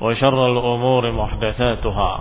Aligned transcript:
وشر 0.00 0.38
الأمور 0.52 1.12
محدثاتها 1.12 2.12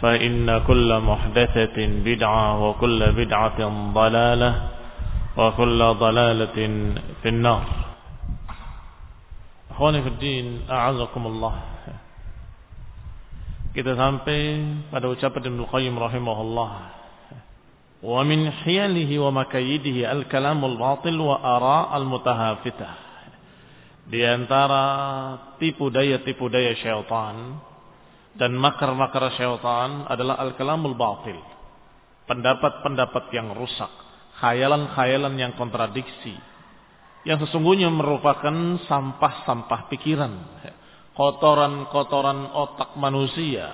فإن 0.00 0.58
كل 0.64 0.90
محدثة 1.00 1.76
بدعة 1.76 2.44
وكل 2.64 3.00
بدعة 3.12 3.60
ضلالة 3.92 4.52
وكل 5.36 5.80
ضلالة 5.84 6.56
في 7.22 7.28
النار 7.28 7.64
أخواني 9.70 10.02
في 10.02 10.08
الدين 10.08 10.46
أعزكم 10.70 11.22
الله 11.26 11.54
kita 13.70 13.94
sampai 13.94 14.66
pada 14.90 15.06
ucapan 15.06 15.46
Ibnu 15.46 15.62
Qayyim 15.70 15.94
rahimahullah 15.94 16.70
wa 18.02 18.20
min 18.26 18.50
hiyalihi 18.50 19.14
wa 19.14 19.30
makayidihi 19.30 20.02
al-kalamul 20.10 20.74
batil 20.74 21.14
wa 21.22 21.38
ara 21.38 21.94
al-mutahafitah 21.94 23.09
di 24.10 24.26
antara 24.26 24.84
tipu 25.62 25.86
daya-tipu 25.86 26.50
daya 26.50 26.74
syaitan 26.74 27.62
dan 28.34 28.58
makar-makar 28.58 29.30
syaitan 29.38 30.10
adalah 30.10 30.42
al-kalamul 30.42 30.98
batil. 30.98 31.38
Pendapat-pendapat 32.26 33.30
yang 33.34 33.54
rusak, 33.54 33.90
khayalan-khayalan 34.38 35.34
yang 35.34 35.52
kontradiksi, 35.58 36.34
yang 37.26 37.42
sesungguhnya 37.42 37.90
merupakan 37.90 38.54
sampah-sampah 38.86 39.90
pikiran, 39.90 40.32
kotoran-kotoran 41.18 42.54
otak 42.54 42.94
manusia 42.98 43.70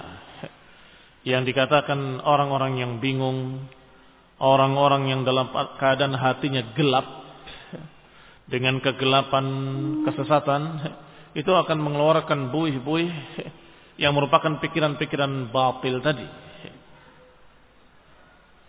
yang 1.26 1.44
dikatakan 1.44 2.24
orang-orang 2.24 2.80
yang 2.80 2.92
bingung, 2.96 3.68
orang-orang 4.40 5.12
yang 5.12 5.20
dalam 5.26 5.52
keadaan 5.76 6.16
hatinya 6.16 6.72
gelap 6.72 7.25
dengan 8.46 8.78
kegelapan 8.78 9.46
kesesatan 10.06 10.62
itu 11.34 11.50
akan 11.50 11.78
mengeluarkan 11.82 12.54
buih-buih 12.54 13.12
yang 14.02 14.14
merupakan 14.14 14.56
pikiran-pikiran 14.62 15.50
batil 15.50 16.00
tadi. 16.00 16.26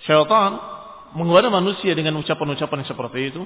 Syaitan 0.04 0.60
menggoda 1.16 1.48
manusia 1.48 1.96
dengan 1.96 2.20
ucapan-ucapan 2.20 2.86
seperti 2.86 3.20
itu 3.34 3.44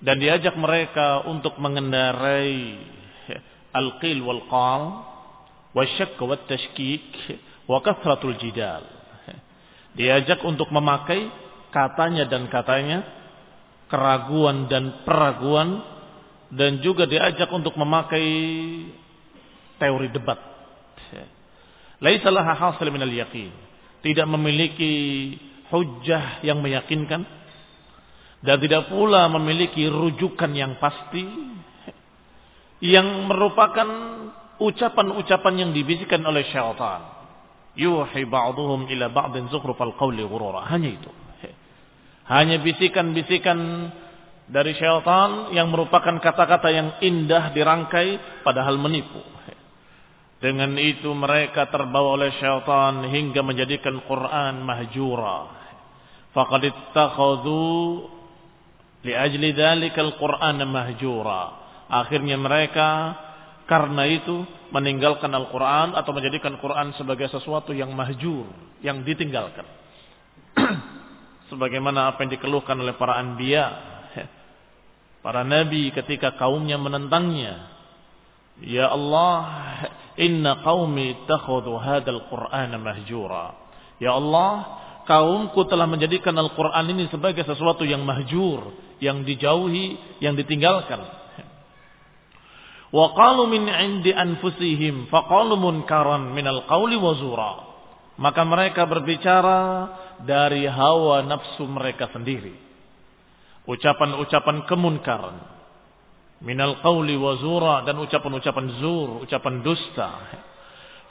dan 0.00 0.16
diajak 0.20 0.56
mereka 0.56 1.24
untuk 1.28 1.56
mengendarai 1.60 2.80
al-qil 3.76 4.18
wal 4.24 4.42
qal 4.48 4.82
wa 5.70 5.84
syak 5.96 6.18
wa 6.18 6.36
tashkik 6.48 7.06
wa 7.70 7.78
kathratul 7.84 8.34
jidal. 8.40 8.82
Diajak 9.94 10.42
untuk 10.46 10.70
memakai 10.70 11.28
katanya 11.70 12.26
dan 12.26 12.46
katanya 12.50 13.19
keraguan 13.90 14.70
dan 14.70 15.02
peraguan 15.02 15.82
dan 16.54 16.78
juga 16.80 17.04
diajak 17.10 17.50
untuk 17.50 17.74
memakai 17.74 18.26
teori 19.76 20.08
debat. 20.14 20.38
Laisalah 22.00 22.56
hasil 22.56 22.88
minal 22.88 23.12
yakin. 23.12 23.52
Tidak 24.00 24.24
memiliki 24.24 25.36
hujah 25.68 26.40
yang 26.40 26.64
meyakinkan 26.64 27.22
dan 28.40 28.56
tidak 28.56 28.88
pula 28.88 29.28
memiliki 29.28 29.84
rujukan 29.84 30.48
yang 30.56 30.80
pasti 30.80 31.20
yang 32.80 33.28
merupakan 33.28 33.88
ucapan-ucapan 34.56 35.54
yang 35.60 35.70
dibisikkan 35.76 36.24
oleh 36.24 36.48
syaitan. 36.48 37.20
Yuhi 37.76 38.24
ba'duhum 38.24 38.88
ila 38.88 39.12
ba'din 39.12 39.52
zukhrufal 39.52 39.92
qawli 40.00 40.24
ghurura. 40.24 40.64
Hanya 40.72 40.96
itu. 40.96 41.10
Hanya 42.30 42.62
bisikan-bisikan 42.62 43.90
dari 44.46 44.74
syaitan 44.78 45.50
yang 45.50 45.66
merupakan 45.70 46.14
kata-kata 46.22 46.70
yang 46.70 46.88
indah 47.02 47.50
dirangkai 47.50 48.42
padahal 48.46 48.78
menipu. 48.78 49.18
Dengan 50.40 50.72
itu 50.78 51.10
mereka 51.12 51.68
terbawa 51.68 52.16
oleh 52.16 52.30
syaitan 52.38 53.02
hingga 53.10 53.42
menjadikan 53.42 53.98
Quran 54.06 54.62
mahjura. 54.62 55.38
Faqad 56.30 56.62
ittakhadhu 56.70 57.62
li 59.02 59.12
ajli 59.12 59.50
dzalikal 59.50 60.14
Quran 60.14 60.62
mahjura. 60.70 61.42
Akhirnya 61.90 62.38
mereka 62.38 63.18
karena 63.66 64.06
itu 64.06 64.46
meninggalkan 64.70 65.30
Al-Quran 65.34 65.98
atau 65.98 66.10
menjadikan 66.14 66.58
Quran 66.62 66.94
sebagai 66.94 67.26
sesuatu 67.30 67.74
yang 67.74 67.90
mahjur, 67.90 68.46
yang 68.82 69.02
ditinggalkan 69.02 69.66
sebagaimana 71.50 72.14
apa 72.14 72.22
yang 72.24 72.32
dikeluhkan 72.38 72.78
oleh 72.78 72.94
para 72.94 73.18
anbiya 73.18 73.90
para 75.20 75.44
nabi 75.44 75.92
ketika 75.92 76.36
kaumnya 76.36 76.80
menentangnya. 76.80 77.76
Ya 78.60 78.92
Allah 78.92 79.36
inna 80.20 80.60
qaumi 80.60 81.24
takhudhu 81.28 81.80
hadzal 81.80 82.28
qur'ana 82.28 82.76
mahjura. 82.76 83.56
Ya 84.00 84.16
Allah 84.16 84.80
kaumku 85.04 85.64
telah 85.68 85.88
menjadikan 85.88 86.36
Al-Qur'an 86.36 86.88
ini 86.88 87.08
sebagai 87.08 87.44
sesuatu 87.44 87.84
yang 87.84 88.04
mahjur 88.04 88.72
yang 89.00 89.24
dijauhi 89.24 90.20
yang 90.20 90.36
ditinggalkan. 90.36 91.00
Wa 92.90 93.06
qalu 93.16 93.48
min 93.48 93.64
'indi 93.70 94.12
anfusihim 94.12 95.08
faqalu 95.08 95.56
munkaran 95.56 96.34
minal 96.36 96.66
qawli 96.68 96.98
wa 96.98 97.12
zura 97.16 97.69
maka 98.20 98.44
mereka 98.44 98.84
berbicara 98.84 99.88
dari 100.20 100.68
hawa 100.68 101.24
nafsu 101.24 101.64
mereka 101.64 102.12
sendiri. 102.12 102.52
Ucapan-ucapan 103.64 104.68
kemunkaran. 104.68 105.36
Minal 106.44 106.80
qawli 106.84 107.16
wa 107.16 107.36
zura 107.40 107.80
dan 107.84 107.96
ucapan-ucapan 107.96 108.66
zur, 108.76 109.24
ucapan 109.24 109.64
dusta. 109.64 110.10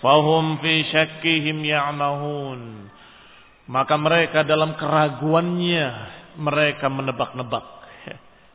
Fahum 0.06 0.62
fi 0.62 0.86
syakkihim 0.86 1.66
ya'mahun. 1.66 2.62
Maka 3.70 3.96
mereka 3.98 4.46
dalam 4.46 4.78
keraguannya 4.78 5.88
mereka 6.38 6.90
menebak-nebak. 6.94 7.66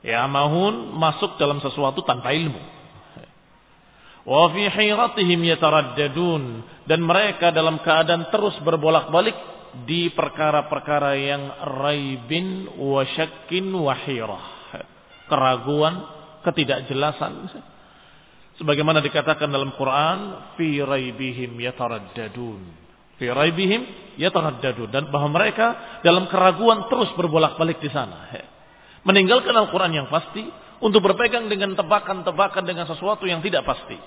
Ya 0.04 0.20
mahun 0.28 0.94
masuk 1.00 1.40
dalam 1.40 1.64
sesuatu 1.64 2.04
tanpa 2.04 2.36
ilmu. 2.36 2.74
Wa 4.25 4.49
fi 4.53 4.69
yataraddadun 4.69 6.43
dan 6.88 7.00
mereka 7.05 7.53
dalam 7.53 7.81
keadaan 7.85 8.32
terus 8.32 8.56
berbolak-balik 8.65 9.37
di 9.85 10.09
perkara-perkara 10.12 11.12
yang 11.19 11.43
raibin 11.81 12.73
wa 12.79 13.05
syakkin 13.05 13.69
wa 13.69 13.93
hirah. 13.93 14.47
Keraguan, 15.29 15.94
ketidakjelasan. 16.44 17.53
Sebagaimana 18.61 19.03
dikatakan 19.03 19.50
dalam 19.50 19.75
Quran, 19.76 20.19
fi 20.56 20.79
raibihim 20.81 21.59
yataraddadun 21.59 22.85
fi 23.19 23.31
raibihim 23.31 23.82
yataraddadu 24.19 24.91
dan 24.91 25.11
bahwa 25.11 25.31
mereka 25.31 26.00
dalam 26.03 26.26
keraguan 26.26 26.87
terus 26.91 27.11
berbolak-balik 27.15 27.79
di 27.79 27.91
sana. 27.91 28.31
Meninggalkan 29.05 29.53
Al-Qur'an 29.53 29.93
yang 29.93 30.09
pasti 30.09 30.43
untuk 30.82 31.05
berpegang 31.05 31.47
dengan 31.47 31.76
tebakan-tebakan 31.79 32.65
dengan 32.65 32.87
sesuatu 32.88 33.26
yang 33.29 33.43
tidak 33.44 33.62
pasti. 33.67 33.99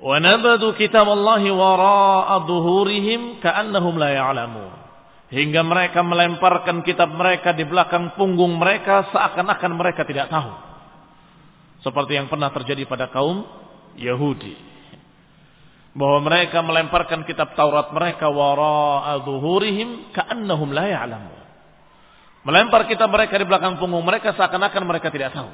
Wa 0.00 0.20
nabadu 0.20 0.74
kitab 0.76 1.06
Allah 1.08 1.40
wara'a 1.40 2.36
dhuhurihim 2.44 3.40
ka'annahum 3.40 3.94
la 3.96 4.10
ya'lamun. 4.12 4.72
Hingga 5.32 5.62
mereka 5.64 6.04
melemparkan 6.04 6.84
kitab 6.84 7.10
mereka 7.16 7.56
di 7.56 7.64
belakang 7.64 8.14
punggung 8.14 8.60
mereka 8.60 9.08
seakan-akan 9.10 9.72
mereka 9.74 10.04
tidak 10.04 10.28
tahu. 10.28 10.52
Seperti 11.80 12.16
yang 12.16 12.28
pernah 12.28 12.52
terjadi 12.52 12.84
pada 12.84 13.08
kaum 13.08 13.44
Yahudi 13.96 14.74
bahwa 15.94 16.26
mereka 16.26 16.58
melemparkan 16.58 17.22
kitab 17.22 17.54
Taurat 17.54 17.94
mereka 17.94 18.26
wara'a 18.26 19.22
dhuhurihim 19.22 20.10
ka'annahum 20.10 20.74
la 20.74 20.86
ya'lamun. 20.90 21.43
Melempar 22.44 22.84
kitab 22.84 23.08
mereka 23.08 23.40
di 23.40 23.48
belakang 23.48 23.80
punggung 23.80 24.04
mereka 24.04 24.36
seakan-akan 24.36 24.84
mereka 24.84 25.08
tidak 25.08 25.32
tahu. 25.32 25.48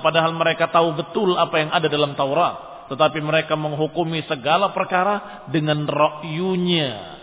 Padahal 0.00 0.32
mereka 0.36 0.68
tahu 0.70 0.94
betul 0.94 1.34
apa 1.40 1.56
yang 1.56 1.70
ada 1.72 1.88
dalam 1.88 2.12
Taurat. 2.14 2.86
Tetapi 2.92 3.18
mereka 3.24 3.56
menghukumi 3.56 4.22
segala 4.28 4.76
perkara 4.76 5.48
dengan 5.48 5.88
ra'yunya. 5.88 7.18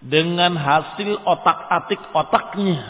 Dengan 0.00 0.56
hasil 0.56 1.20
otak-atik 1.20 2.00
otaknya. 2.16 2.80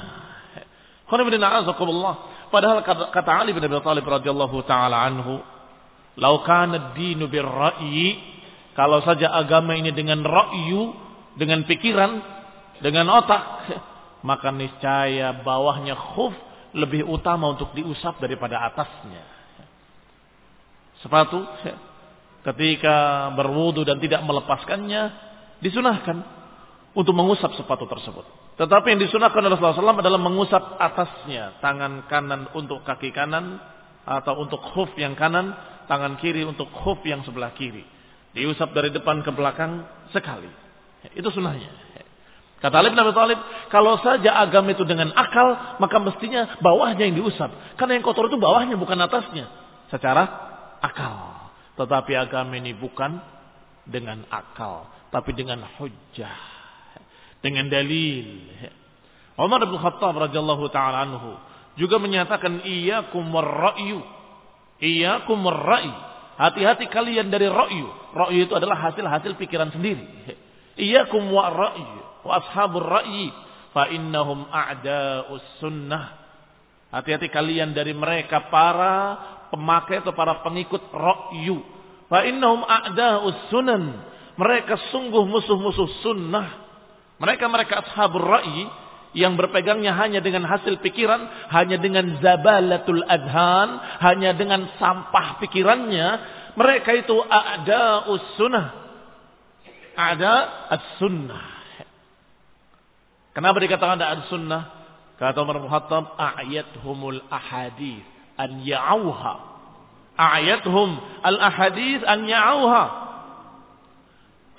Padahal 2.55 2.79
kata 2.87 3.31
Ali 3.35 3.51
bin 3.51 3.67
Abi 3.67 3.83
Thalib 3.83 4.07
radhiyallahu 4.07 4.63
taala 4.63 5.11
anhu, 5.11 5.43
Laukana 6.23 6.95
dinu 6.95 7.27
birra'yi. 7.27 8.31
Kalau 8.79 9.03
saja 9.03 9.35
agama 9.35 9.75
ini 9.75 9.91
dengan 9.91 10.23
ra'yu, 10.23 10.95
dengan 11.35 11.67
pikiran, 11.67 12.23
dengan 12.79 13.11
otak, 13.11 13.43
maka 14.21 14.53
niscaya 14.53 15.33
bawahnya 15.41 15.97
khuf 15.97 16.35
lebih 16.77 17.07
utama 17.09 17.51
untuk 17.51 17.75
diusap 17.75 18.21
daripada 18.23 18.63
atasnya. 18.71 19.25
Sepatu 21.01 21.41
ketika 22.45 23.29
berwudu 23.35 23.83
dan 23.83 23.99
tidak 23.99 24.21
melepaskannya 24.25 25.11
disunahkan 25.65 26.21
untuk 26.93 27.15
mengusap 27.17 27.57
sepatu 27.57 27.89
tersebut. 27.89 28.27
Tetapi 28.61 28.87
yang 28.93 29.01
disunahkan 29.01 29.41
oleh 29.41 29.57
Rasulullah 29.57 29.97
SAW 29.97 30.05
adalah 30.05 30.21
mengusap 30.21 30.63
atasnya, 30.77 31.57
tangan 31.65 32.05
kanan 32.13 32.53
untuk 32.53 32.85
kaki 32.85 33.09
kanan 33.15 33.57
atau 34.05 34.37
untuk 34.43 34.61
khuf 34.61 34.93
yang 35.01 35.17
kanan 35.17 35.57
tangan 35.91 36.15
kiri 36.23 36.47
untuk 36.47 36.71
khuf 36.71 37.03
yang 37.03 37.27
sebelah 37.27 37.51
kiri. 37.59 37.83
Diusap 38.31 38.71
dari 38.71 38.95
depan 38.95 39.27
ke 39.27 39.35
belakang 39.35 39.83
sekali. 40.15 40.47
Itu 41.19 41.35
sunnahnya. 41.35 41.90
Kata 42.61 42.77
Ali 42.77 42.93
bin 42.93 43.01
Abi 43.01 43.17
Thalib, 43.17 43.41
kalau 43.73 43.97
saja 44.05 44.37
agama 44.37 44.77
itu 44.77 44.85
dengan 44.85 45.17
akal, 45.17 45.81
maka 45.81 45.97
mestinya 45.97 46.61
bawahnya 46.61 47.09
yang 47.09 47.17
diusap. 47.17 47.49
Karena 47.81 47.97
yang 47.97 48.05
kotor 48.05 48.29
itu 48.29 48.37
bawahnya 48.37 48.77
bukan 48.77 49.01
atasnya. 49.01 49.49
Secara 49.89 50.29
akal. 50.85 51.49
Tetapi 51.81 52.13
agama 52.21 52.61
ini 52.61 52.77
bukan 52.77 53.17
dengan 53.89 54.29
akal, 54.29 54.93
tapi 55.09 55.33
dengan 55.33 55.65
hujjah. 55.81 56.37
Dengan 57.41 57.73
dalil. 57.73 58.45
Umar 59.41 59.65
bin 59.65 59.81
Khattab 59.81 60.13
radhiyallahu 60.13 60.69
taala 60.69 61.09
anhu 61.09 61.41
juga 61.81 61.97
menyatakan 61.97 62.61
iyyakum 62.61 63.33
warra'yu 63.33 64.21
Iyakum 64.81 65.45
ra'i. 65.45 65.93
Hati-hati 66.41 66.89
kalian 66.89 67.29
dari 67.29 67.47
ra'yu. 67.53 68.17
Ra'yu 68.17 68.49
itu 68.49 68.57
adalah 68.57 68.81
hasil-hasil 68.89 69.37
pikiran 69.37 69.69
sendiri. 69.69 70.01
Iyakum 70.81 71.29
wa 71.29 71.53
ra'i. 71.53 71.85
Wa 72.27 72.43
ashabur 72.45 72.85
ra'i. 72.85 73.33
Fa 73.71 73.87
innahum 73.91 74.47
a'da'us 74.51 75.63
sunnah. 75.63 76.19
Hati-hati 76.91 77.31
kalian 77.31 77.71
dari 77.71 77.95
mereka 77.95 78.51
para 78.51 78.95
pemakai 79.55 80.03
atau 80.03 80.11
para 80.11 80.43
pengikut 80.43 80.91
ra'yu. 80.91 81.63
Fa 82.11 82.27
innahum 82.27 82.67
a'da'us 82.67 83.51
sunan. 83.51 83.85
Mereka 84.35 84.91
sungguh 84.91 85.23
musuh-musuh 85.29 86.03
sunnah. 86.03 86.49
Mereka-mereka 87.21 87.85
ashabur 87.85 88.25
ra'i 88.25 88.67
yang 89.11 89.35
berpegangnya 89.35 89.91
hanya 89.99 90.23
dengan 90.23 90.47
hasil 90.47 90.79
pikiran, 90.79 91.51
hanya 91.51 91.77
dengan 91.83 92.23
zabalatul 92.23 93.03
adhan, 93.05 93.69
hanya 94.07 94.31
dengan 94.39 94.71
sampah 94.79 95.43
pikirannya, 95.43 96.09
mereka 96.55 96.91
itu 96.95 97.17
ada 97.27 98.07
sunnah. 98.39 98.67
Ada 99.95 100.35
as-sunnah. 100.71 101.60
Kenapa 103.31 103.57
dikatakan 103.63 103.99
ada 104.01 104.19
as-sunnah? 104.19 104.63
Kata 105.21 105.45
Umar 105.45 105.61
Muhattab, 105.61 106.17
ayathumul 106.17 107.21
ahadith 107.29 108.03
an 108.41 108.65
ya'auha. 108.65 109.35
Ayathum 110.17 110.97
al-ahadith 111.23 112.03
an 112.09 112.25
ya'auha. 112.25 112.85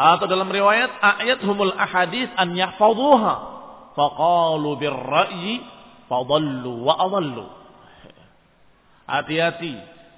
Atau 0.02 0.26
dalam 0.26 0.50
riwayat, 0.50 0.90
ayathumul 1.02 1.74
ahadith 1.78 2.30
an 2.38 2.58
yahfaduha 2.58 3.34
faqalu 3.94 4.70
birra'yi 4.82 5.62
fadallu 6.10 6.86
wa 6.86 6.94
adallu. 6.98 7.46
Hati-hati 9.06 9.76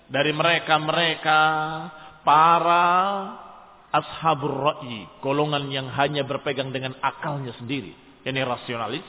dari 0.07 0.31
mereka-mereka 0.31 1.39
para 2.21 2.83
ashabur 3.93 4.53
ra'yi, 4.53 5.05
golongan 5.19 5.69
yang 5.69 5.87
hanya 5.93 6.23
berpegang 6.23 6.73
dengan 6.73 6.95
akalnya 7.03 7.53
sendiri, 7.59 7.93
ini 8.23 8.39
rasionalis, 8.43 9.07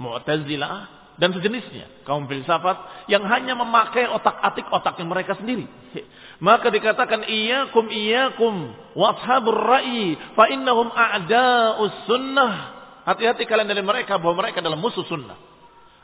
mu'tazilah 0.00 0.76
dan 1.18 1.34
sejenisnya, 1.34 2.06
kaum 2.06 2.30
filsafat 2.30 3.08
yang 3.10 3.26
hanya 3.26 3.58
memakai 3.58 4.06
otak-atik 4.06 4.70
otaknya 4.70 5.04
mereka 5.06 5.34
sendiri. 5.34 5.66
Maka 6.38 6.70
dikatakan 6.70 7.26
iyyakum 7.26 7.90
iyyakum 7.90 8.54
wa 8.94 9.18
ashabur 9.18 9.58
ra'yi 9.58 10.14
fa 10.38 10.46
innahum 10.46 10.86
a'da'us 10.94 12.06
sunnah 12.06 12.78
Hati-hati 13.08 13.48
kalian 13.48 13.72
dari 13.72 13.80
mereka 13.80 14.20
bahwa 14.20 14.44
mereka 14.44 14.60
adalah 14.60 14.76
musuh 14.76 15.00
sunnah. 15.08 15.40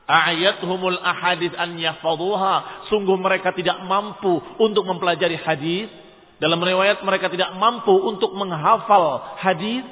Ayathumul 0.08 0.96
ahadith 1.04 1.52
an 1.52 1.76
yahfaduha. 1.76 2.88
Sungguh 2.88 3.20
mereka 3.20 3.52
tidak 3.52 3.76
mampu 3.84 4.40
untuk 4.56 4.88
mempelajari 4.88 5.36
hadis. 5.36 5.92
Dalam 6.40 6.56
riwayat 6.56 7.04
mereka 7.04 7.28
tidak 7.28 7.52
mampu 7.60 7.92
untuk 7.92 8.32
menghafal 8.32 9.36
hadis, 9.36 9.84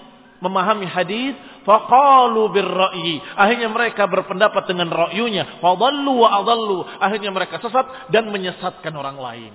memahami 0.43 0.91
hadis. 0.91 1.39
Faqalu 1.63 2.51
birra'yi. 2.51 3.23
Akhirnya 3.39 3.71
mereka 3.71 4.11
berpendapat 4.11 4.67
dengan 4.67 4.91
ra'yunya. 4.91 5.63
Fadallu 5.63 6.27
wa 6.27 6.43
adallu. 6.43 6.83
Akhirnya 6.99 7.31
mereka 7.31 7.63
sesat 7.63 8.11
dan 8.11 8.27
menyesatkan 8.35 8.91
orang 8.91 9.17
lain. 9.23 9.55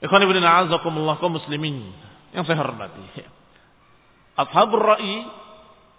Ikhwan 0.00 0.24
ibn 0.24 0.40
a'azakumullah 0.40 1.20
kaum 1.20 1.36
muslimin 1.36 1.92
yang 2.32 2.48
saya 2.48 2.64
hormati. 2.64 3.04
Ashabur 4.40 4.80
ra'i 4.80 5.28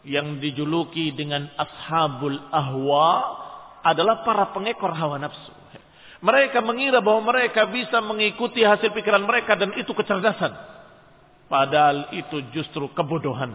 yang 0.10 0.42
dijuluki 0.42 1.14
dengan 1.14 1.46
ashabul 1.54 2.42
ahwa 2.50 3.38
adalah 3.86 4.26
para 4.26 4.50
pengekor 4.50 4.98
hawa 4.98 5.22
nafsu. 5.22 5.54
Mereka 6.22 6.62
mengira 6.62 7.02
bahwa 7.02 7.34
mereka 7.34 7.66
bisa 7.70 7.98
mengikuti 8.02 8.62
hasil 8.62 8.94
pikiran 8.94 9.26
mereka 9.26 9.58
dan 9.58 9.74
itu 9.74 9.90
kecerdasan. 9.90 10.54
Padahal 11.52 12.16
itu 12.16 12.48
justru 12.56 12.88
kebodohan. 12.96 13.52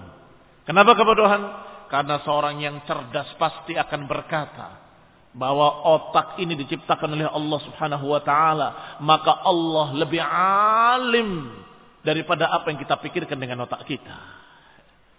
Kenapa 0.68 0.92
kebodohan? 0.92 1.40
Karena 1.88 2.20
seorang 2.20 2.60
yang 2.60 2.84
cerdas 2.84 3.32
pasti 3.40 3.72
akan 3.72 4.04
berkata 4.04 4.84
bahwa 5.32 5.96
otak 5.96 6.36
ini 6.36 6.60
diciptakan 6.60 7.16
oleh 7.16 7.24
Allah 7.24 7.58
Subhanahu 7.64 8.12
wa 8.12 8.20
taala, 8.20 9.00
maka 9.00 9.32
Allah 9.40 9.96
lebih 9.96 10.20
alim 10.20 11.56
daripada 12.04 12.52
apa 12.52 12.68
yang 12.68 12.84
kita 12.84 13.00
pikirkan 13.00 13.40
dengan 13.40 13.64
otak 13.64 13.88
kita. 13.88 14.16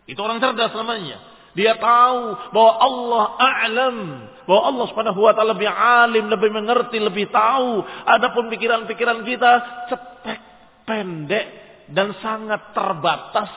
Itu 0.05 0.22
orang 0.22 0.38
cerdas 0.38 0.69
namanya. 0.77 1.17
Dia 1.57 1.81
tahu 1.81 2.53
bahwa 2.53 2.74
Allah 2.77 3.24
a'lam, 3.41 3.98
bahwa 4.46 4.62
Allah 4.69 4.86
Subhanahu 4.93 5.17
wa 5.25 5.34
taala 5.34 5.57
lebih 5.57 5.72
alim, 5.74 6.29
lebih 6.29 6.53
mengerti, 6.53 7.01
lebih 7.01 7.34
tahu. 7.34 7.81
Adapun 8.05 8.53
pikiran-pikiran 8.53 9.25
kita 9.25 9.51
cetek, 9.89 10.39
pendek 10.86 11.66
dan 11.91 12.15
sangat 12.20 12.75
terbatas. 12.75 13.51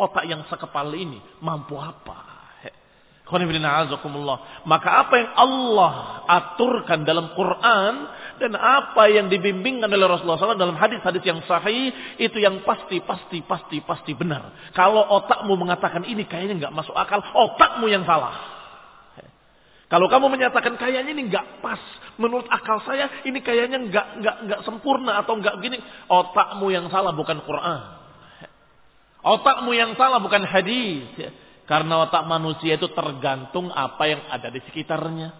Otak 0.00 0.24
yang 0.24 0.48
sekepal 0.48 0.96
ini 0.96 1.20
mampu 1.44 1.76
apa? 1.76 2.30
Maka 4.66 4.90
apa 5.06 5.14
yang 5.14 5.30
Allah 5.38 5.94
aturkan 6.26 7.06
dalam 7.06 7.30
Quran 7.38 7.92
dan 8.42 8.52
apa 8.58 9.06
yang 9.06 9.30
dibimbingkan 9.30 9.86
oleh 9.86 10.08
Rasulullah 10.10 10.40
SAW 10.40 10.58
dalam 10.58 10.74
hadis-hadis 10.74 11.22
yang 11.22 11.38
sahih 11.46 11.94
itu 12.18 12.42
yang 12.42 12.66
pasti, 12.66 12.98
pasti, 12.98 13.38
pasti, 13.46 13.78
pasti 13.86 14.12
benar. 14.18 14.72
Kalau 14.74 15.06
otakmu 15.22 15.54
mengatakan 15.54 16.02
ini 16.10 16.26
kayaknya 16.26 16.66
nggak 16.66 16.74
masuk 16.74 16.96
akal, 16.96 17.22
otakmu 17.22 17.86
yang 17.86 18.02
salah. 18.02 18.59
Kalau 19.90 20.06
kamu 20.06 20.30
menyatakan 20.30 20.78
kayaknya 20.78 21.10
ini 21.10 21.26
nggak 21.26 21.58
pas, 21.58 21.82
menurut 22.14 22.46
akal 22.46 22.78
saya 22.86 23.26
ini 23.26 23.42
kayaknya 23.42 23.90
nggak 23.90 24.06
nggak 24.22 24.36
nggak 24.46 24.60
sempurna 24.62 25.18
atau 25.18 25.34
nggak 25.34 25.58
begini, 25.58 25.82
otakmu 26.06 26.70
yang 26.70 26.86
salah 26.94 27.10
bukan 27.10 27.42
Quran. 27.42 27.98
Otakmu 29.20 29.74
yang 29.74 29.98
salah 29.98 30.22
bukan 30.22 30.46
hadis. 30.46 31.10
Karena 31.66 32.06
otak 32.06 32.22
manusia 32.26 32.78
itu 32.78 32.86
tergantung 32.94 33.70
apa 33.70 34.02
yang 34.06 34.22
ada 34.30 34.46
di 34.50 34.62
sekitarnya. 34.62 35.34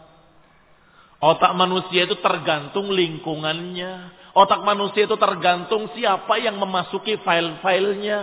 Otak 1.23 1.52
manusia 1.54 2.11
itu 2.11 2.19
tergantung 2.19 2.90
lingkungannya. 2.90 4.19
Otak 4.35 4.62
manusia 4.62 5.07
itu 5.07 5.14
tergantung 5.19 5.90
siapa 5.95 6.38
yang 6.42 6.59
memasuki 6.59 7.19
file-filenya. 7.23 8.21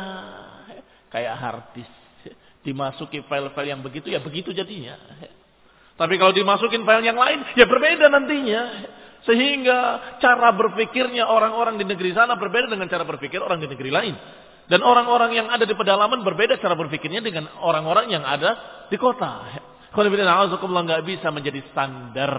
Kayak 1.07 1.35
harddisk. 1.39 1.95
Dimasuki 2.63 3.23
file-file 3.27 3.71
yang 3.71 3.79
begitu, 3.79 4.11
ya 4.11 4.19
begitu 4.19 4.51
jadinya. 4.51 4.95
Tapi 5.97 6.13
kalau 6.21 6.29
dimasukin 6.29 6.85
file 6.85 7.09
yang 7.09 7.17
lain, 7.17 7.41
ya 7.57 7.65
berbeda 7.65 8.05
nantinya. 8.13 8.61
Sehingga 9.25 9.79
cara 10.21 10.53
berpikirnya 10.53 11.25
orang-orang 11.25 11.81
di 11.81 11.85
negeri 11.89 12.13
sana 12.13 12.37
berbeda 12.37 12.69
dengan 12.69 12.87
cara 12.87 13.03
berpikir 13.03 13.41
orang 13.41 13.59
di 13.59 13.67
negeri 13.67 13.91
lain. 13.91 14.15
Dan 14.69 14.85
orang-orang 14.85 15.33
yang 15.33 15.47
ada 15.49 15.65
di 15.65 15.73
pedalaman 15.73 16.21
berbeda 16.21 16.61
cara 16.61 16.77
berpikirnya 16.77 17.19
dengan 17.19 17.49
orang-orang 17.59 18.13
yang 18.13 18.23
ada 18.23 18.85
di 18.87 18.95
kota. 18.95 19.57
Kalau 19.91 20.07
nggak 20.85 21.03
bisa 21.07 21.33
menjadi 21.33 21.65
standar, 21.73 22.33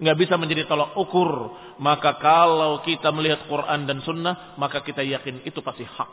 nggak 0.00 0.16
bisa 0.16 0.40
menjadi 0.40 0.64
tolak 0.64 0.96
ukur. 0.96 1.52
Maka 1.76 2.16
kalau 2.16 2.80
kita 2.80 3.12
melihat 3.12 3.44
Quran 3.46 3.84
dan 3.84 4.00
Sunnah, 4.00 4.56
maka 4.56 4.80
kita 4.80 5.04
yakin 5.04 5.44
itu 5.44 5.60
pasti 5.60 5.84
hak. 5.84 6.10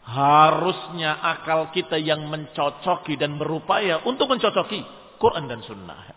Harusnya 0.00 1.20
akal 1.22 1.70
kita 1.70 1.94
yang 2.00 2.24
mencocoki 2.28 3.14
dan 3.20 3.36
berupaya 3.36 4.00
untuk 4.08 4.26
mencocoki 4.32 4.99
Quran 5.20 5.44
dan 5.46 5.60
Sunnah. 5.62 6.16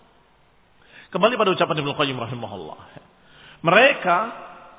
Kembali 1.12 1.36
pada 1.36 1.52
ucapan 1.54 1.84
Ibnu 1.84 1.94
Qayyim 1.94 2.18
rahimahullah. 2.18 2.80
Mereka 3.62 4.18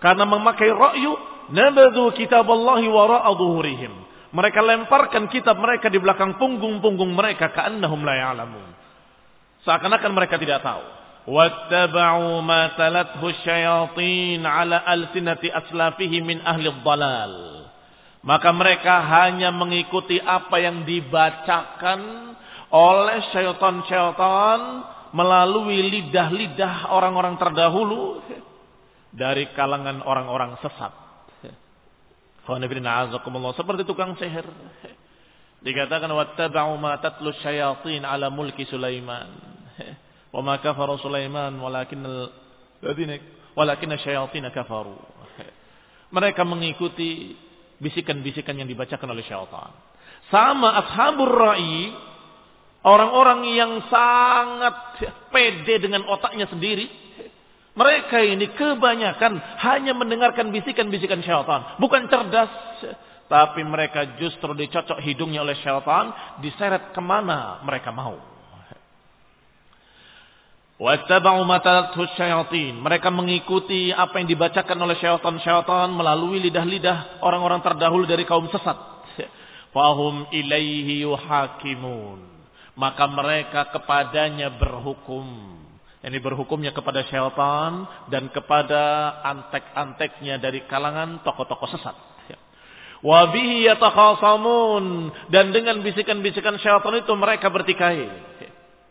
karena 0.02 0.24
memakai 0.26 0.72
ra'yu 0.72 1.12
Nabadu 1.52 2.08
kitab 2.16 2.48
Allah 2.48 2.80
wara'a 2.80 3.30
zuhurihim. 3.36 3.92
Mereka 4.34 4.60
lemparkan 4.64 5.28
kitab 5.28 5.60
mereka 5.60 5.92
di 5.92 6.00
belakang 6.00 6.40
punggung-punggung 6.40 7.12
mereka 7.12 7.52
ka'annahum 7.52 8.00
la 8.02 8.14
ya'lamun. 8.16 8.68
Seakan-akan 9.62 10.12
mereka 10.16 10.40
tidak 10.40 10.64
tahu. 10.64 10.82
Wattaba'u 11.24 12.42
ma 12.44 12.74
talathu 12.76 13.30
syayatin 13.44 14.44
ala 14.44 14.82
alsinati 14.82 15.48
aslafihi 15.52 16.24
min 16.24 16.42
ahli 16.42 16.68
dhalal. 16.82 17.34
Maka 18.24 18.50
mereka 18.56 19.04
hanya 19.04 19.52
mengikuti 19.52 20.16
apa 20.16 20.56
yang 20.56 20.88
dibacakan 20.88 22.33
oleh 22.74 23.22
syaitan-syaitan 23.30 24.60
melalui 25.14 25.78
lidah-lidah 25.94 26.90
orang-orang 26.90 27.38
terdahulu 27.38 28.18
dari 29.14 29.46
kalangan 29.54 30.02
orang-orang 30.02 30.58
sesat. 30.58 30.90
Seperti 32.44 33.82
tukang 33.86 34.18
sihir. 34.18 34.44
Dikatakan 35.64 36.10
wattaba'u 36.12 36.76
ma 36.76 36.98
tatlu 37.00 37.32
syayatin 37.40 38.04
ala 38.04 38.28
mulki 38.28 38.66
Sulaiman. 38.68 39.30
Wa 40.34 40.42
ma 40.42 40.58
kafara 40.58 40.98
Sulaiman 40.98 41.54
walakin 41.56 42.04
alladziina 42.82 43.16
walakin 43.54 43.94
syayatin 43.96 44.44
kafaru. 44.50 44.98
Mereka 46.10 46.42
mengikuti 46.42 47.38
bisikan-bisikan 47.80 48.58
yang 48.58 48.68
dibacakan 48.68 49.08
oleh 49.14 49.24
syaitan. 49.24 49.72
Sama 50.28 50.74
ashabur 50.84 51.32
ra'i 51.32 52.03
orang-orang 52.84 53.40
yang 53.48 53.72
sangat 53.88 54.76
pede 55.32 55.82
dengan 55.82 56.04
otaknya 56.06 56.46
sendiri 56.46 57.04
mereka 57.74 58.22
ini 58.22 58.54
kebanyakan 58.54 59.58
hanya 59.66 59.98
mendengarkan 59.98 60.54
bisikan-bisikan 60.54 61.26
syaitan. 61.26 61.74
Bukan 61.82 62.06
cerdas. 62.06 62.50
Tapi 63.26 63.66
mereka 63.66 64.14
justru 64.22 64.54
dicocok 64.54 65.02
hidungnya 65.02 65.42
oleh 65.42 65.58
syaitan. 65.58 66.38
Diseret 66.38 66.94
ke 66.94 67.02
mana 67.02 67.58
mereka 67.66 67.90
mau. 67.90 68.14
Mereka 72.78 73.10
mengikuti 73.10 73.90
apa 73.90 74.22
yang 74.22 74.30
dibacakan 74.30 74.78
oleh 74.78 74.94
syaitan-syaitan 75.02 75.90
melalui 75.90 76.38
lidah-lidah 76.46 77.26
orang-orang 77.26 77.58
terdahulu 77.58 78.06
dari 78.06 78.22
kaum 78.22 78.46
sesat. 78.54 78.78
Fahum 79.74 80.30
ilaihi 80.30 81.02
yuhakimun. 81.02 82.33
Maka 82.74 83.06
mereka 83.06 83.70
kepadanya 83.70 84.50
berhukum. 84.58 85.26
Ini 86.04 86.20
berhukumnya 86.20 86.74
kepada 86.76 87.00
syaitan 87.08 87.88
dan 88.12 88.28
kepada 88.28 89.14
antek-anteknya 89.24 90.36
dari 90.36 90.66
kalangan 90.68 91.24
tokoh-tokoh 91.24 91.70
sesat. 91.70 91.96
Wabihi 93.04 93.68
yatakhasamun 93.68 95.12
dan 95.28 95.52
dengan 95.52 95.76
bisikan-bisikan 95.84 96.56
syaitan 96.56 97.04
itu 97.04 97.12
mereka 97.12 97.52
bertikai. 97.52 98.08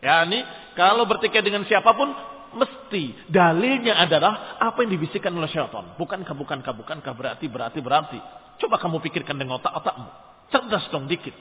Ya, 0.06 0.22
ini 0.22 0.46
kalau 0.78 1.10
bertikai 1.10 1.42
dengan 1.42 1.66
siapa 1.66 1.98
pun 1.98 2.14
mesti 2.54 3.26
dalilnya 3.26 3.98
adalah 3.98 4.62
apa 4.62 4.86
yang 4.86 4.94
dibisikkan 4.94 5.34
oleh 5.34 5.50
syaitan. 5.50 5.98
Bukankah 5.98 6.38
bukankah 6.38 6.74
bukankah 6.78 7.14
berarti 7.18 7.46
berarti 7.50 7.80
berarti. 7.82 8.20
Coba 8.62 8.78
kamu 8.78 9.02
pikirkan 9.02 9.34
dengan 9.34 9.58
otak-otakmu. 9.58 10.33
Cerdas 10.54 10.86
dong 10.94 11.10
dikit. 11.10 11.34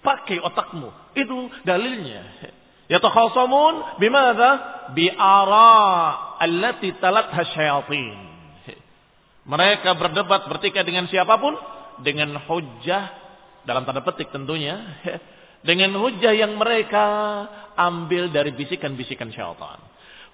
Pakai 0.00 0.40
otakmu. 0.40 0.88
Itu 1.12 1.52
dalilnya. 1.68 2.24
Yatakhasamun 2.88 4.00
bimadha? 4.00 4.50
Bi'ara 4.96 5.72
allati 6.40 6.96
talatha 6.96 7.44
syayatin. 7.52 8.16
Mereka 9.44 9.92
berdebat 10.00 10.48
bertikai 10.48 10.88
dengan 10.88 11.04
siapa 11.08 11.36
pun 11.36 11.52
dengan 12.00 12.32
hujah 12.48 13.12
dalam 13.68 13.84
tanda 13.84 14.00
petik 14.00 14.32
tentunya 14.32 14.80
dengan 15.68 15.96
hujah 16.00 16.32
yang 16.32 16.56
mereka 16.56 17.04
ambil 17.76 18.32
dari 18.32 18.52
bisikan-bisikan 18.56 19.32
syaitan. 19.32 19.80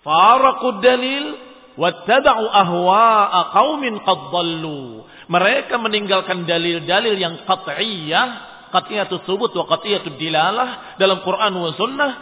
Faraqud 0.06 0.82
dalil 0.82 1.38
wattaba'u 1.78 2.44
ahwa'a 2.50 3.40
qaumin 3.54 3.98
qad 4.02 4.20
dhallu. 4.30 5.06
Mereka 5.30 5.78
meninggalkan 5.78 6.42
dalil-dalil 6.42 7.14
yang 7.14 7.46
qat'iyah, 7.46 8.28
qat'iyatus 8.74 9.22
subut 9.22 9.54
wa 9.54 9.64
qat'iyatud 9.70 10.18
dilalah 10.18 10.98
dalam 10.98 11.22
Quran 11.22 11.54
wa 11.54 11.70
sunnah 11.78 12.12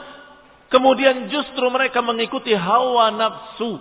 Kemudian 0.69 1.33
justru 1.33 1.65
mereka 1.73 2.05
mengikuti 2.05 2.53
hawa 2.53 3.09
nafsu. 3.09 3.81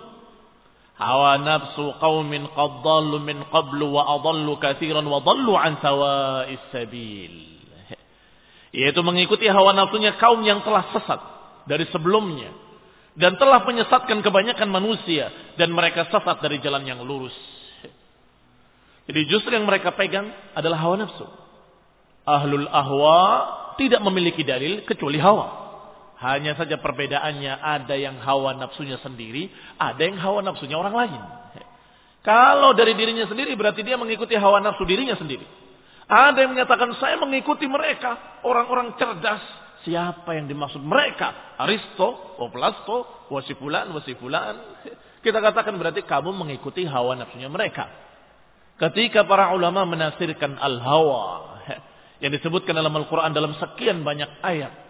Hawa 0.96 1.36
nafsu 1.38 1.94
qaumin 2.00 2.48
qad 2.48 2.84
min 3.22 3.44
qablu 3.52 3.92
wa 3.92 4.18
adallu 4.18 4.56
katsiran 4.56 5.04
wa 5.04 5.20
dallu 5.20 5.52
an 5.54 5.76
sawa'is 5.84 6.64
sabil. 6.72 7.60
Yaitu 8.72 9.00
mengikuti 9.04 9.48
hawa 9.48 9.76
nafsunya 9.76 10.16
kaum 10.16 10.40
yang 10.44 10.64
telah 10.64 10.88
sesat 10.92 11.20
dari 11.68 11.84
sebelumnya 11.92 12.52
dan 13.16 13.36
telah 13.36 13.64
menyesatkan 13.64 14.24
kebanyakan 14.24 14.68
manusia 14.68 15.28
dan 15.60 15.72
mereka 15.72 16.08
sesat 16.08 16.40
dari 16.40 16.56
jalan 16.64 16.88
yang 16.88 17.00
lurus. 17.04 17.36
Jadi 19.08 19.20
justru 19.24 19.56
yang 19.56 19.64
mereka 19.64 19.96
pegang 19.96 20.28
adalah 20.52 20.76
hawa 20.84 21.00
nafsu. 21.00 21.24
Ahlul 22.28 22.68
ahwa 22.68 23.20
tidak 23.80 24.04
memiliki 24.04 24.44
dalil 24.44 24.84
kecuali 24.84 25.16
hawa. 25.16 25.66
Hanya 26.20 26.52
saja 26.58 26.76
perbedaannya 26.76 27.56
ada 27.56 27.94
yang 27.96 28.20
hawa 28.20 28.52
nafsunya 28.60 29.00
sendiri, 29.00 29.48
ada 29.80 30.02
yang 30.02 30.20
hawa 30.20 30.44
nafsunya 30.44 30.76
orang 30.76 30.92
lain. 30.92 31.22
Kalau 32.20 32.76
dari 32.76 32.92
dirinya 32.92 33.24
sendiri 33.24 33.56
berarti 33.56 33.80
dia 33.80 33.96
mengikuti 33.96 34.36
hawa 34.36 34.60
nafsu 34.60 34.84
dirinya 34.84 35.16
sendiri. 35.16 35.46
Ada 36.04 36.44
yang 36.44 36.52
menyatakan 36.52 36.92
saya 37.00 37.16
mengikuti 37.16 37.64
mereka, 37.64 38.40
orang-orang 38.44 38.96
cerdas. 39.00 39.40
Siapa 39.86 40.36
yang 40.36 40.50
dimaksud 40.50 40.82
mereka? 40.84 41.56
Aristo, 41.56 42.36
Oplasto, 42.42 43.28
Wasifulan, 43.32 43.88
Wasifulan. 43.94 44.84
Kita 45.24 45.38
katakan 45.40 45.76
berarti 45.80 46.04
kamu 46.04 46.34
mengikuti 46.34 46.84
hawa 46.84 47.14
nafsunya 47.16 47.46
mereka. 47.48 48.07
Ketika 48.78 49.26
para 49.26 49.50
ulama 49.54 49.82
menafsirkan 49.82 50.54
al-hawa 50.54 51.58
yang 52.22 52.30
disebutkan 52.30 52.78
dalam 52.78 52.94
Al-Quran 52.94 53.34
dalam 53.34 53.58
sekian 53.58 54.06
banyak 54.06 54.30
ayat 54.42 54.88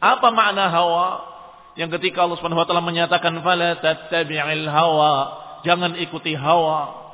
apa 0.00 0.28
makna 0.32 0.68
hawa? 0.68 1.06
Yang 1.76 2.00
ketika 2.00 2.24
Allah 2.24 2.36
Subhanahu 2.40 2.60
wa 2.64 2.68
taala 2.68 2.84
menyatakan 2.84 3.36
fala 3.44 3.76
tattabi'il 3.80 4.68
hawa, 4.68 5.14
jangan 5.64 5.96
ikuti 6.00 6.32
hawa. 6.36 7.04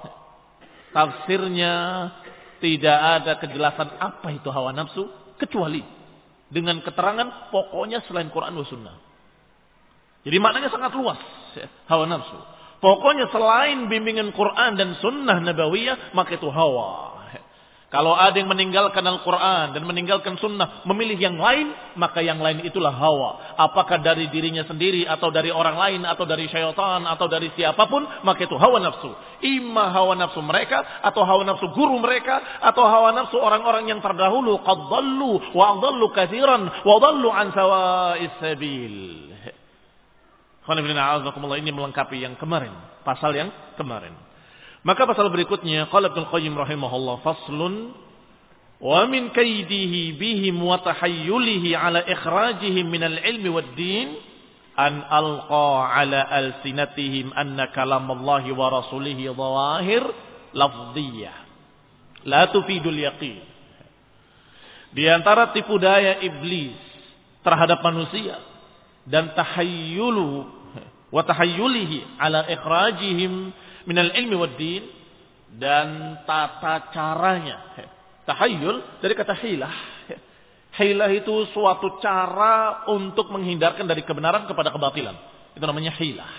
Tafsirnya 0.92 1.74
tidak 2.62 2.98
ada 2.98 3.32
kejelasan 3.42 3.96
apa 3.98 4.28
itu 4.30 4.46
hawa 4.52 4.70
nafsu 4.76 5.08
kecuali 5.40 5.82
dengan 6.52 6.78
keterangan 6.84 7.50
pokoknya 7.50 8.04
selain 8.06 8.28
Quran 8.30 8.54
dan 8.54 8.66
Sunnah. 8.68 8.96
Jadi 10.22 10.36
maknanya 10.38 10.70
sangat 10.70 10.94
luas 10.94 11.18
hawa 11.90 12.06
nafsu. 12.06 12.38
Pokoknya 12.82 13.30
selain 13.30 13.86
bimbingan 13.86 14.34
Quran 14.34 14.74
dan 14.74 14.98
Sunnah 14.98 15.38
Nabawiyah 15.38 16.10
maka 16.18 16.34
itu 16.34 16.50
hawa. 16.50 17.12
Kalau 17.92 18.16
ada 18.16 18.32
yang 18.32 18.48
meninggalkan 18.48 19.04
Al-Quran 19.04 19.76
dan 19.76 19.84
meninggalkan 19.84 20.40
sunnah, 20.40 20.80
memilih 20.88 21.20
yang 21.20 21.36
lain, 21.36 21.76
maka 22.00 22.24
yang 22.24 22.40
lain 22.40 22.64
itulah 22.64 22.88
hawa. 22.88 23.52
Apakah 23.60 24.00
dari 24.00 24.32
dirinya 24.32 24.64
sendiri, 24.64 25.04
atau 25.04 25.28
dari 25.28 25.52
orang 25.52 25.76
lain, 25.76 26.00
atau 26.08 26.24
dari 26.24 26.48
syaitan, 26.48 27.04
atau 27.04 27.28
dari 27.28 27.52
siapa 27.52 27.84
pun, 27.92 28.08
maka 28.24 28.48
itu 28.48 28.56
hawa 28.56 28.80
nafsu. 28.80 29.12
Ima 29.44 29.92
hawa 29.92 30.16
nafsu 30.16 30.40
mereka, 30.40 31.04
atau 31.04 31.20
hawa 31.20 31.44
nafsu 31.44 31.68
guru 31.76 32.00
mereka, 32.00 32.64
atau 32.64 32.80
hawa 32.88 33.12
nafsu 33.12 33.36
orang-orang 33.36 33.84
yang 33.84 34.00
terdahulu. 34.00 34.64
Qad 34.64 34.88
dallu, 34.88 35.52
wa 35.52 35.76
dallu 35.76 36.08
kathiran, 36.16 36.88
wa 36.88 36.96
dallu 36.96 37.28
an 37.28 37.52
sawa'is 37.52 38.40
sabil. 38.40 39.31
Ini 40.62 41.72
melengkapi 41.74 42.22
yang 42.22 42.38
kemarin. 42.38 42.70
Pasal 43.02 43.34
yang 43.34 43.50
kemarin. 43.74 44.14
Maka 44.82 45.06
pasal 45.06 45.30
berikutnya 45.30 45.90
qala 45.90 46.10
Ibnu 46.10 46.26
Qayyim 46.30 46.54
rahimahullah 46.58 47.22
faslun 47.22 47.94
wa 48.82 49.06
min 49.06 49.30
kaidihi 49.30 50.18
bihim 50.18 50.58
wa 50.58 50.82
tahayyulihi 50.82 51.70
ala 51.78 52.02
ikhrajihim 52.02 52.90
min 52.90 53.02
al-ilmi 53.06 53.46
wad-din 53.46 54.18
an 54.74 55.06
alqa 55.06 55.86
ala 55.86 56.26
alsinatihim 56.26 57.30
anna 57.30 57.70
kalam 57.70 58.10
Allah 58.10 58.42
wa 58.50 58.66
rasulihi 58.74 59.30
dhawahir 59.30 60.02
lafdhiyah 60.50 61.36
la 62.26 62.50
tufidul 62.50 62.98
yaqin 62.98 63.38
di 64.90 65.06
antara 65.06 65.54
tipu 65.54 65.78
daya 65.78 66.18
iblis 66.18 66.74
terhadap 67.46 67.86
manusia 67.86 68.34
dan 69.06 69.34
tahayyulu 69.34 70.46
wa 71.10 71.22
tahayyulihi 71.26 72.18
ala 72.18 72.46
ikhrajihim 72.46 73.52
minal 73.86 74.10
ilmi 74.14 74.36
wad 74.38 74.54
din 74.56 74.82
dan 75.58 76.18
tata 76.24 76.88
caranya. 76.94 77.58
Tahayyul 78.24 79.02
dari 79.02 79.14
kata 79.18 79.34
hilah. 79.42 79.74
Hilah 80.72 81.10
itu 81.12 81.52
suatu 81.52 82.00
cara 82.00 82.88
untuk 82.88 83.28
menghindarkan 83.28 83.84
dari 83.84 84.00
kebenaran 84.08 84.48
kepada 84.48 84.72
kebatilan. 84.72 85.12
Itu 85.52 85.64
namanya 85.68 85.92
hilah. 86.00 86.32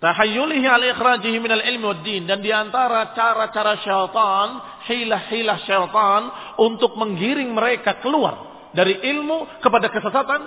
Tahayyulihi 0.00 0.64
al 0.64 0.84
ikhrajihi 0.94 1.36
minal 1.42 1.60
ilmi 1.60 1.84
wad 1.90 2.00
din 2.06 2.24
dan 2.24 2.38
di 2.38 2.54
antara 2.54 3.10
cara-cara 3.12 3.82
syaitan, 3.82 4.48
hilah-hilah 4.86 5.58
syaitan 5.66 6.22
untuk 6.56 6.94
menggiring 6.94 7.50
mereka 7.50 7.98
keluar 7.98 8.70
dari 8.72 8.94
ilmu 8.96 9.60
kepada 9.60 9.90
kesesatan 9.90 10.40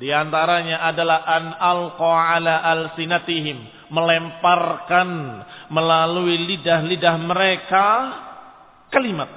di 0.00 0.08
antaranya 0.08 0.80
adalah 0.88 1.28
an 1.28 1.44
alqa 1.60 2.40
ala 2.40 2.64
alsinatihim, 2.64 3.92
melemparkan 3.92 5.08
melalui 5.68 6.40
lidah-lidah 6.48 7.20
mereka 7.20 7.86
kalimat 8.88 9.28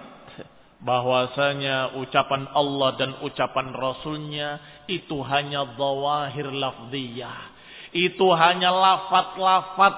bahwasanya 0.79 2.00
ucapan 2.00 2.48
Allah 2.55 2.96
dan 2.96 3.12
ucapan 3.27 3.75
Rasulnya 3.75 4.63
itu 4.88 5.20
hanya 5.27 5.75
zawahir 5.75 6.48
lafziyah. 6.55 7.51
Itu 7.91 8.32
hanya 8.32 8.72
lafat-lafat 8.72 9.96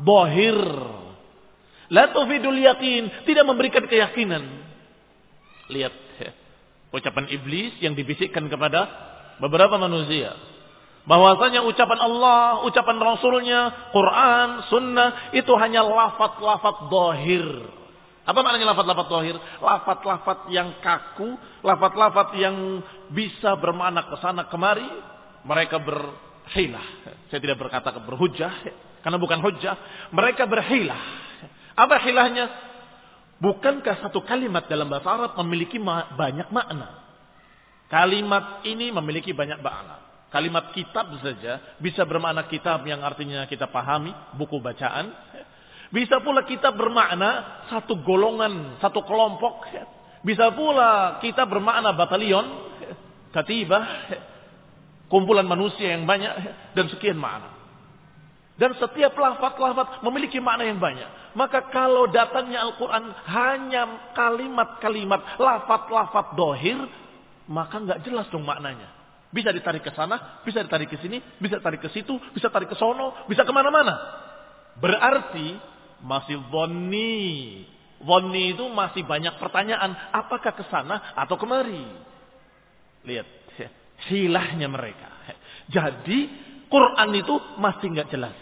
bohir. 0.00 0.60
La 1.92 2.08
tufidul 2.08 2.56
yakin, 2.56 3.28
tidak 3.28 3.44
memberikan 3.44 3.84
keyakinan. 3.84 4.64
Lihat 5.68 5.94
ucapan 6.88 7.28
iblis 7.30 7.76
yang 7.84 7.92
dibisikkan 7.92 8.48
kepada 8.48 9.09
beberapa 9.40 9.80
manusia 9.80 10.36
bahwasanya 11.08 11.64
ucapan 11.64 11.98
Allah, 11.98 12.62
ucapan 12.68 12.96
Rasulnya, 13.00 13.90
Quran, 13.90 14.48
Sunnah 14.68 15.34
itu 15.34 15.50
hanya 15.56 15.80
lafat-lafat 15.82 16.92
dohir. 16.92 17.46
Apa 18.28 18.46
maknanya 18.46 18.76
lafat-lafat 18.76 19.06
dohir? 19.08 19.36
Lafat-lafat 19.58 20.38
yang 20.52 20.78
kaku, 20.84 21.34
lafat-lafat 21.64 22.36
yang 22.38 22.84
bisa 23.10 23.56
bermakna 23.58 24.06
ke 24.06 24.16
sana 24.22 24.46
kemari. 24.46 24.86
Mereka 25.40 25.80
berhilah. 25.80 26.86
Saya 27.32 27.40
tidak 27.40 27.58
berkata 27.58 27.96
berhujah, 27.96 28.52
karena 29.00 29.16
bukan 29.16 29.40
hujah. 29.40 29.74
Mereka 30.12 30.44
berhilah. 30.46 31.02
Apa 31.74 31.96
hilahnya? 32.04 32.46
Bukankah 33.40 34.04
satu 34.04 34.20
kalimat 34.28 34.68
dalam 34.68 34.84
bahasa 34.92 35.08
Arab 35.08 35.32
memiliki 35.40 35.80
banyak 35.80 36.52
makna? 36.52 37.09
Kalimat 37.90 38.62
ini 38.62 38.94
memiliki 38.94 39.34
banyak 39.34 39.58
makna. 39.58 39.98
Kalimat 40.30 40.70
kitab 40.70 41.10
saja 41.18 41.74
bisa 41.82 42.06
bermakna 42.06 42.46
kitab 42.46 42.86
yang 42.86 43.02
artinya 43.02 43.42
kita 43.50 43.66
pahami, 43.66 44.14
buku 44.38 44.62
bacaan. 44.62 45.10
Bisa 45.90 46.22
pula 46.22 46.46
kita 46.46 46.70
bermakna 46.70 47.66
satu 47.66 47.98
golongan, 47.98 48.78
satu 48.78 49.02
kelompok. 49.02 49.66
Bisa 50.22 50.54
pula 50.54 51.18
kita 51.18 51.42
bermakna 51.42 51.90
batalion, 51.90 52.46
katibah, 53.34 54.06
kumpulan 55.10 55.42
manusia 55.42 55.90
yang 55.90 56.06
banyak, 56.06 56.30
dan 56.78 56.86
sekian 56.94 57.18
makna. 57.18 57.58
Dan 58.54 58.78
setiap 58.78 59.18
lafat-lafat 59.18 60.06
memiliki 60.06 60.38
makna 60.38 60.62
yang 60.62 60.78
banyak. 60.78 61.34
Maka 61.34 61.74
kalau 61.74 62.06
datangnya 62.06 62.62
Al-Quran 62.70 63.10
hanya 63.26 63.82
kalimat-kalimat, 64.14 65.42
lafat-lafat 65.42 66.38
dohir, 66.38 66.78
maka 67.50 67.82
nggak 67.82 68.06
jelas 68.06 68.30
dong 68.30 68.46
maknanya. 68.46 68.86
Bisa 69.34 69.50
ditarik 69.50 69.82
ke 69.82 69.90
sana, 69.94 70.42
bisa 70.46 70.62
ditarik 70.62 70.90
ke 70.90 70.98
sini, 71.02 71.18
bisa 71.38 71.58
tarik 71.58 71.82
ke 71.82 71.90
situ, 71.90 72.14
bisa 72.30 72.50
tarik 72.50 72.70
ke 72.70 72.78
sono, 72.78 73.26
bisa 73.26 73.42
ke 73.42 73.50
mana-mana. 73.50 73.94
Berarti 74.78 75.58
masih 76.02 76.38
zonni. 76.50 77.62
Zonni 78.00 78.54
itu 78.54 78.64
masih 78.70 79.02
banyak 79.06 79.38
pertanyaan. 79.38 79.92
Apakah 80.14 80.54
ke 80.54 80.64
sana 80.70 81.14
atau 81.18 81.34
kemari? 81.34 81.84
Lihat. 83.06 83.28
Hilahnya 84.00 84.64
mereka. 84.64 85.12
Jadi 85.68 86.18
Quran 86.72 87.10
itu 87.12 87.34
masih 87.60 87.86
nggak 87.92 88.08
jelas. 88.08 88.38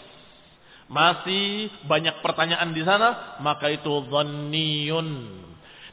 Masih 0.87 1.69
banyak 1.85 2.23
pertanyaan 2.23 2.71
di 2.71 2.87
sana. 2.87 3.41
Maka 3.43 3.69
itu 3.75 4.07
zonniyun. 4.09 5.09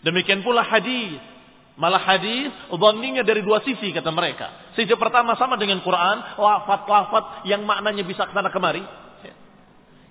Demikian 0.06 0.45
pula 0.45 0.62
hadis 0.62 1.34
Malah 1.75 1.99
hadis 1.99 2.55
dhanninya 2.71 3.19
dari 3.27 3.43
dua 3.43 3.59
sisi 3.59 3.91
kata 3.91 4.07
mereka. 4.07 4.71
Sisi 4.79 4.95
pertama 4.95 5.35
sama 5.35 5.59
dengan 5.59 5.83
Quran, 5.83 6.39
lafat-lafat 6.39 7.43
yang 7.43 7.67
maknanya 7.67 8.03
bisa 8.07 8.23
ke 8.27 8.31
sana 8.31 8.47
kemari. 8.47 8.83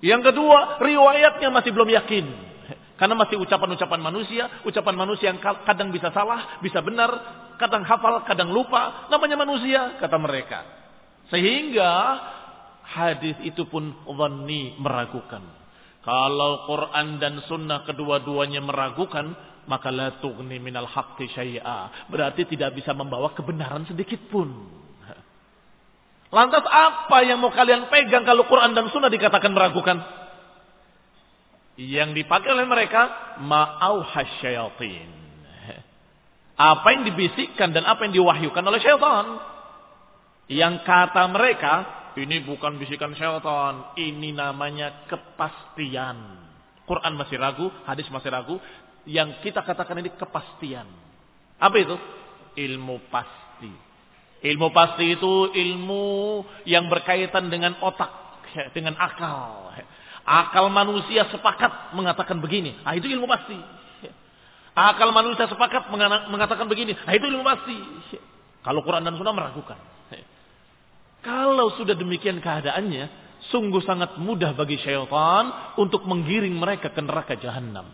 Yang 0.05 0.33
kedua, 0.33 0.77
riwayatnya 0.85 1.49
masih 1.49 1.73
belum 1.73 1.89
yakin. 1.89 2.27
Karena 3.01 3.17
masih 3.17 3.41
ucapan-ucapan 3.41 4.01
manusia, 4.05 4.63
ucapan 4.69 4.95
manusia 4.95 5.33
yang 5.33 5.41
kadang 5.41 5.89
bisa 5.89 6.13
salah, 6.13 6.61
bisa 6.61 6.85
benar, 6.85 7.11
kadang 7.57 7.83
hafal, 7.83 8.23
kadang 8.29 8.53
lupa. 8.53 9.09
Namanya 9.09 9.41
manusia, 9.41 9.97
kata 9.97 10.21
mereka. 10.21 10.61
Sehingga 11.33 11.91
hadis 12.85 13.41
itu 13.43 13.65
pun 13.65 13.97
dhanni 14.05 14.77
meragukan. 14.77 15.41
Kalau 16.05 16.69
Quran 16.69 17.17
dan 17.17 17.41
sunnah 17.49 17.89
kedua-duanya 17.89 18.61
meragukan, 18.61 19.33
maka 19.65 19.89
la 19.89 20.21
tughni 20.21 20.61
minal 20.61 20.89
haqqi 20.89 21.29
syai'a. 21.33 22.09
Berarti 22.09 22.45
tidak 22.49 22.77
bisa 22.77 22.93
membawa 22.93 23.33
kebenaran 23.33 23.89
sedikit 23.89 24.21
pun. 24.29 24.49
Lantas 26.35 26.67
apa 26.67 27.23
yang 27.23 27.39
mau 27.39 27.55
kalian 27.55 27.87
pegang 27.87 28.27
kalau 28.27 28.43
Quran 28.51 28.75
dan 28.75 28.91
Sunnah 28.91 29.07
dikatakan 29.07 29.55
meragukan? 29.55 30.03
Yang 31.79 32.23
dipakai 32.23 32.51
oleh 32.55 32.67
mereka 32.67 33.35
ma'au 33.39 34.03
hasyayatin. 34.03 35.11
Apa 36.55 36.87
yang 36.95 37.03
dibisikkan 37.07 37.75
dan 37.75 37.83
apa 37.87 38.07
yang 38.07 38.15
diwahyukan 38.15 38.63
oleh 38.63 38.79
syaitan. 38.83 39.27
Yang 40.47 40.87
kata 40.87 41.23
mereka, 41.31 41.75
ini 42.15 42.43
bukan 42.47 42.79
bisikan 42.79 43.15
syaitan, 43.19 43.95
ini 43.99 44.31
namanya 44.31 45.07
kepastian. 45.11 46.47
Quran 46.85 47.17
masih 47.17 47.41
ragu, 47.41 47.67
hadis 47.89 48.07
masih 48.13 48.31
ragu, 48.31 48.61
yang 49.05 49.41
kita 49.45 49.61
katakan 49.65 50.01
ini 50.01 50.13
kepastian. 50.17 50.89
Apa 51.61 51.77
itu? 51.81 51.97
Ilmu 52.55 53.09
pasti. 53.09 53.73
Ilmu 54.45 54.69
pasti 54.77 55.17
itu 55.17 55.49
ilmu 55.53 56.05
yang 56.69 56.89
berkaitan 56.93 57.49
dengan 57.49 57.81
otak, 57.81 58.13
dengan 58.77 58.97
akal. 59.01 59.73
Akal 60.25 60.73
manusia 60.73 61.29
sepakat 61.29 61.93
mengatakan 61.93 62.41
begini. 62.41 62.77
Ah 62.85 62.97
itu 62.97 63.09
ilmu 63.09 63.29
pasti. 63.29 63.57
Akal 64.75 65.13
manusia 65.13 65.49
sepakat 65.49 65.89
mengatakan 66.29 66.67
begini. 66.69 66.97
Ah 67.05 67.13
itu 67.13 67.29
ilmu 67.29 67.45
pasti. 67.45 67.77
Kalau 68.65 68.81
Quran 68.81 69.05
dan 69.05 69.17
Sunnah 69.17 69.37
meragukan. 69.37 69.77
Kalau 71.25 71.73
sudah 71.81 71.97
demikian 71.97 72.37
keadaannya, 72.45 73.09
sungguh 73.49 73.81
sangat 73.81 74.21
mudah 74.21 74.53
bagi 74.53 74.77
syaitan 74.77 75.73
untuk 75.81 76.05
menggiring 76.05 76.53
mereka 76.53 76.93
ke 76.93 77.01
neraka 77.01 77.33
jahanam 77.41 77.89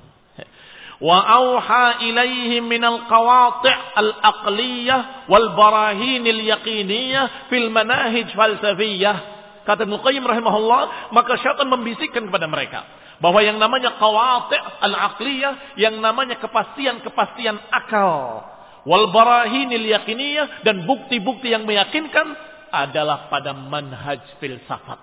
wa 1.01 1.17
auha 1.25 2.05
ilaihim 2.05 2.69
minal 2.69 3.09
qawati' 3.09 3.77
al-aqliyah 3.97 5.27
wal 5.33 5.57
barahinil 5.57 6.45
yaqiniyah 6.45 7.49
fil 7.49 7.73
manahij 7.73 8.29
falsafiyah. 8.37 9.17
Kata 9.65 9.89
Nukaim 9.89 10.21
Qayyim 10.21 10.25
rahimahullah 10.25 11.13
maka 11.13 11.41
syaitan 11.41 11.69
membisikkan 11.69 12.29
kepada 12.29 12.45
mereka 12.49 12.85
bahwa 13.21 13.41
yang 13.41 13.57
namanya 13.57 13.97
qawati' 13.97 14.61
al-aqliyah 14.85 15.81
yang 15.81 15.97
namanya 16.01 16.37
kepastian-kepastian 16.37 17.57
akal 17.73 18.45
wal 18.85 19.09
barahinil 19.13 19.85
yaqiniyah 19.85 20.65
dan 20.65 20.85
bukti-bukti 20.85 21.53
yang 21.53 21.65
meyakinkan 21.65 22.37
adalah 22.71 23.33
pada 23.33 23.57
manhaj 23.57 24.21
filsafat. 24.39 25.01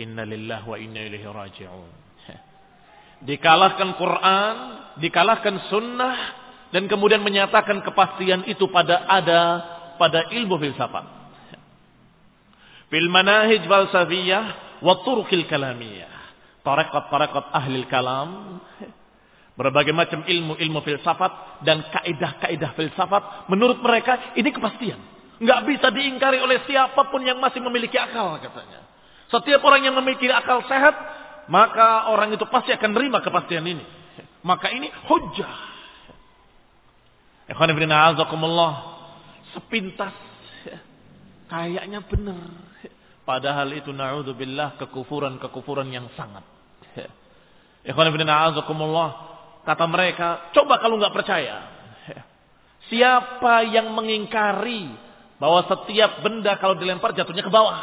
Inna 0.00 0.24
lillahi 0.24 0.66
wa 0.66 0.76
inna 0.80 1.00
ilaihi 1.04 1.28
raji'un. 1.28 1.90
Dikalahkan 3.22 3.94
Quran, 3.94 4.56
dikalahkan 4.98 5.70
sunnah, 5.70 6.18
dan 6.74 6.90
kemudian 6.90 7.22
menyatakan 7.22 7.84
kepastian 7.86 8.42
itu 8.50 8.66
pada 8.72 9.06
ada 9.06 9.42
pada 10.00 10.26
ilmu 10.34 10.58
filsafat. 10.58 11.06
Fil 12.90 13.08
manahij 13.08 13.62
falsafiyah 13.64 14.44
wa 14.82 14.94
turqil 15.06 15.46
kalamiyah. 15.46 16.10
Tarekat-tarekat 16.62 17.46
ahli 17.50 17.82
kalam 17.90 18.60
Berbagai 19.52 19.92
macam 19.92 20.24
ilmu-ilmu 20.24 20.80
filsafat 20.80 21.60
dan 21.60 21.84
kaidah-kaidah 21.92 22.72
filsafat 22.72 23.52
menurut 23.52 23.84
mereka 23.84 24.32
ini 24.32 24.48
kepastian. 24.48 24.96
Nggak 25.44 25.60
bisa 25.68 25.86
diingkari 25.92 26.40
oleh 26.40 26.64
siapa 26.64 27.12
pun 27.12 27.20
yang 27.20 27.36
masih 27.36 27.60
memiliki 27.60 28.00
akal 28.00 28.40
katanya. 28.40 28.80
Setiap 29.28 29.60
orang 29.60 29.84
yang 29.84 29.96
memiliki 30.00 30.24
akal 30.32 30.64
sehat, 30.64 30.96
maka 31.52 32.08
orang 32.08 32.32
itu 32.32 32.48
pasti 32.48 32.72
akan 32.72 32.96
menerima 32.96 33.20
kepastian 33.20 33.68
ini. 33.68 33.84
Maka 34.40 34.72
ini 34.72 34.88
hujah. 34.88 35.52
Ikhwan 37.52 37.68
ibn 37.76 37.92
sepintas 39.52 40.16
kayaknya 41.52 42.00
benar. 42.08 42.48
Padahal 43.28 43.68
itu 43.76 43.92
na'udzubillah 43.92 44.80
kekufuran-kekufuran 44.80 45.92
yang 45.92 46.08
sangat. 46.16 46.42
Ikhwan 47.88 48.08
ibn 48.08 48.24
Kata 49.62 49.84
mereka, 49.86 50.50
coba 50.56 50.80
kalau 50.80 50.96
nggak 50.96 51.14
percaya. 51.14 51.68
Siapa 52.90 53.68
yang 53.68 53.92
mengingkari 53.92 54.88
bahwa 55.36 55.68
setiap 55.68 56.24
benda 56.24 56.56
kalau 56.56 56.80
dilempar 56.80 57.12
jatuhnya 57.12 57.44
ke 57.44 57.52
bawah? 57.52 57.78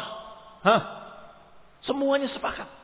Hah? 0.60 0.80
Semuanya 1.88 2.28
sepakat. 2.34 2.79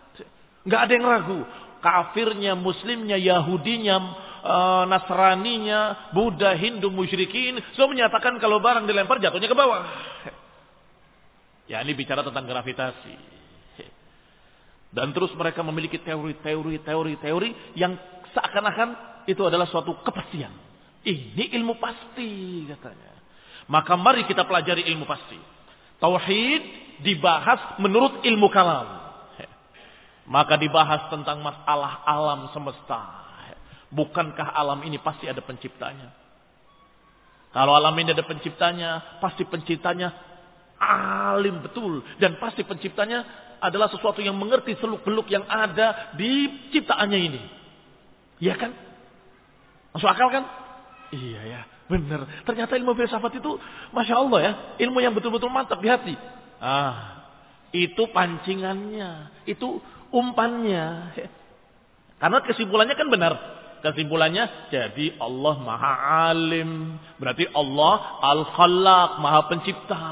Nggak 0.67 0.81
ada 0.83 0.93
yang 0.93 1.07
ragu. 1.07 1.41
Kafirnya, 1.81 2.53
muslimnya, 2.59 3.15
Yahudinya, 3.15 3.97
eh, 4.43 4.85
Nasraninya, 4.91 6.11
Buddha, 6.11 6.59
Hindu, 6.59 6.91
musyrikin. 6.91 7.63
Semua 7.79 7.95
menyatakan 7.95 8.43
kalau 8.43 8.59
barang 8.59 8.85
dilempar 8.85 9.23
jatuhnya 9.23 9.47
ke 9.47 9.57
bawah. 9.57 9.83
Ya 11.67 11.83
ini 11.83 11.99
bicara 11.99 12.23
tentang 12.23 12.47
gravitasi. 12.47 13.39
Dan 14.95 15.11
terus 15.11 15.35
mereka 15.35 15.67
memiliki 15.67 15.99
teori-teori, 15.99 16.79
teori-teori 16.87 17.51
yang 17.75 17.99
Seakan-akan 18.37 18.89
itu 19.25 19.41
adalah 19.49 19.65
suatu 19.65 19.97
kepastian. 20.05 20.53
Ini 21.01 21.57
ilmu 21.57 21.81
pasti 21.81 22.69
katanya. 22.69 23.17
Maka 23.73 23.97
mari 23.97 24.29
kita 24.29 24.45
pelajari 24.45 24.85
ilmu 24.93 25.09
pasti. 25.09 25.41
Tauhid 25.97 26.63
dibahas 27.01 27.81
menurut 27.81 28.21
ilmu 28.29 28.53
kalam. 28.53 29.06
Maka 30.27 30.59
dibahas 30.59 31.07
tentang 31.07 31.39
masalah 31.43 32.03
alam 32.03 32.51
semesta. 32.51 33.27
Bukankah 33.87 34.51
alam 34.51 34.83
ini 34.83 34.99
pasti 34.99 35.31
ada 35.31 35.39
penciptanya? 35.39 36.11
Kalau 37.55 37.73
alam 37.73 37.95
ini 37.97 38.11
ada 38.13 38.27
penciptanya, 38.27 39.23
pasti 39.23 39.47
penciptanya 39.47 40.13
alim 40.77 41.63
betul. 41.63 42.03
Dan 42.19 42.37
pasti 42.43 42.67
penciptanya 42.67 43.25
adalah 43.63 43.89
sesuatu 43.89 44.21
yang 44.21 44.37
mengerti 44.37 44.77
seluk-beluk 44.77 45.31
yang 45.33 45.47
ada 45.47 46.13
di 46.19 46.51
ciptaannya 46.75 47.19
ini. 47.23 47.43
Iya 48.43 48.55
kan? 48.59 48.75
Masuk 49.97 50.11
akal 50.13 50.29
kan? 50.29 50.45
Iya 51.15 51.41
ya, 51.47 51.61
benar. 51.89 52.29
Ternyata 52.45 52.77
ilmu 52.77 52.93
filsafat 52.93 53.41
itu, 53.41 53.57
masya 53.95 54.15
Allah 54.21 54.41
ya, 54.43 54.53
ilmu 54.85 54.99
yang 55.01 55.17
betul-betul 55.17 55.49
mantap 55.49 55.81
di 55.81 55.89
hati. 55.89 56.15
Ah, 56.61 57.25
itu 57.73 58.05
pancingannya, 58.13 59.33
itu 59.49 59.81
umpannya. 60.11 61.15
Karena 62.17 62.39
kesimpulannya 62.45 62.95
kan 62.97 63.09
benar. 63.13 63.33
Kesimpulannya, 63.85 64.73
jadi 64.73 65.21
Allah 65.21 65.55
maha 65.63 65.93
alim. 66.33 66.97
Berarti 67.21 67.47
Allah 67.53 68.19
al-khalaq, 68.25 69.11
maha 69.21 69.41
pencipta. 69.53 70.05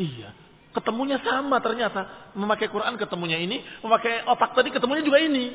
Iya. 0.00 0.32
Ketemunya 0.72 1.20
sama 1.20 1.60
ternyata. 1.60 2.32
Memakai 2.32 2.72
Quran 2.72 2.96
ketemunya 2.96 3.36
ini. 3.36 3.60
Memakai 3.84 4.24
otak 4.24 4.56
tadi 4.56 4.72
ketemunya 4.72 5.04
juga 5.04 5.20
ini. 5.20 5.52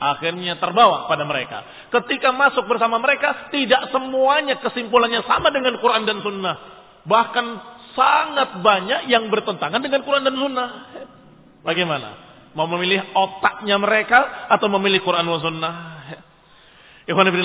Akhirnya 0.00 0.56
terbawa 0.56 1.10
pada 1.10 1.26
mereka. 1.28 1.90
Ketika 1.92 2.32
masuk 2.32 2.64
bersama 2.64 2.96
mereka, 2.96 3.50
tidak 3.52 3.92
semuanya 3.92 4.56
kesimpulannya 4.62 5.26
sama 5.28 5.52
dengan 5.52 5.76
Quran 5.78 6.08
dan 6.08 6.24
Sunnah. 6.24 6.56
Bahkan 7.04 7.46
sangat 7.92 8.62
banyak 8.62 9.10
yang 9.10 9.28
bertentangan 9.28 9.82
dengan 9.82 10.00
Quran 10.06 10.24
dan 10.24 10.34
Sunnah. 10.38 10.68
Bagaimana? 11.66 12.27
Mau 12.56 12.64
memilih 12.68 13.04
otaknya 13.12 13.76
mereka 13.76 14.48
atau 14.48 14.68
memilih 14.72 15.04
Quran 15.04 15.24
dan 15.24 15.40
Sunnah? 15.40 15.74
Ikhwan 17.08 17.28
ibn 17.32 17.44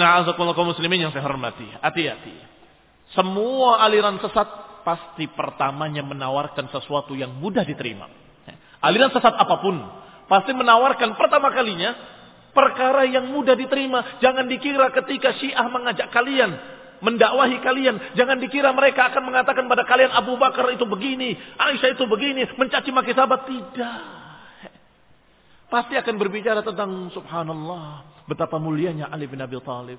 muslimin 0.67 1.07
yang 1.07 1.11
saya 1.15 1.23
hormati. 1.23 1.67
Hati-hati. 1.79 2.35
Semua 3.15 3.79
aliran 3.83 4.19
sesat 4.19 4.47
pasti 4.83 5.31
pertamanya 5.31 6.03
menawarkan 6.03 6.67
sesuatu 6.67 7.15
yang 7.15 7.31
mudah 7.39 7.63
diterima. 7.63 8.09
Aliran 8.83 9.11
sesat 9.15 9.31
apa 9.31 9.63
pun 9.63 9.79
pasti 10.27 10.51
menawarkan 10.51 11.15
pertama 11.15 11.51
kalinya 11.55 11.95
Perkara 12.53 13.09
yang 13.09 13.33
mudah 13.33 13.57
diterima. 13.57 14.21
Jangan 14.21 14.45
dikira 14.45 14.93
ketika 14.93 15.33
Syiah 15.41 15.65
mengajak 15.73 16.13
kalian 16.13 16.53
mendakwahi 17.01 17.57
kalian. 17.65 18.13
Jangan 18.13 18.37
dikira 18.37 18.69
mereka 18.71 19.09
akan 19.09 19.25
mengatakan 19.25 19.65
pada 19.65 19.83
kalian 19.83 20.13
Abu 20.13 20.37
Bakar 20.37 20.69
itu 20.69 20.85
begini, 20.85 21.35
Aisyah 21.57 21.97
itu 21.97 22.05
begini, 22.05 22.45
mencaci 22.55 22.93
maki 22.93 23.11
sahabat. 23.17 23.49
Tidak. 23.49 24.22
Pasti 25.73 25.97
akan 25.97 26.21
berbicara 26.21 26.61
tentang 26.61 27.09
subhanallah. 27.09 28.05
Betapa 28.29 28.61
mulianya 28.61 29.09
Ali 29.09 29.25
bin 29.25 29.41
Abi 29.41 29.57
Thalib. 29.57 29.97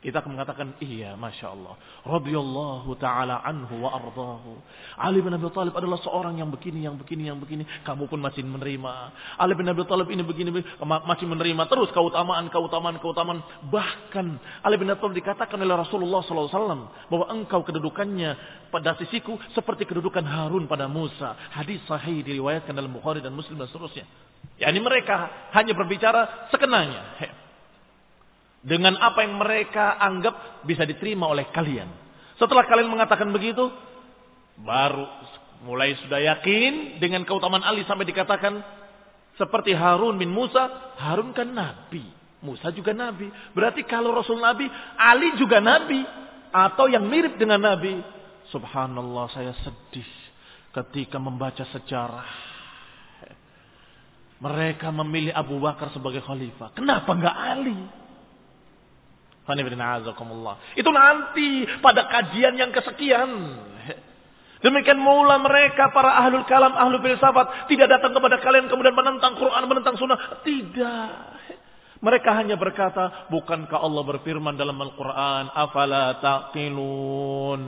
Kita 0.00 0.24
akan 0.24 0.32
mengatakan 0.32 0.80
iya 0.80 1.12
Masya 1.12 1.52
Allah. 1.52 1.76
Radiyallahu 2.08 2.96
ta'ala 2.96 3.44
anhu 3.44 3.84
wa 3.84 4.00
ardahu. 4.00 4.56
Ali 4.96 5.20
bin 5.20 5.36
Abi 5.36 5.44
Thalib 5.52 5.76
adalah 5.76 6.00
seorang 6.00 6.40
yang 6.40 6.48
begini, 6.48 6.88
yang 6.88 6.96
begini, 6.96 7.28
yang 7.28 7.36
begini. 7.36 7.68
Kamu 7.84 8.08
pun 8.08 8.16
masih 8.16 8.48
menerima. 8.48 8.92
Ali 9.36 9.52
bin 9.60 9.68
Abi 9.68 9.84
Thalib 9.84 10.08
ini 10.08 10.24
begini, 10.24 10.56
masih 10.80 11.26
menerima. 11.28 11.68
Terus 11.68 11.92
keutamaan, 11.92 12.48
keutamaan, 12.48 12.96
keutamaan. 12.96 13.44
Bahkan 13.68 14.26
Ali 14.64 14.80
bin 14.80 14.88
Abi 14.88 15.04
Thalib 15.04 15.20
dikatakan 15.20 15.60
oleh 15.60 15.84
Rasulullah 15.84 16.24
SAW. 16.24 16.88
Bahwa 17.12 17.28
engkau 17.28 17.60
kedudukannya 17.60 18.64
pada 18.72 18.96
sisiku 18.96 19.36
seperti 19.52 19.84
kedudukan 19.84 20.24
Harun 20.24 20.64
pada 20.64 20.88
Musa. 20.88 21.36
Hadis 21.52 21.84
sahih 21.84 22.24
diriwayatkan 22.24 22.72
dalam 22.72 22.88
Bukhari 22.88 23.20
dan 23.20 23.36
Muslim 23.36 23.60
dan 23.60 23.68
seterusnya. 23.68 24.27
Ya 24.58 24.74
ini 24.74 24.82
mereka 24.82 25.50
hanya 25.54 25.70
berbicara 25.74 26.50
sekenanya 26.50 27.14
dengan 28.62 28.98
apa 28.98 29.22
yang 29.22 29.38
mereka 29.38 29.96
anggap 30.02 30.66
bisa 30.66 30.82
diterima 30.82 31.30
oleh 31.30 31.46
kalian. 31.54 31.86
Setelah 32.38 32.66
kalian 32.66 32.90
mengatakan 32.90 33.30
begitu, 33.30 33.70
baru 34.58 35.06
mulai 35.62 35.94
sudah 36.02 36.22
yakin 36.22 37.02
dengan 37.02 37.22
keutamaan 37.26 37.66
Ali 37.66 37.82
sampai 37.86 38.06
dikatakan 38.06 38.62
seperti 39.38 39.74
Harun 39.74 40.18
bin 40.18 40.30
Musa, 40.34 40.94
Harun 40.98 41.30
kan 41.30 41.50
nabi, 41.50 42.02
Musa 42.42 42.74
juga 42.74 42.90
nabi. 42.90 43.30
Berarti 43.54 43.86
kalau 43.86 44.10
Rasul 44.10 44.42
nabi, 44.42 44.66
Ali 44.98 45.38
juga 45.38 45.62
nabi 45.62 46.02
atau 46.50 46.90
yang 46.90 47.06
mirip 47.06 47.38
dengan 47.38 47.62
nabi. 47.62 48.02
Subhanallah 48.50 49.30
saya 49.30 49.54
sedih 49.62 50.08
ketika 50.74 51.22
membaca 51.22 51.62
sejarah. 51.70 52.47
Mereka 54.38 54.94
memilih 54.94 55.34
Abu 55.34 55.58
Bakar 55.58 55.90
sebagai 55.90 56.22
khalifah. 56.22 56.70
Kenapa 56.78 57.10
enggak 57.10 57.34
Ali? 57.34 57.78
Itu 60.76 60.90
nanti 60.92 61.64
pada 61.80 62.06
kajian 62.06 62.54
yang 62.54 62.70
kesekian. 62.70 63.30
Demikian 64.58 64.98
mula 64.98 65.38
mereka 65.38 65.94
para 65.94 66.18
ahlul 66.18 66.44
kalam, 66.44 66.74
ahlul 66.74 67.00
filsafat 67.00 67.70
tidak 67.70 67.88
datang 67.88 68.10
kepada 68.10 68.42
kalian 68.42 68.66
kemudian 68.66 68.94
menentang 68.94 69.38
Quran, 69.38 69.62
menentang 69.70 69.96
sunnah. 69.96 70.42
Tidak. 70.42 71.10
Mereka 71.98 72.30
hanya 72.30 72.54
berkata, 72.54 73.26
bukankah 73.26 73.82
Allah 73.82 74.02
berfirman 74.06 74.54
dalam 74.54 74.78
Al-Quran, 74.78 75.50
afala 75.50 76.14
taqilun. 76.22 77.62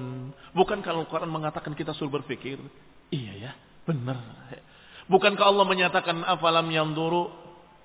Bukankah 0.55 0.91
Al-Quran 0.95 1.31
mengatakan 1.31 1.75
kita 1.75 1.91
suruh 1.99 2.23
berpikir? 2.23 2.63
Iya 3.11 3.51
ya, 3.51 3.53
benar. 3.83 4.23
Bukankah 5.11 5.43
Allah 5.43 5.67
menyatakan, 5.67 6.23
afalam 6.23 6.71
yanduru 6.71 7.35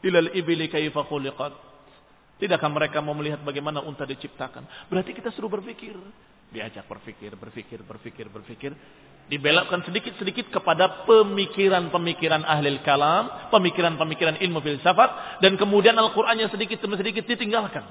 ilal 0.06 0.30
ibili 0.38 0.70
kaifa 0.70 1.02
khuliqat. 1.10 1.58
Tidakkah 2.38 2.70
mereka 2.70 3.02
mau 3.02 3.18
melihat 3.18 3.42
bagaimana 3.42 3.82
unta 3.82 4.06
diciptakan? 4.06 4.92
Berarti 4.92 5.18
kita 5.18 5.34
suruh 5.34 5.50
berpikir. 5.50 5.98
Diajak 6.54 6.86
berpikir, 6.86 7.34
berpikir, 7.34 7.82
berpikir, 7.82 8.26
berpikir. 8.30 8.72
Dibelokkan 9.26 9.82
sedikit-sedikit 9.90 10.54
kepada 10.54 11.08
pemikiran-pemikiran 11.10 12.46
ahli 12.46 12.78
kalam, 12.86 13.50
pemikiran-pemikiran 13.50 14.38
ilmu 14.38 14.62
filsafat, 14.62 15.42
dan 15.42 15.58
kemudian 15.58 15.98
Al-Qur'annya 15.98 16.54
sedikit 16.54 16.78
demi 16.78 16.94
sedikit 17.02 17.26
ditinggalkan. 17.26 17.82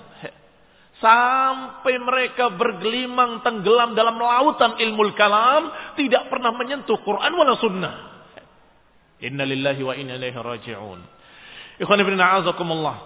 Sampai 1.02 1.98
mereka 1.98 2.54
bergelimang 2.54 3.42
tenggelam 3.42 3.98
dalam 3.98 4.14
lautan 4.14 4.78
ilmu 4.78 5.10
kalam, 5.18 5.74
tidak 5.98 6.30
pernah 6.30 6.54
menyentuh 6.54 7.02
Quran 7.02 7.34
wala 7.34 7.58
sunnah. 7.58 8.13
Inna 9.24 9.48
lillahi 9.48 9.80
wa 9.80 9.94
inna 9.96 10.20
ilaihi 10.20 10.36
raji'un. 10.36 11.00
Ikhwan 11.80 11.98
ibn 12.04 12.20
a'azakumullah. 12.20 12.96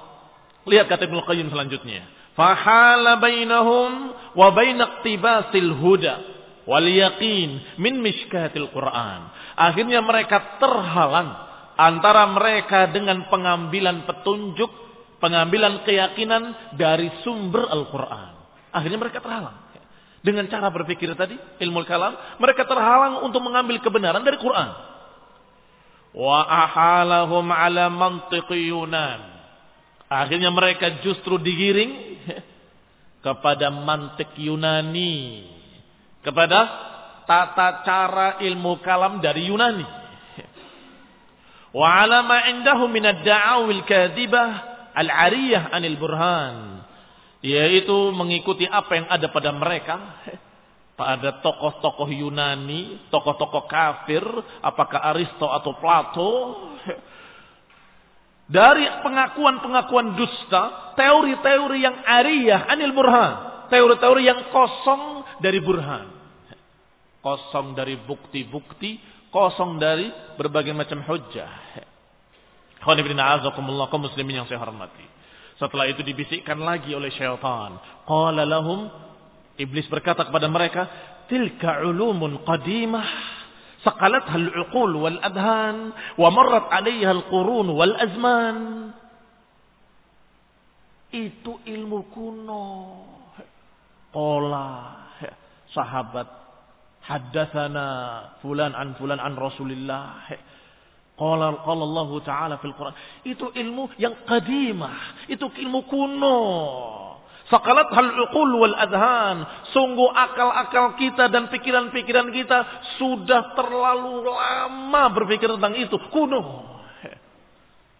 Lihat 0.67 0.91
kata 0.91 1.07
Ibnu 1.07 1.23
Qayyim 1.25 1.49
selanjutnya. 1.49 2.05
Fahala 2.35 3.19
bainahum 3.19 4.15
wa 4.35 4.49
bain 4.55 4.79
huda 4.79 6.15
wal 6.69 6.87
yaqin 6.87 7.79
min 7.81 8.03
mishkatil 8.03 8.69
Quran. 8.71 9.31
Akhirnya 9.59 10.05
mereka 10.05 10.61
terhalang 10.61 11.49
antara 11.79 12.27
mereka 12.31 12.91
dengan 12.91 13.31
pengambilan 13.31 14.05
petunjuk, 14.05 14.71
pengambilan 15.23 15.87
keyakinan 15.87 16.75
dari 16.75 17.09
sumber 17.23 17.71
Al-Quran. 17.71 18.35
Akhirnya 18.75 18.99
mereka 18.99 19.23
terhalang. 19.23 19.57
Dengan 20.19 20.51
cara 20.51 20.67
berpikir 20.69 21.15
tadi, 21.15 21.39
ilmu 21.63 21.87
kalam, 21.87 22.13
mereka 22.43 22.67
terhalang 22.67 23.23
untuk 23.23 23.39
mengambil 23.39 23.79
kebenaran 23.79 24.27
dari 24.27 24.37
Quran. 24.37 24.98
Wa 26.17 26.45
ahalahum 26.45 27.53
ala 27.53 27.93
mantiqi 27.93 28.73
Yunan 28.73 29.39
Akhirnya 30.09 30.49
mereka 30.49 31.05
justru 31.05 31.37
digiring 31.37 32.17
kepada 33.25 33.69
mantik 33.69 34.33
Yunani. 34.41 35.45
Kepada 36.25 36.59
tata 37.29 37.85
cara 37.85 38.29
ilmu 38.41 38.81
kalam 38.81 39.21
dari 39.21 39.53
Yunani. 39.53 39.85
Wa 41.79 42.09
ala 42.09 42.25
ma 42.25 42.49
indahu 42.49 42.89
min 42.89 43.05
ad-da'awil 43.05 43.85
kadhibah 43.85 44.51
al-ariyah 44.97 45.77
anil 45.77 46.01
burhan. 46.01 46.81
Yaitu 47.45 48.09
mengikuti 48.17 48.65
apa 48.65 48.93
yang 48.97 49.07
ada 49.13 49.29
pada 49.29 49.53
mereka. 49.53 49.95
Pada 50.99 51.39
tokoh-tokoh 51.39 52.11
Yunani, 52.11 53.07
tokoh-tokoh 53.07 53.71
kafir, 53.71 54.27
apakah 54.59 54.99
Aristo 55.15 55.47
atau 55.47 55.79
Plato, 55.79 56.31
dari 58.51 58.83
pengakuan-pengakuan 59.07 60.19
dusta, 60.19 60.97
teori-teori 60.99 61.79
yang 61.85 62.03
ariyah 62.03 62.67
anil 62.67 62.97
burhan, 62.97 63.33
teori-teori 63.71 64.23
yang 64.27 64.51
kosong 64.51 65.23
dari 65.39 65.63
burhan. 65.63 66.11
Kosong 67.23 67.79
dari 67.79 67.95
bukti-bukti, 67.95 68.99
kosong 69.29 69.77
dari 69.77 70.11
berbagai 70.35 70.73
macam 70.73 71.05
hujjah. 71.05 71.79
kaum 72.83 74.03
muslimin 74.03 74.43
yang 74.43 74.47
saya 74.49 74.59
hormati. 74.59 75.05
Setelah 75.61 75.91
itu 75.91 76.01
dibisikkan 76.07 76.57
lagi 76.63 76.95
oleh 76.95 77.11
syaitan. 77.13 77.77
Qala 78.07 78.47
lahum, 78.49 78.89
iblis 79.58 79.86
berkata 79.90 80.26
kepada 80.28 80.50
mereka, 80.50 80.82
tilka 81.30 81.82
ulumun 81.86 82.42
qadimah 82.44 83.34
سقلتها 83.84 84.36
العقول 84.36 84.96
والأذهان 84.96 85.78
ومرت 86.18 86.66
عليها 86.74 87.12
القرون 87.12 87.68
والأزمان 87.70 88.58
itu 91.14 91.62
ilmu 91.70 92.10
kuno 92.10 92.66
Qala 94.10 94.70
sahabat 95.70 96.26
haddatsana 97.06 97.86
fulan 98.42 98.74
an 98.74 98.98
fulan 98.98 99.22
an 99.22 99.38
Rasulillah 99.38 100.26
Qala 101.14 101.62
qala 101.62 101.84
Allah 101.86 102.10
taala 102.26 102.56
fil 102.58 102.74
Quran 102.74 102.98
itu 103.30 103.46
ilmu 103.46 103.94
yang 104.02 104.26
qadimah 104.26 105.30
itu 105.30 105.46
ilmu 105.46 105.86
kuno 105.86 106.38
Sakalat 107.49 107.89
hal 107.97 108.13
uqul 108.29 108.61
wal 108.61 108.77
adhan. 108.77 109.41
Sungguh 109.73 110.13
akal-akal 110.13 111.01
kita 111.01 111.33
dan 111.33 111.49
pikiran-pikiran 111.49 112.29
kita 112.29 112.59
sudah 113.01 113.57
terlalu 113.57 114.29
lama 114.29 115.05
berpikir 115.17 115.49
tentang 115.57 115.73
itu. 115.81 115.97
Kuno. 116.13 116.69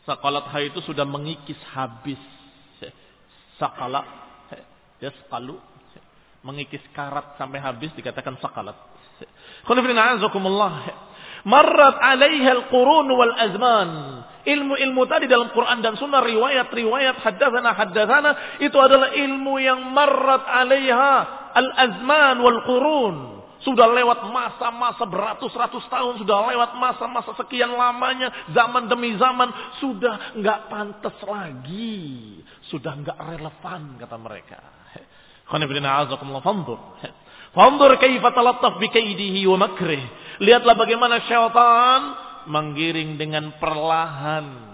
Sakalat 0.05 0.53
hal 0.53 0.69
itu 0.69 0.81
sudah 0.85 1.09
mengikis 1.09 1.57
habis. 1.73 2.21
Sakalat. 3.57 4.05
Yaskalu. 5.01 5.57
Mengikis 6.45 6.85
karat 6.93 7.35
sampai 7.41 7.59
habis 7.59 7.91
dikatakan 7.97 8.37
sakalat. 8.45 8.77
Khulifina 9.65 10.21
azakumullah. 10.21 10.73
Marrat 11.49 11.97
alaiha 12.05 12.53
al-qurun 12.53 13.09
wal 13.17 13.35
azman. 13.35 13.91
Ilmu-ilmu 14.49 15.03
tadi 15.05 15.29
dalam 15.29 15.53
Quran 15.53 15.85
dan 15.85 16.01
Sunnah, 16.01 16.25
riwayat-riwayat, 16.25 17.21
haddathana, 17.21 17.77
haddathana, 17.77 18.31
itu 18.65 18.81
adalah 18.81 19.13
ilmu 19.13 19.61
yang 19.61 19.93
marrat 19.93 20.41
alaiha 20.49 21.15
al-azman 21.53 22.41
wal 22.41 22.61
qurun. 22.65 23.17
Sudah 23.61 23.91
lewat 23.91 24.31
masa-masa 24.31 25.05
beratus-ratus 25.05 25.85
tahun, 25.91 26.23
sudah 26.23 26.49
lewat 26.55 26.79
masa-masa 26.79 27.35
sekian 27.37 27.75
lamanya, 27.75 28.49
zaman 28.55 28.89
demi 28.89 29.19
zaman, 29.19 29.51
sudah 29.83 30.39
nggak 30.39 30.71
pantas 30.73 31.19
lagi, 31.27 32.41
sudah 32.73 32.95
nggak 33.05 33.19
relevan 33.19 34.01
kata 34.01 34.17
mereka. 34.17 34.59
Fandur. 36.41 36.81
Fandur 37.53 37.91
kaifa 37.99 38.31
talattaf 38.31 38.79
bi 38.79 38.89
kaidihi 38.89 39.45
wa 39.51 39.59
makrih. 39.67 40.05
Lihatlah 40.39 40.79
bagaimana 40.79 41.19
syaitan 41.27 42.28
menggiring 42.49 43.21
dengan 43.21 43.55
perlahan 43.61 44.69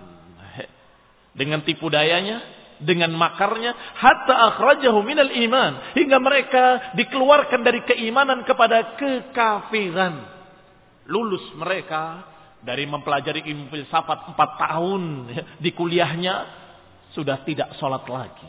dengan 1.35 1.67
tipu 1.67 1.91
dayanya 1.91 2.41
dengan 2.79 3.11
makarnya 3.15 3.75
hatta 3.99 4.55
akhrajahu 4.55 5.03
minal 5.03 5.31
iman 5.31 5.95
hingga 5.95 6.19
mereka 6.19 6.65
dikeluarkan 6.99 7.61
dari 7.63 7.83
keimanan 7.87 8.43
kepada 8.47 8.99
kekafiran. 8.99 10.33
Lulus 11.05 11.45
mereka 11.59 12.25
dari 12.65 12.89
mempelajari 12.89 13.45
ilmu 13.45 13.69
filsafat 13.69 14.33
empat 14.33 14.51
tahun 14.57 15.03
di 15.61 15.71
kuliahnya 15.77 16.35
sudah 17.13 17.45
tidak 17.45 17.77
sholat 17.77 18.03
lagi. 18.09 18.49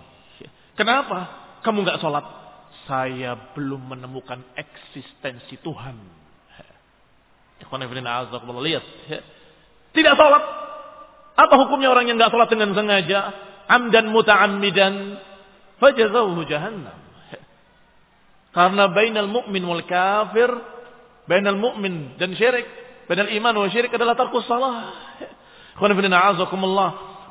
Kenapa? 0.73 1.19
Kamu 1.61 1.83
nggak 1.83 1.99
sholat? 1.99 2.25
Saya 2.85 3.33
belum 3.57 3.97
menemukan 3.97 4.45
eksistensi 4.53 5.57
Tuhan 5.57 6.24
Lihat. 8.65 8.83
Tidak 9.95 10.13
sholat. 10.15 10.43
Apa 11.35 11.55
hukumnya 11.65 11.91
orang 11.91 12.07
yang 12.07 12.19
nggak 12.19 12.31
sholat 12.31 12.47
dengan 12.51 12.75
sengaja? 12.75 13.19
Amdan 13.67 14.11
muta'ammidan. 14.11 14.93
Fajazawhu 15.79 16.43
jahannam. 16.47 16.95
Karena 18.55 18.87
bainal 18.87 19.27
mu'min 19.27 19.63
wal 19.67 19.83
kafir. 19.83 20.47
Bainal 21.27 21.59
mu'min 21.59 22.15
dan 22.15 22.31
syirik. 22.35 22.67
Bainal 23.07 23.31
iman 23.35 23.53
wal 23.65 23.71
syirik 23.71 23.91
adalah 23.91 24.15
tarkus 24.15 24.47
salah. 24.47 24.95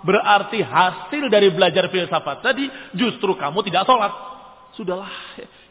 Berarti 0.04 0.60
hasil 0.60 1.32
dari 1.32 1.48
belajar 1.48 1.88
filsafat 1.88 2.44
tadi 2.44 2.68
justru 2.92 3.32
kamu 3.40 3.64
tidak 3.64 3.88
sholat. 3.88 4.12
Sudahlah. 4.76 5.08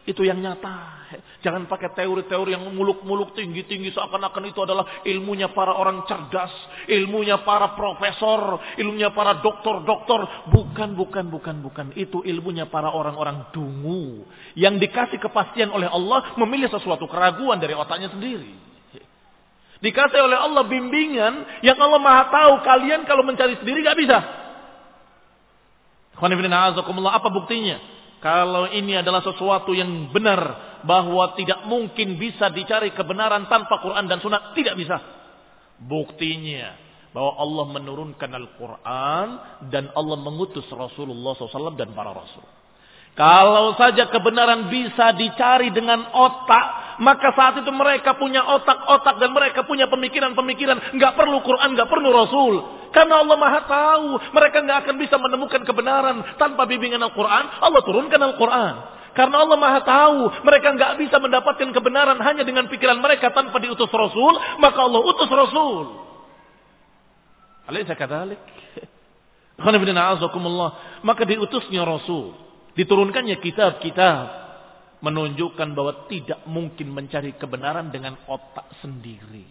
Itu 0.03 0.27
yang 0.27 0.43
nyata. 0.43 1.07
Jangan 1.39 1.63
pakai 1.71 1.95
teori-teori 1.95 2.51
yang 2.51 2.67
muluk-muluk 2.75 3.35
tinggi-tinggi 3.39 3.95
seakan-akan 3.95 4.51
itu 4.51 4.59
adalah 4.59 5.03
ilmunya 5.07 5.55
para 5.55 5.71
orang 5.79 6.03
cerdas, 6.03 6.51
ilmunya 6.91 7.39
para 7.47 7.71
profesor, 7.71 8.59
ilmunya 8.75 9.15
para 9.15 9.39
doktor-doktor. 9.39 10.51
Bukan, 10.51 10.99
bukan, 10.99 11.31
bukan, 11.31 11.55
bukan. 11.63 11.85
Itu 11.95 12.19
ilmunya 12.19 12.67
para 12.67 12.91
orang-orang 12.91 13.47
dungu 13.55 14.27
yang 14.59 14.75
dikasih 14.75 15.23
kepastian 15.23 15.71
oleh 15.71 15.87
Allah 15.87 16.35
memilih 16.35 16.67
sesuatu 16.67 17.07
keraguan 17.07 17.63
dari 17.63 17.71
otaknya 17.71 18.11
sendiri. 18.11 18.59
Dikasih 19.83 20.19
oleh 20.19 20.39
Allah 20.39 20.63
bimbingan 20.67 21.63
yang 21.63 21.75
Allah 21.79 21.99
Maha 21.99 22.23
tahu 22.31 22.53
kalian 22.63 23.03
kalau 23.07 23.23
mencari 23.23 23.55
sendiri 23.59 23.83
gak 23.83 23.99
bisa. 23.99 24.19
Apa 26.19 27.27
buktinya? 27.31 27.92
Kalau 28.23 28.71
ini 28.71 28.95
adalah 28.95 29.19
sesuatu 29.19 29.75
yang 29.75 30.07
benar 30.15 30.79
bahwa 30.87 31.35
tidak 31.35 31.67
mungkin 31.67 32.15
bisa 32.15 32.47
dicari 32.55 32.95
kebenaran 32.95 33.51
tanpa 33.51 33.83
Quran 33.83 34.07
dan 34.07 34.23
Sunnah, 34.23 34.55
tidak 34.55 34.79
bisa. 34.79 34.95
Buktinya 35.83 36.71
bahwa 37.11 37.35
Allah 37.35 37.65
menurunkan 37.75 38.31
Al-Quran 38.31 39.27
dan 39.67 39.91
Allah 39.91 40.17
mengutus 40.23 40.63
Rasulullah 40.71 41.35
SAW 41.35 41.75
dan 41.75 41.91
para 41.91 42.15
Rasul. 42.15 42.47
Kalau 43.13 43.77
saja 43.77 44.09
kebenaran 44.09 44.73
bisa 44.73 45.13
dicari 45.13 45.69
dengan 45.69 46.01
otak, 46.15 46.97
maka 46.97 47.29
saat 47.37 47.61
itu 47.61 47.69
mereka 47.69 48.17
punya 48.17 48.41
otak-otak 48.41 49.21
dan 49.21 49.29
mereka 49.29 49.67
punya 49.69 49.85
pemikiran-pemikiran. 49.85 50.97
Nggak 50.97 51.13
perlu 51.13 51.45
Quran, 51.45 51.77
nggak 51.77 51.89
perlu 51.93 52.09
Rasul. 52.09 52.53
Karena 52.93 53.25
Allah 53.25 53.37
Maha 53.41 53.59
tahu 53.65 54.07
mereka 54.37 54.61
nggak 54.61 54.79
akan 54.85 54.95
bisa 55.01 55.17
menemukan 55.17 55.65
kebenaran 55.65 56.37
tanpa 56.37 56.69
bimbingan 56.69 57.01
Al-Quran. 57.01 57.43
Allah 57.57 57.81
turunkan 57.81 58.21
Al-Quran. 58.21 58.73
Karena 59.17 59.41
Allah 59.41 59.57
Maha 59.57 59.81
tahu 59.81 60.45
mereka 60.45 60.69
nggak 60.77 61.01
bisa 61.01 61.17
mendapatkan 61.17 61.73
kebenaran 61.73 62.21
hanya 62.21 62.45
dengan 62.45 62.69
pikiran 62.69 63.01
mereka 63.01 63.33
tanpa 63.33 63.57
diutus 63.57 63.89
Rasul, 63.89 64.37
maka 64.61 64.77
Allah 64.77 65.01
utus 65.01 65.29
Rasul. 65.29 65.85
Alaysa 67.65 67.97
kadzalik? 67.97 68.41
Maka 71.07 71.23
diutusnya 71.23 71.87
Rasul, 71.87 72.35
diturunkannya 72.75 73.39
kitab-kitab 73.39 74.25
menunjukkan 74.99 75.71
bahwa 75.71 76.09
tidak 76.11 76.43
mungkin 76.43 76.91
mencari 76.91 77.37
kebenaran 77.39 77.87
dengan 77.87 78.19
otak 78.27 78.67
sendiri. 78.83 79.47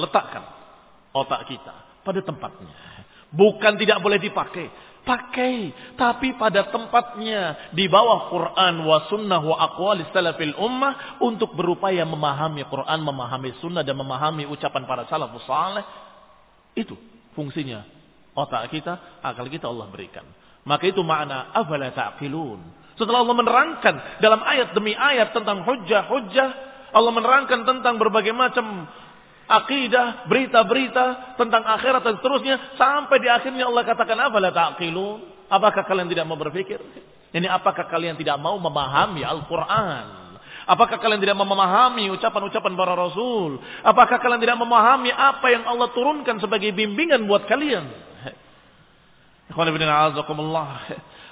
letakkan 0.00 0.63
otak 1.14 1.46
kita 1.46 2.02
pada 2.02 2.20
tempatnya. 2.20 2.74
Bukan 3.34 3.78
tidak 3.78 3.98
boleh 3.98 4.18
dipakai, 4.18 4.70
Pakai. 5.04 5.68
Tapi 6.00 6.32
pada 6.40 6.72
tempatnya. 6.72 7.70
Di 7.76 7.84
bawah 7.92 8.32
Quran 8.32 8.74
wa 8.88 9.04
sunnah 9.12 9.40
wa 9.44 9.56
aqwalis 9.60 10.08
salafil 10.16 10.56
ummah. 10.56 11.20
Untuk 11.20 11.52
berupaya 11.52 12.08
memahami 12.08 12.64
Quran, 12.64 13.04
memahami 13.04 13.52
sunnah 13.60 13.84
dan 13.84 14.00
memahami 14.00 14.48
ucapan 14.48 14.88
para 14.88 15.04
salafus 15.06 15.44
saleh. 15.44 15.84
Itu 16.72 16.96
fungsinya. 17.36 17.84
Otak 18.34 18.72
kita, 18.72 19.22
akal 19.22 19.46
kita 19.46 19.68
Allah 19.70 19.86
berikan. 19.92 20.24
Maka 20.64 20.88
itu 20.88 21.04
makna 21.04 21.52
afala 21.52 21.92
ta'qilun. 21.92 22.82
Setelah 22.96 23.22
Allah 23.22 23.36
menerangkan 23.36 23.94
dalam 24.24 24.40
ayat 24.40 24.72
demi 24.72 24.96
ayat 24.96 25.36
tentang 25.36 25.62
hujah-hujah. 25.68 26.50
Allah 26.96 27.12
menerangkan 27.12 27.68
tentang 27.68 28.00
berbagai 28.00 28.32
macam 28.32 28.88
akidah, 29.48 30.24
berita-berita 30.28 31.36
tentang 31.36 31.62
akhirat 31.64 32.02
dan 32.02 32.14
seterusnya 32.20 32.56
sampai 32.76 33.16
di 33.20 33.28
akhirnya 33.28 33.68
Allah 33.68 33.84
katakan 33.84 34.18
apa 34.18 34.36
la 34.40 34.50
taqilun? 34.50 35.48
Apakah 35.52 35.84
kalian 35.84 36.08
tidak 36.08 36.24
mau 36.24 36.40
berpikir? 36.40 36.80
Ini 37.34 37.50
apakah 37.50 37.90
kalian 37.90 38.14
tidak 38.14 38.38
mau 38.38 38.56
memahami 38.56 39.26
Al-Qur'an? 39.26 40.38
Apakah 40.64 40.96
kalian 40.96 41.20
tidak 41.20 41.36
memahami 41.36 42.08
ucapan-ucapan 42.16 42.72
para 42.72 42.96
rasul? 42.96 43.60
Apakah 43.84 44.16
kalian 44.16 44.40
tidak 44.40 44.56
memahami 44.56 45.12
apa 45.12 45.52
yang 45.52 45.68
Allah 45.68 45.92
turunkan 45.92 46.40
sebagai 46.40 46.72
bimbingan 46.72 47.28
buat 47.28 47.44
kalian? 47.44 47.84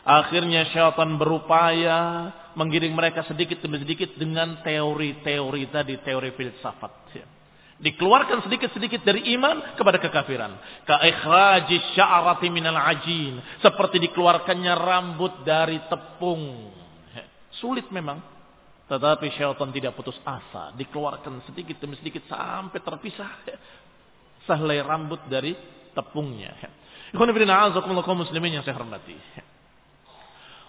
Akhirnya 0.03 0.69
syaitan 0.69 1.17
berupaya 1.17 2.29
menggiring 2.53 2.93
mereka 2.93 3.25
sedikit 3.25 3.65
demi 3.65 3.81
sedikit 3.81 4.13
dengan 4.21 4.61
teori-teori 4.61 5.63
tadi, 5.73 5.97
teori 6.05 6.31
filsafat 6.37 6.93
dikeluarkan 7.83 8.47
sedikit-sedikit 8.47 9.03
dari 9.03 9.35
iman 9.35 9.75
kepada 9.75 9.99
kekafiran. 9.99 10.55
Ka 10.87 11.03
ikhraji 11.03 11.99
sya'rati 11.99 12.47
minal 12.47 12.79
ajin, 12.79 13.43
seperti 13.59 13.99
dikeluarkannya 13.99 14.73
rambut 14.79 15.43
dari 15.43 15.83
tepung. 15.91 16.71
Sulit 17.59 17.91
memang, 17.91 18.23
tetapi 18.87 19.35
syaitan 19.35 19.75
tidak 19.75 19.99
putus 19.99 20.17
asa, 20.23 20.71
dikeluarkan 20.79 21.43
sedikit 21.51 21.83
demi 21.83 21.99
sedikit 21.99 22.23
sampai 22.31 22.79
terpisah 22.79 23.31
sehelai 24.47 24.79
rambut 24.87 25.19
dari 25.27 25.53
tepungnya. 25.93 26.55
Ikhwan 27.13 27.35
muslimin 28.17 28.57
yang 28.57 28.65
saya 28.65 28.79
hormati. 28.79 29.19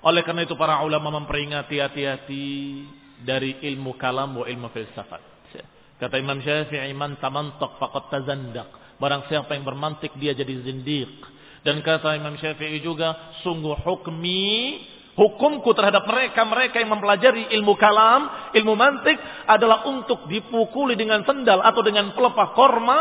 Oleh 0.04 0.20
karena 0.28 0.44
itu 0.44 0.60
para 0.60 0.84
ulama 0.84 1.16
memperingati 1.16 1.80
hati-hati 1.80 2.46
dari 3.24 3.56
ilmu 3.72 3.96
kalam 3.96 4.36
wa 4.36 4.44
ilmu 4.44 4.68
filsafat. 4.76 5.33
Kata 6.02 6.18
Imam 6.18 6.42
Syafi'i, 6.42 6.92
man 6.98 7.18
tamantak 7.22 7.78
faqad 7.78 8.10
tazandak. 8.10 8.98
Barang 8.98 9.28
siapa 9.28 9.54
yang 9.58 9.66
bermantik 9.68 10.14
dia 10.18 10.34
jadi 10.34 10.54
zindiq. 10.64 11.12
Dan 11.64 11.80
kata 11.80 12.20
Imam 12.20 12.36
Syafi'i 12.36 12.84
juga, 12.84 13.40
sungguh 13.42 13.80
hukmi, 13.88 14.84
hukumku 15.16 15.72
terhadap 15.72 16.04
mereka-mereka 16.10 16.82
yang 16.82 16.92
mempelajari 16.92 17.54
ilmu 17.56 17.74
kalam, 17.80 18.52
ilmu 18.52 18.74
mantik 18.74 19.16
adalah 19.48 19.88
untuk 19.88 20.28
dipukuli 20.28 20.98
dengan 20.98 21.24
sendal 21.24 21.62
atau 21.64 21.82
dengan 21.86 22.12
pelepah 22.12 22.50
korma 22.58 23.00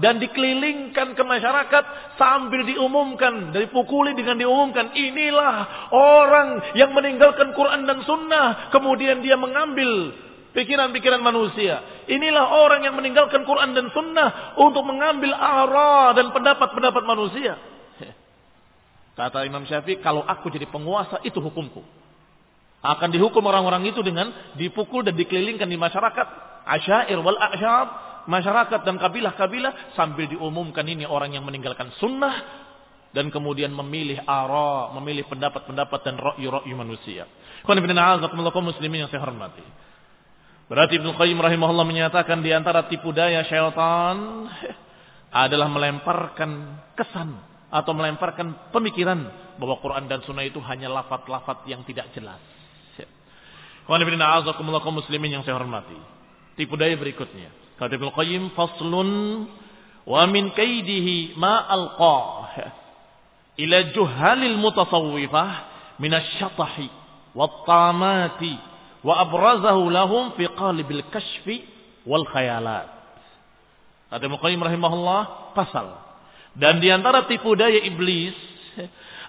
dan 0.00 0.16
dikelilingkan 0.16 1.12
ke 1.12 1.22
masyarakat 1.24 2.16
sambil 2.16 2.64
diumumkan, 2.64 3.52
dipukuli 3.52 4.16
dengan 4.16 4.40
diumumkan, 4.40 4.92
inilah 4.96 5.88
orang 5.92 6.76
yang 6.76 6.96
meninggalkan 6.96 7.52
Quran 7.52 7.84
dan 7.84 8.00
Sunnah, 8.08 8.72
kemudian 8.72 9.20
dia 9.20 9.36
mengambil 9.36 10.16
pikiran-pikiran 10.52 11.20
manusia. 11.20 12.04
Inilah 12.08 12.62
orang 12.62 12.84
yang 12.86 12.94
meninggalkan 12.94 13.42
Quran 13.44 13.72
dan 13.72 13.88
Sunnah 13.90 14.56
untuk 14.60 14.84
mengambil 14.86 15.32
arah 15.34 16.12
dan 16.16 16.30
pendapat-pendapat 16.30 17.02
manusia. 17.04 17.58
Kata 19.18 19.44
Imam 19.44 19.64
Syafi'i, 19.64 20.00
kalau 20.00 20.22
aku 20.24 20.52
jadi 20.52 20.68
penguasa 20.68 21.20
itu 21.24 21.40
hukumku. 21.40 21.82
Akan 22.82 23.14
dihukum 23.14 23.46
orang-orang 23.46 23.86
itu 23.86 24.02
dengan 24.02 24.34
dipukul 24.58 25.06
dan 25.06 25.14
dikelilingkan 25.14 25.70
di 25.70 25.78
masyarakat. 25.78 26.26
Asyair 26.66 27.18
wal 27.22 27.38
asyab. 27.38 27.88
Masyarakat 28.22 28.86
dan 28.86 29.02
kabilah-kabilah 29.02 29.98
sambil 29.98 30.30
diumumkan 30.30 30.86
ini 30.86 31.02
orang 31.02 31.34
yang 31.34 31.42
meninggalkan 31.42 31.90
sunnah. 31.98 32.62
Dan 33.12 33.28
kemudian 33.28 33.70
memilih 33.70 34.24
arah, 34.24 34.90
memilih 34.98 35.28
pendapat-pendapat 35.28 36.00
dan 36.00 36.16
ro'yu-ro'yu 36.16 36.74
manusia. 36.74 37.28
Kau 37.62 37.76
muslimin 38.64 39.04
yang 39.04 39.10
saya 39.12 39.22
hormati. 39.22 39.62
Berarti 40.70 40.98
Ibnu 40.98 41.14
Qayyim 41.18 41.38
rahimahullah 41.38 41.86
menyatakan 41.86 42.40
di 42.40 42.54
antara 42.54 42.86
tipu 42.86 43.10
daya 43.10 43.42
syaitan 43.44 44.46
adalah 45.32 45.68
melemparkan 45.72 46.80
kesan 46.94 47.40
atau 47.72 47.92
melemparkan 47.96 48.70
pemikiran 48.70 49.32
bahwa 49.56 49.80
Quran 49.80 50.04
dan 50.06 50.20
Sunnah 50.22 50.44
itu 50.44 50.60
hanya 50.60 50.92
lafat-lafat 50.92 51.64
yang 51.68 51.80
tidak 51.88 52.12
jelas. 52.12 52.40
muslimin 54.92 55.40
yang 55.40 55.42
saya 55.42 55.56
hormati. 55.56 55.96
Tipu 56.54 56.76
daya 56.76 56.94
berikutnya. 57.00 57.48
Kata 57.80 57.96
Ibnu 57.96 58.12
Qayyim 58.12 58.52
faslun 58.52 59.10
wa 60.04 60.22
min 60.28 60.52
kaidihi 60.52 61.34
ma 61.40 61.64
alqa 61.66 62.20
ila 63.58 63.78
juhalil 63.92 64.58
mutasawwifah 64.60 65.50
min 66.00 66.12
asy-syatahi 66.12 66.88
wat 67.32 67.64
tamati 67.64 68.71
wa 69.02 69.14
abrazahu 69.22 69.90
lahum 69.90 70.34
fi 70.38 70.46
qalibil 70.50 71.02
kashfi 71.10 71.66
wal 72.06 72.26
khayalat. 72.26 72.90
Kata 74.12 74.26
Muqayyim 74.28 74.60
rahimahullah 74.60 75.52
pasal. 75.56 75.98
Dan 76.52 76.84
di 76.84 76.92
antara 76.92 77.24
tipu 77.24 77.56
daya 77.56 77.80
iblis 77.80 78.36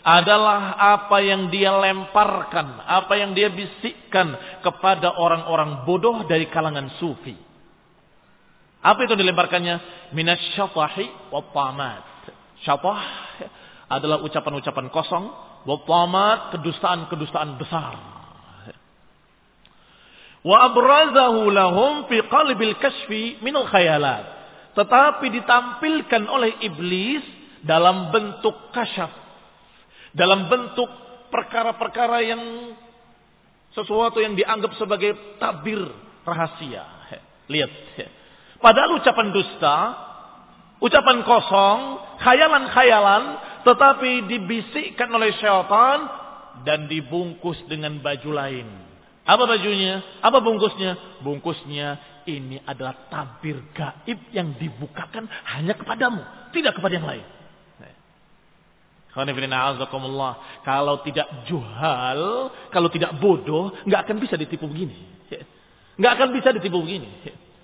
adalah 0.03 0.75
apa 0.99 1.23
yang 1.23 1.47
dia 1.47 1.71
lemparkan, 1.71 2.83
apa 2.83 3.15
yang 3.15 3.31
dia 3.31 3.47
bisikkan 3.47 4.59
kepada 4.59 5.15
orang-orang 5.15 5.87
bodoh 5.87 6.27
dari 6.27 6.51
kalangan 6.51 6.91
sufi. 6.99 7.35
Apa 8.83 9.07
itu 9.07 9.15
dilemparkannya? 9.15 10.11
Minasyatahi 10.11 11.31
wa 11.31 11.41
tamat. 11.55 12.03
Syatah 12.67 13.01
adalah 13.87 14.19
ucapan-ucapan 14.19 14.91
kosong, 14.91 15.25
wa 15.63 15.77
tamat 15.87 16.59
kedustaan-kedustaan 16.59 17.55
besar. 17.55 18.12
Wa 20.43 20.57
abrazahu 20.67 21.47
lahum 21.47 22.11
fi 22.11 22.19
qalbil 22.27 22.75
kashfi. 22.79 23.39
Tetapi 24.73 25.25
ditampilkan 25.31 26.23
oleh 26.27 26.59
iblis 26.67 27.23
dalam 27.63 28.11
bentuk 28.11 28.75
kasyaf. 28.75 29.11
Dalam 30.13 30.51
bentuk 30.51 30.91
perkara-perkara 31.31 32.21
yang 32.21 32.43
sesuatu 33.73 34.21
yang 34.21 34.37
dianggap 34.37 34.77
sebagai 34.77 35.39
tabir 35.41 35.81
rahasia. 36.27 36.85
Lihat. 37.49 37.71
Padahal 38.61 38.99
ucapan 38.99 39.33
dusta, 39.33 39.77
ucapan 40.79 41.17
kosong, 41.27 41.79
khayalan-khayalan, 42.21 43.23
tetapi 43.67 44.27
dibisikkan 44.27 45.09
oleh 45.11 45.35
syaitan 45.39 45.99
dan 46.63 46.87
dibungkus 46.87 47.59
dengan 47.67 47.99
baju 47.99 48.31
lain. 48.31 48.92
Apa 49.23 49.43
bajunya? 49.47 50.03
Apa 50.19 50.43
bungkusnya? 50.43 51.23
Bungkusnya 51.23 51.95
ini 52.27 52.59
adalah 52.63 53.07
tabir 53.07 53.59
gaib 53.71 54.19
yang 54.35 54.55
dibukakan 54.59 55.27
hanya 55.55 55.75
kepadamu, 55.79 56.51
tidak 56.51 56.75
kepada 56.75 56.93
yang 56.99 57.07
lain. 57.07 57.25
Kalau 60.65 60.95
tidak 61.05 61.27
juhal, 61.45 62.21
kalau 62.73 62.89
tidak 62.89 63.13
bodoh, 63.21 63.69
nggak 63.85 64.09
akan 64.09 64.17
bisa 64.17 64.35
ditipu 64.35 64.65
begini. 64.65 64.97
Nggak 66.01 66.11
akan 66.17 66.29
bisa 66.33 66.49
ditipu 66.49 66.81
begini. 66.81 67.07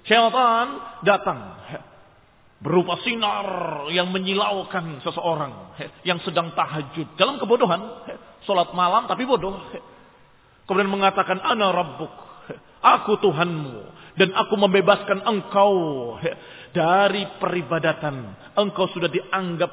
Syaitan 0.06 0.68
datang 1.02 1.58
berupa 2.62 3.02
sinar 3.02 3.88
yang 3.90 4.12
menyilaukan 4.12 5.02
seseorang 5.02 5.80
yang 6.06 6.22
sedang 6.22 6.54
tahajud 6.54 7.18
dalam 7.18 7.42
kebodohan, 7.42 7.82
sholat 8.46 8.70
malam 8.78 9.10
tapi 9.10 9.26
bodoh. 9.26 9.58
Kemudian 10.70 10.94
mengatakan 10.94 11.42
ana 11.42 11.74
rabbuk. 11.74 12.14
Aku 12.80 13.18
Tuhanmu 13.18 13.90
dan 14.16 14.30
aku 14.38 14.54
membebaskan 14.54 15.26
engkau 15.26 15.74
dari 16.78 17.26
peribadatan. 17.42 18.38
Engkau 18.54 18.86
sudah 18.94 19.10
dianggap 19.10 19.72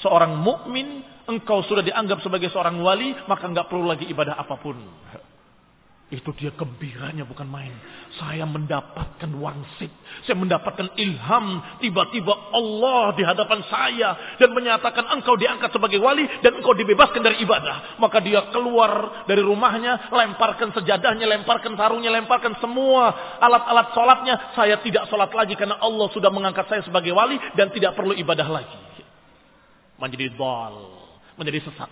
seorang 0.00 0.38
mukmin, 0.38 1.02
engkau 1.26 1.66
sudah 1.66 1.82
dianggap 1.82 2.22
sebagai 2.22 2.48
seorang 2.54 2.78
wali, 2.78 3.10
maka 3.26 3.50
enggak 3.50 3.66
perlu 3.66 3.90
lagi 3.90 4.06
ibadah 4.06 4.38
apa 4.38 4.54
pun. 4.62 4.78
Itu 6.06 6.30
dia 6.38 6.54
gembiranya 6.54 7.26
bukan 7.26 7.50
main. 7.50 7.74
Saya 8.14 8.46
mendapatkan 8.46 9.26
wangsit. 9.42 9.90
Saya 10.22 10.38
mendapatkan 10.38 10.94
ilham. 10.94 11.58
Tiba-tiba 11.82 12.30
Allah 12.54 13.10
di 13.18 13.26
hadapan 13.26 13.66
saya. 13.66 14.38
Dan 14.38 14.54
menyatakan 14.54 15.02
engkau 15.18 15.34
diangkat 15.34 15.74
sebagai 15.74 15.98
wali. 15.98 16.22
Dan 16.46 16.62
engkau 16.62 16.78
dibebaskan 16.78 17.26
dari 17.26 17.42
ibadah. 17.42 17.98
Maka 17.98 18.22
dia 18.22 18.38
keluar 18.54 19.26
dari 19.26 19.42
rumahnya. 19.42 20.14
Lemparkan 20.14 20.70
sejadahnya. 20.78 21.26
Lemparkan 21.26 21.74
sarungnya. 21.74 22.14
Lemparkan 22.14 22.54
semua 22.62 23.10
alat-alat 23.42 23.90
sholatnya. 23.90 24.34
Saya 24.54 24.78
tidak 24.86 25.10
sholat 25.10 25.34
lagi. 25.34 25.58
Karena 25.58 25.82
Allah 25.82 26.06
sudah 26.14 26.30
mengangkat 26.30 26.70
saya 26.70 26.86
sebagai 26.86 27.10
wali. 27.18 27.34
Dan 27.58 27.74
tidak 27.74 27.98
perlu 27.98 28.14
ibadah 28.14 28.46
lagi. 28.46 28.78
Menjadi 29.98 30.38
dal. 30.38 31.02
Menjadi 31.34 31.66
sesat. 31.66 31.90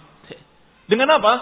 Dengan 0.85 1.17
apa? 1.17 1.33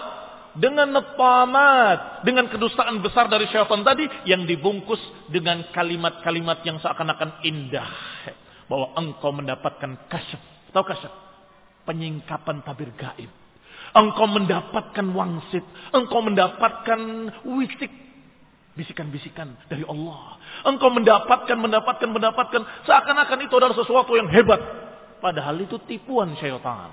Dengan 0.53 0.93
netamat, 0.93 2.21
dengan 2.21 2.45
kedustaan 2.45 3.01
besar 3.01 3.25
dari 3.25 3.49
syaitan 3.49 3.81
tadi 3.81 4.05
yang 4.29 4.45
dibungkus 4.45 5.01
dengan 5.29 5.65
kalimat-kalimat 5.73 6.61
yang 6.61 6.77
seakan-akan 6.77 7.41
indah. 7.45 7.89
Bahwa 8.69 8.93
engkau 8.97 9.33
mendapatkan 9.33 10.07
kasyaf. 10.07 10.41
Tahu 10.71 10.85
kasyaf? 10.85 11.13
Penyingkapan 11.83 12.63
tabir 12.63 12.93
gaib. 12.95 13.29
Engkau 13.93 14.25
mendapatkan 14.29 15.05
wangsit. 15.13 15.65
Engkau 15.93 16.21
mendapatkan 16.25 16.99
wisik. 17.45 17.91
Bisikan-bisikan 18.73 19.53
dari 19.69 19.85
Allah. 19.85 20.41
Engkau 20.65 20.89
mendapatkan, 20.89 21.57
mendapatkan, 21.57 22.09
mendapatkan. 22.09 22.61
Seakan-akan 22.89 23.39
itu 23.45 23.53
adalah 23.53 23.77
sesuatu 23.77 24.17
yang 24.17 24.29
hebat. 24.33 24.57
Padahal 25.21 25.61
itu 25.61 25.77
tipuan 25.85 26.33
syaitan. 26.41 26.89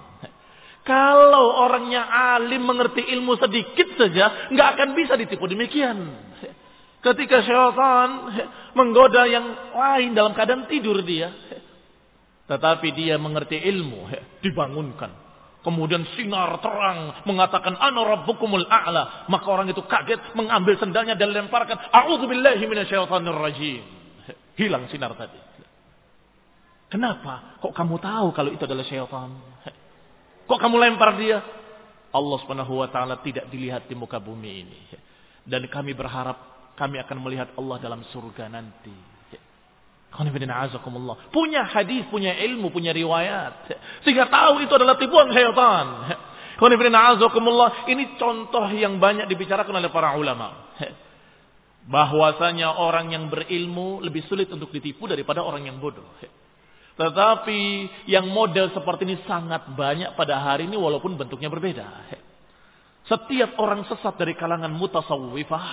Kalau 0.80 1.60
orangnya 1.60 2.08
alim 2.08 2.64
mengerti 2.64 3.04
ilmu 3.04 3.36
sedikit 3.36 4.00
saja, 4.00 4.48
nggak 4.48 4.68
akan 4.76 4.88
bisa 4.96 5.12
ditipu 5.14 5.44
demikian. 5.44 5.96
Ketika 7.00 7.40
syaitan 7.44 8.08
menggoda 8.76 9.24
yang 9.24 9.72
lain 9.72 10.12
dalam 10.12 10.32
keadaan 10.36 10.68
tidur 10.68 11.00
dia. 11.04 11.32
Tetapi 12.50 12.88
dia 12.92 13.14
mengerti 13.14 13.56
ilmu, 13.56 14.10
dibangunkan. 14.42 15.30
Kemudian 15.60 16.08
sinar 16.16 16.56
terang 16.64 17.20
mengatakan 17.28 17.76
ana 17.76 18.00
rabbukumul 18.00 18.64
a'la. 18.64 19.28
Maka 19.28 19.46
orang 19.46 19.68
itu 19.68 19.84
kaget 19.84 20.32
mengambil 20.32 20.80
sendalnya 20.80 21.14
dan 21.14 21.36
lemparkan. 21.36 21.76
A'udzubillahi 21.92 22.64
minasyaitonir 22.64 23.36
rajim. 23.36 23.84
Hilang 24.56 24.88
sinar 24.88 25.12
tadi. 25.20 25.36
Kenapa? 26.90 27.60
Kok 27.60 27.76
kamu 27.76 27.96
tahu 28.00 28.28
kalau 28.32 28.50
itu 28.50 28.64
adalah 28.64 28.84
syaitan? 28.88 29.49
Kok 30.50 30.58
kamu 30.58 30.76
lempar 30.82 31.14
dia? 31.14 31.38
Allah 32.10 32.36
Subhanahu 32.42 32.82
wa 32.82 32.90
taala 32.90 33.22
tidak 33.22 33.46
dilihat 33.54 33.86
di 33.86 33.94
muka 33.94 34.18
bumi 34.18 34.66
ini. 34.66 34.80
Dan 35.46 35.70
kami 35.70 35.94
berharap 35.94 36.50
kami 36.74 36.98
akan 36.98 37.18
melihat 37.22 37.54
Allah 37.54 37.78
dalam 37.78 38.02
surga 38.10 38.50
nanti. 38.50 38.90
Punya 41.30 41.62
hadis, 41.70 42.02
punya 42.10 42.34
ilmu, 42.34 42.74
punya 42.74 42.90
riwayat. 42.90 43.70
Sehingga 44.02 44.26
tahu 44.26 44.66
itu 44.66 44.74
adalah 44.74 44.98
tipuan 44.98 45.30
syaitan. 45.30 45.86
Ini 47.86 48.04
contoh 48.18 48.66
yang 48.74 48.98
banyak 48.98 49.30
dibicarakan 49.30 49.78
oleh 49.78 49.90
para 49.94 50.18
ulama. 50.18 50.74
Bahwasanya 51.86 52.74
orang 52.74 53.14
yang 53.14 53.30
berilmu 53.30 54.02
lebih 54.02 54.26
sulit 54.26 54.50
untuk 54.50 54.74
ditipu 54.74 55.06
daripada 55.06 55.46
orang 55.46 55.70
yang 55.70 55.78
bodoh. 55.78 56.04
Tetapi 57.00 57.60
yang 58.12 58.28
model 58.28 58.68
seperti 58.76 59.08
ini 59.08 59.16
sangat 59.24 59.72
banyak 59.72 60.12
pada 60.20 60.36
hari 60.36 60.68
ini 60.68 60.76
walaupun 60.76 61.16
bentuknya 61.16 61.48
berbeda. 61.48 61.88
Setiap 63.08 63.56
orang 63.56 63.88
sesat 63.88 64.20
dari 64.20 64.36
kalangan 64.36 64.68
mutasawwifah, 64.68 65.68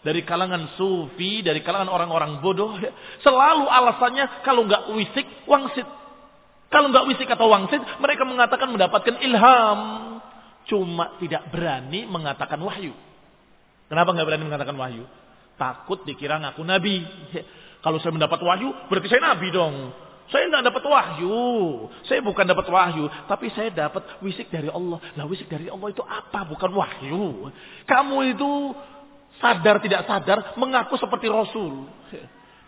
dari 0.00 0.24
kalangan 0.24 0.72
sufi, 0.80 1.44
dari 1.44 1.60
kalangan 1.60 1.92
orang-orang 1.92 2.40
bodoh, 2.40 2.80
selalu 3.20 3.68
alasannya 3.68 4.40
kalau 4.40 4.64
nggak 4.64 4.88
wisik, 4.96 5.26
wangsit. 5.44 5.84
Kalau 6.72 6.88
nggak 6.88 7.12
wisik 7.12 7.28
atau 7.28 7.52
wangsit, 7.52 7.84
mereka 8.00 8.24
mengatakan 8.24 8.72
mendapatkan 8.72 9.20
ilham. 9.20 9.80
Cuma 10.64 11.20
tidak 11.20 11.44
berani 11.52 12.08
mengatakan 12.08 12.56
wahyu. 12.56 12.96
Kenapa 13.92 14.16
nggak 14.16 14.26
berani 14.32 14.44
mengatakan 14.48 14.76
wahyu? 14.80 15.04
Takut 15.60 16.08
dikira 16.08 16.40
ngaku 16.40 16.64
nabi. 16.64 17.04
Kalau 17.84 18.00
saya 18.00 18.16
mendapat 18.16 18.40
wahyu, 18.40 18.72
berarti 18.88 19.12
saya 19.12 19.36
nabi 19.36 19.52
dong. 19.52 20.08
Saya 20.30 20.46
tidak 20.46 20.70
dapat 20.70 20.84
wahyu. 20.86 21.42
Saya 22.06 22.22
bukan 22.22 22.46
dapat 22.46 22.66
wahyu. 22.70 23.10
Tapi 23.26 23.50
saya 23.50 23.74
dapat 23.74 24.22
wisik 24.22 24.46
dari 24.46 24.70
Allah. 24.70 25.02
Lah 25.18 25.26
wisik 25.26 25.50
dari 25.50 25.66
Allah 25.66 25.90
itu 25.90 26.02
apa? 26.06 26.46
Bukan 26.46 26.70
wahyu. 26.70 27.50
Kamu 27.82 28.16
itu 28.30 28.50
sadar 29.42 29.82
tidak 29.82 30.06
sadar 30.06 30.54
mengaku 30.54 30.94
seperti 31.02 31.26
Rasul. 31.26 31.90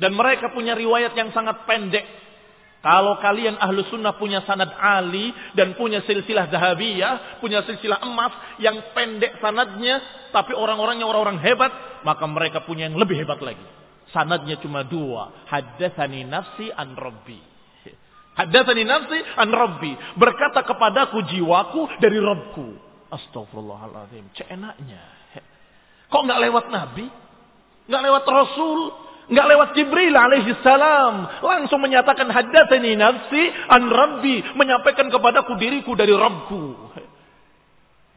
Dan 0.02 0.18
mereka 0.18 0.50
punya 0.50 0.74
riwayat 0.74 1.14
yang 1.14 1.30
sangat 1.30 1.62
pendek. 1.62 2.02
Kalau 2.82 3.22
kalian 3.22 3.54
ahlu 3.62 3.86
sunnah 3.86 4.18
punya 4.18 4.42
sanad 4.42 4.74
Ali 4.74 5.30
dan 5.54 5.78
punya 5.78 6.02
silsilah 6.02 6.50
dahabiyah, 6.50 7.38
punya 7.38 7.62
silsilah 7.62 8.02
emas 8.02 8.34
yang 8.58 8.74
pendek 8.90 9.38
sanadnya, 9.38 10.02
tapi 10.34 10.50
orang-orangnya 10.50 11.06
orang-orang 11.06 11.38
hebat, 11.38 11.70
maka 12.02 12.26
mereka 12.26 12.66
punya 12.66 12.90
yang 12.90 12.98
lebih 12.98 13.22
hebat 13.22 13.38
lagi. 13.38 13.62
Sanadnya 14.10 14.58
cuma 14.58 14.82
dua. 14.82 15.46
Haddathani 15.46 16.26
nafsi 16.26 16.74
an 16.74 16.98
rabbi. 16.98 17.51
Haddatsani 18.32 18.82
nafsi 18.88 19.18
an 19.36 19.48
Rabbi. 19.52 19.92
Berkata 20.16 20.64
kepadaku 20.64 21.20
jiwaku 21.28 22.00
dari 22.00 22.16
Rabbku. 22.16 22.66
Astagfirullahaladzim. 23.12 24.32
Ceenaknya. 24.32 25.04
Kok 26.08 26.22
nggak 26.24 26.40
lewat 26.48 26.64
Nabi? 26.72 27.06
Nggak 27.88 28.02
lewat 28.08 28.24
Rasul? 28.24 28.80
Nggak 29.32 29.46
lewat 29.52 29.68
Jibril 29.76 30.14
alaihi 30.16 30.52
salam. 30.64 31.28
Langsung 31.44 31.80
menyatakan 31.84 32.28
haddatsani 32.32 32.96
nafsi 32.96 33.42
an 33.68 33.92
Rabbi. 33.92 34.56
Menyampaikan 34.56 35.12
kepadaku 35.12 35.52
diriku 35.60 35.92
dari 35.92 36.16
Rabbku. 36.16 36.64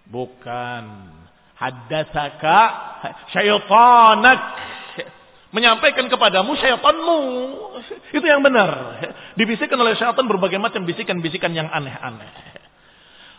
Bukan. 0.08 0.86
Haddatsaka 1.56 2.60
syaitanak 3.32 4.40
menyampaikan 5.56 6.12
kepadamu 6.12 6.52
syaitanmu. 6.60 7.20
Itu 8.12 8.26
yang 8.28 8.44
benar. 8.44 9.00
Dibisikkan 9.40 9.80
oleh 9.80 9.96
syaitan 9.96 10.28
berbagai 10.28 10.60
macam 10.60 10.84
bisikan-bisikan 10.84 11.56
yang 11.56 11.72
aneh-aneh. 11.72 12.60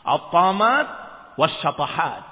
At-tamat 0.01 0.89
wasyatahat. 1.37 2.25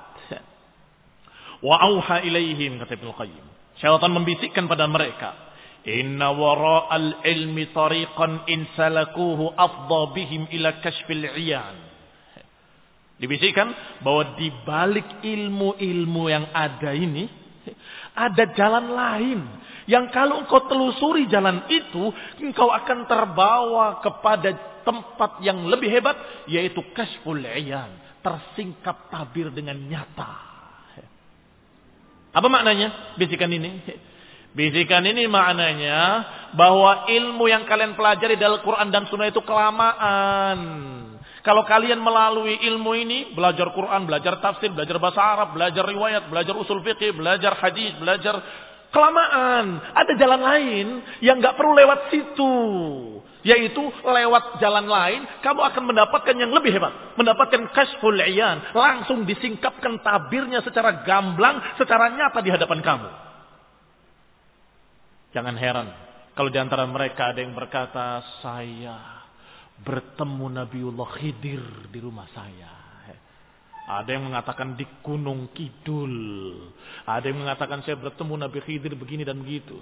Wa 1.61 1.77
auha 1.85 2.25
ilaihim 2.25 2.81
kata 2.81 2.97
Ibnu 2.97 3.13
Qayyim. 3.13 3.47
Syaitan 3.77 4.09
membisikkan 4.09 4.65
pada 4.65 4.89
mereka. 4.89 5.37
Inna 5.85 6.33
wara'al 6.33 7.21
ilmi 7.29 7.69
tariqan 7.77 8.49
in 8.49 8.65
salakuhu 8.73 9.53
afdha 9.53 10.01
bihim 10.17 10.49
ila 10.49 10.81
kashfil 10.81 11.29
iyan. 11.37 11.77
Dibisikkan 13.21 14.01
bahwa 14.01 14.33
di 14.41 14.49
balik 14.65 15.21
ilmu-ilmu 15.21 16.23
yang 16.33 16.49
ada 16.57 16.97
ini 16.97 17.29
ada 18.17 18.45
jalan 18.57 18.87
lain 18.93 19.41
yang 19.85 20.09
kalau 20.09 20.45
engkau 20.45 20.65
telusuri 20.65 21.29
jalan 21.29 21.69
itu, 21.69 22.09
engkau 22.41 22.73
akan 22.73 23.05
terbawa 23.05 24.01
kepada 24.01 24.81
tempat 24.85 25.41
yang 25.45 25.65
lebih 25.69 25.93
hebat, 25.93 26.17
yaitu 26.49 26.81
kasful 26.97 27.37
iyan. 27.37 27.91
Tersingkap 28.25 29.13
tabir 29.13 29.53
dengan 29.53 29.77
nyata. 29.77 30.33
Apa 32.35 32.49
maknanya 32.51 33.15
bisikan 33.21 33.53
ini? 33.53 33.85
Bisikan 34.55 35.03
ini 35.05 35.27
maknanya 35.27 36.25
bahwa 36.55 37.11
ilmu 37.11 37.45
yang 37.51 37.67
kalian 37.67 37.99
pelajari 37.99 38.39
dalam 38.39 38.63
Quran 38.63 38.91
dan 38.91 39.07
Sunnah 39.11 39.29
itu 39.31 39.43
kelamaan. 39.43 40.59
Kalau 41.45 41.61
kalian 41.69 42.01
melalui 42.01 42.57
ilmu 42.73 42.97
ini, 42.97 43.37
belajar 43.37 43.69
Quran, 43.77 44.09
belajar 44.09 44.41
tafsir, 44.41 44.73
belajar 44.73 44.97
bahasa 44.97 45.21
Arab, 45.21 45.53
belajar 45.53 45.85
riwayat, 45.85 46.33
belajar 46.33 46.57
usul 46.57 46.81
fikih, 46.81 47.13
belajar 47.13 47.53
hadis, 47.61 47.93
belajar 48.01 48.41
Kelamaan. 48.95 49.83
Ada 49.91 50.15
jalan 50.15 50.41
lain 50.41 50.87
yang 51.19 51.43
nggak 51.43 51.59
perlu 51.59 51.75
lewat 51.75 52.15
situ. 52.15 52.55
Yaitu 53.45 53.83
lewat 54.01 54.57
jalan 54.57 54.89
lain, 54.89 55.21
kamu 55.45 55.61
akan 55.69 55.83
mendapatkan 55.85 56.33
yang 56.33 56.49
lebih 56.49 56.73
hebat. 56.73 57.19
Mendapatkan 57.19 57.69
kashful 57.75 58.17
iyan. 58.17 58.73
Langsung 58.73 59.27
disingkapkan 59.29 60.01
tabirnya 60.01 60.65
secara 60.65 61.05
gamblang, 61.05 61.77
secara 61.77 62.09
nyata 62.15 62.41
di 62.41 62.49
hadapan 62.55 62.81
kamu. 62.81 63.09
Jangan 65.35 65.57
heran. 65.59 65.89
Kalau 66.39 66.51
di 66.51 66.59
antara 66.63 66.87
mereka 66.87 67.35
ada 67.35 67.43
yang 67.43 67.53
berkata, 67.53 68.23
saya 68.41 69.27
bertemu 69.83 70.47
Nabiullah 70.63 71.11
Khidir 71.19 71.91
di 71.91 71.99
rumah 71.99 72.31
saya. 72.31 72.74
Ada 73.85 74.17
yang 74.17 74.33
mengatakan 74.33 74.81
di 74.81 74.89
Gunung 75.05 75.53
Kidul. 75.53 76.17
Ada 77.05 77.29
yang 77.29 77.45
mengatakan 77.45 77.85
saya 77.85 78.01
bertemu 78.01 78.49
Nabi 78.49 78.59
Khidir 78.65 78.97
begini 78.97 79.29
dan 79.29 79.45
begitu. 79.45 79.77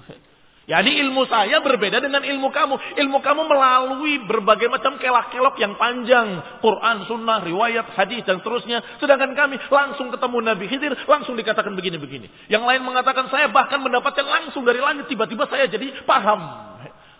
Yani 0.62 0.94
ilmu 1.02 1.26
saya 1.26 1.58
berbeda 1.58 1.98
dengan 1.98 2.22
ilmu 2.22 2.50
kamu. 2.54 2.98
Ilmu 2.98 3.18
kamu 3.18 3.42
melalui 3.50 4.22
berbagai 4.26 4.70
macam 4.70 4.94
kelak-kelok 4.98 5.58
yang 5.58 5.74
panjang. 5.74 6.38
Quran, 6.62 7.06
sunnah, 7.10 7.42
riwayat, 7.42 7.94
hadis 7.98 8.22
dan 8.22 8.38
seterusnya. 8.38 8.78
Sedangkan 9.02 9.34
kami 9.34 9.58
langsung 9.70 10.14
ketemu 10.14 10.38
Nabi 10.38 10.64
Khidir, 10.70 10.94
langsung 11.10 11.34
dikatakan 11.34 11.74
begini-begini. 11.74 12.30
Yang 12.46 12.62
lain 12.62 12.82
mengatakan 12.86 13.26
saya 13.30 13.50
bahkan 13.50 13.82
mendapatkan 13.82 14.22
langsung 14.22 14.62
dari 14.62 14.78
langit. 14.78 15.10
Tiba-tiba 15.10 15.50
saya 15.50 15.66
jadi 15.66 16.06
paham. 16.06 16.70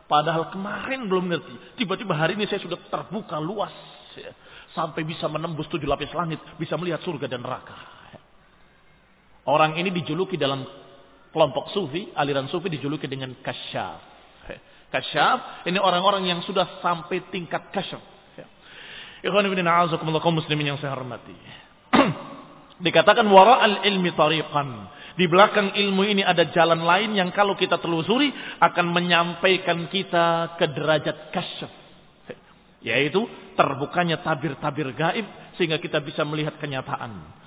Padahal 0.06 0.50
kemarin 0.50 1.10
belum 1.10 1.30
ngerti. 1.30 1.82
Tiba-tiba 1.82 2.14
hari 2.14 2.38
ini 2.38 2.46
saya 2.46 2.62
sudah 2.62 2.78
terbuka 2.90 3.42
luas. 3.42 3.74
Sampai 4.72 5.04
bisa 5.04 5.28
menembus 5.28 5.68
tujuh 5.68 5.84
lapis 5.84 6.12
langit. 6.16 6.40
Bisa 6.56 6.80
melihat 6.80 7.04
surga 7.04 7.28
dan 7.28 7.44
neraka. 7.44 7.76
Orang 9.42 9.74
ini 9.74 9.90
dijuluki 9.90 10.38
dalam 10.38 10.62
kelompok 11.34 11.72
sufi, 11.74 12.12
aliran 12.14 12.46
sufi 12.46 12.70
dijuluki 12.70 13.10
dengan 13.10 13.34
kasyaf. 13.42 14.12
Kasyaf, 14.92 15.64
ini 15.64 15.80
orang-orang 15.80 16.28
yang 16.28 16.44
sudah 16.44 16.78
sampai 16.84 17.24
tingkat 17.32 17.72
kasyaf. 17.72 18.12
Ikhwan 19.22 19.46
ibn 19.48 19.64
a'azakumullah 19.64 20.20
kaum 20.20 20.36
muslimin 20.36 20.74
yang 20.74 20.78
saya 20.82 20.92
hormati. 20.92 21.32
Dikatakan 22.86 23.24
wara'al 23.24 23.86
ilmi 23.86 24.12
tariqan. 24.12 24.68
Di 25.16 25.30
belakang 25.30 25.72
ilmu 25.78 26.02
ini 26.04 26.22
ada 26.26 26.44
jalan 26.50 26.82
lain 26.82 27.14
yang 27.14 27.30
kalau 27.30 27.54
kita 27.54 27.78
telusuri 27.78 28.34
akan 28.58 28.86
menyampaikan 28.92 29.86
kita 29.88 30.58
ke 30.58 30.66
derajat 30.70 31.30
kasyaf. 31.32 31.81
Yaitu 32.82 33.26
terbukanya 33.54 34.18
tabir-tabir 34.22 34.90
gaib 34.94 35.26
sehingga 35.56 35.78
kita 35.78 36.02
bisa 36.02 36.26
melihat 36.26 36.58
kenyataan. 36.58 37.42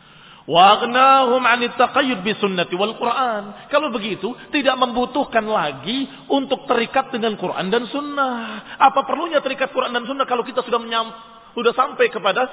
'anit 0.46 1.74
taqayyud 1.74 2.22
bi 2.22 2.38
sunnati 2.38 2.78
wal 2.78 2.94
Qur'an. 3.02 3.68
Kalau 3.74 3.90
begitu, 3.90 4.30
tidak 4.54 4.78
membutuhkan 4.78 5.42
lagi 5.42 6.06
untuk 6.30 6.70
terikat 6.70 7.10
dengan 7.10 7.34
Quran 7.34 7.74
dan 7.74 7.90
sunnah. 7.90 8.78
Apa 8.78 9.10
perlunya 9.10 9.42
terikat 9.42 9.74
Quran 9.74 9.90
dan 9.90 10.06
sunnah 10.06 10.30
kalau 10.30 10.46
kita 10.46 10.62
sudah 10.62 10.78
menyam, 10.78 11.10
sudah 11.58 11.74
sampai 11.74 12.14
kepada 12.14 12.46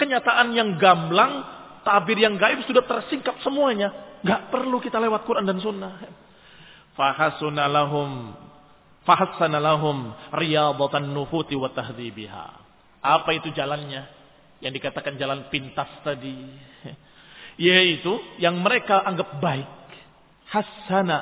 kenyataan 0.00 0.56
yang 0.56 0.80
gamblang, 0.80 1.44
tabir 1.84 2.16
yang 2.16 2.40
gaib 2.40 2.64
sudah 2.64 2.88
tersingkap 2.88 3.36
semuanya. 3.44 3.92
Gak 4.24 4.48
perlu 4.48 4.80
kita 4.80 4.96
lewat 4.96 5.28
Quran 5.28 5.44
dan 5.44 5.60
sunnah. 5.60 6.00
Fahasuna 6.96 7.68
lahum 7.68 8.32
fahassana 9.04 9.58
lahum 9.60 10.12
riyadatan 10.34 11.12
nufuti 11.12 11.56
wa 11.56 11.72
tahdzibiha. 11.72 12.46
Apa 13.00 13.30
itu 13.36 13.52
jalannya? 13.52 14.06
Yang 14.60 14.72
dikatakan 14.82 15.16
jalan 15.16 15.48
pintas 15.48 15.88
tadi. 16.04 16.36
Yaitu 17.70 18.20
yang 18.40 18.60
mereka 18.60 19.00
anggap 19.00 19.40
baik. 19.40 19.68
Hasana 20.50 21.18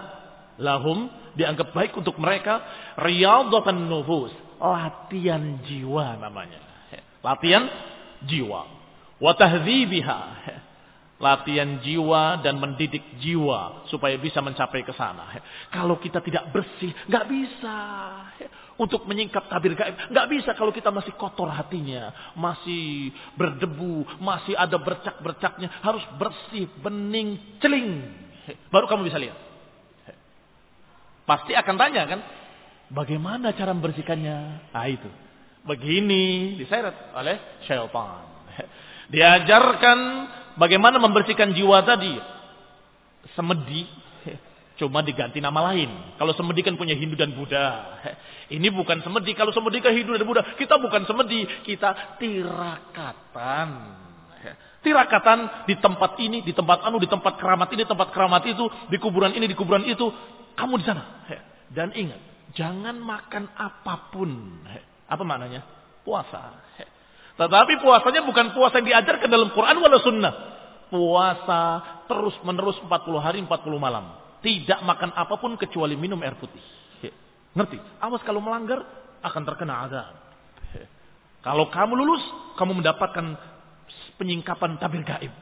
lahum 0.58 1.06
dianggap 1.38 1.70
baik 1.76 1.92
untuk 1.94 2.18
mereka 2.18 2.62
riyadatan 2.98 3.86
nufus. 3.86 4.34
Latihan 4.58 5.62
jiwa 5.62 6.18
namanya. 6.18 6.58
Latihan 7.22 7.70
jiwa. 8.26 8.66
Wa 9.22 9.32
tahdzibiha 9.38 10.18
latihan 11.18 11.82
jiwa 11.82 12.38
dan 12.46 12.62
mendidik 12.62 13.18
jiwa 13.18 13.86
supaya 13.90 14.14
bisa 14.18 14.38
mencapai 14.38 14.86
ke 14.86 14.94
sana. 14.94 15.26
Kalau 15.74 15.98
kita 15.98 16.22
tidak 16.22 16.50
bersih, 16.54 16.94
nggak 17.10 17.26
bisa 17.26 17.78
untuk 18.78 19.02
menyingkap 19.10 19.50
tabir 19.50 19.74
gaib. 19.74 20.14
Nggak 20.14 20.26
bisa 20.30 20.50
kalau 20.54 20.70
kita 20.70 20.94
masih 20.94 21.12
kotor 21.18 21.50
hatinya, 21.50 22.32
masih 22.38 23.10
berdebu, 23.34 24.06
masih 24.22 24.54
ada 24.54 24.78
bercak-bercaknya. 24.78 25.82
Harus 25.82 26.06
bersih, 26.16 26.70
bening, 26.78 27.58
celing. 27.58 28.06
Baru 28.70 28.86
kamu 28.86 29.10
bisa 29.10 29.18
lihat. 29.18 29.36
Pasti 31.26 31.52
akan 31.52 31.76
tanya 31.76 32.08
kan, 32.08 32.20
bagaimana 32.88 33.52
cara 33.52 33.74
membersihkannya? 33.74 34.72
Nah 34.72 34.86
itu. 34.88 35.10
Begini 35.66 36.56
diseret 36.56 37.12
oleh 37.12 37.60
syaitan. 37.68 38.24
Diajarkan 39.12 39.98
Bagaimana 40.58 40.98
membersihkan 40.98 41.54
jiwa 41.54 41.86
tadi? 41.86 42.18
Semedi 43.38 43.86
cuma 44.78 45.02
diganti 45.02 45.42
nama 45.42 45.74
lain. 45.74 45.90
Kalau 46.16 46.30
semedi 46.38 46.62
kan 46.62 46.78
punya 46.78 46.94
Hindu 46.94 47.18
dan 47.18 47.34
Buddha. 47.34 47.98
Ini 48.54 48.70
bukan 48.70 49.02
semedi. 49.02 49.34
Kalau 49.34 49.50
semedi 49.50 49.82
ke 49.82 49.90
Hindu 49.90 50.14
dan 50.14 50.24
Buddha, 50.26 50.54
kita 50.54 50.78
bukan 50.78 51.02
semedi, 51.04 51.46
kita 51.66 52.18
tirakatan. 52.22 53.68
Tirakatan 54.78 55.66
di 55.66 55.74
tempat 55.82 56.14
ini, 56.22 56.46
di 56.46 56.54
tempat 56.54 56.86
anu, 56.86 57.02
di 57.02 57.10
tempat 57.10 57.36
keramat 57.42 57.68
ini, 57.74 57.82
tempat 57.82 58.14
keramat 58.14 58.46
itu, 58.46 58.64
di 58.86 58.96
kuburan 59.02 59.34
ini, 59.34 59.50
di 59.50 59.58
kuburan 59.58 59.82
itu. 59.82 60.06
Kamu 60.54 60.78
di 60.78 60.84
sana. 60.86 61.26
Dan 61.68 61.92
ingat, 61.92 62.18
jangan 62.54 62.96
makan 62.96 63.50
apa 63.58 64.14
pun. 64.14 64.30
Apa 65.10 65.22
maknanya? 65.26 65.66
Puasa. 66.06 66.54
Tetapi 67.38 67.78
puasanya 67.78 68.26
bukan 68.26 68.50
puasa 68.50 68.82
yang 68.82 68.90
diajarkan 68.90 69.30
dalam 69.30 69.54
Quran 69.54 69.78
wala 69.78 69.98
sunnah. 70.02 70.34
Puasa 70.90 71.60
terus 72.10 72.34
menerus 72.42 72.74
40 72.82 72.90
hari 73.22 73.38
40 73.46 73.78
malam. 73.78 74.10
Tidak 74.42 74.82
makan 74.82 75.14
apa 75.14 75.38
pun 75.38 75.54
kecuali 75.54 75.94
minum 75.94 76.18
air 76.18 76.34
putih. 76.34 76.60
Ngerti? 77.54 77.78
Awas 78.02 78.22
kalau 78.26 78.42
melanggar 78.42 78.82
akan 79.22 79.42
terkena 79.46 79.86
azab. 79.86 80.14
Kalau 81.38 81.70
kamu 81.70 81.94
lulus, 81.94 82.22
kamu 82.58 82.82
mendapatkan 82.82 83.38
penyingkapan 84.18 84.76
tabir 84.82 85.06
gaib. 85.06 85.32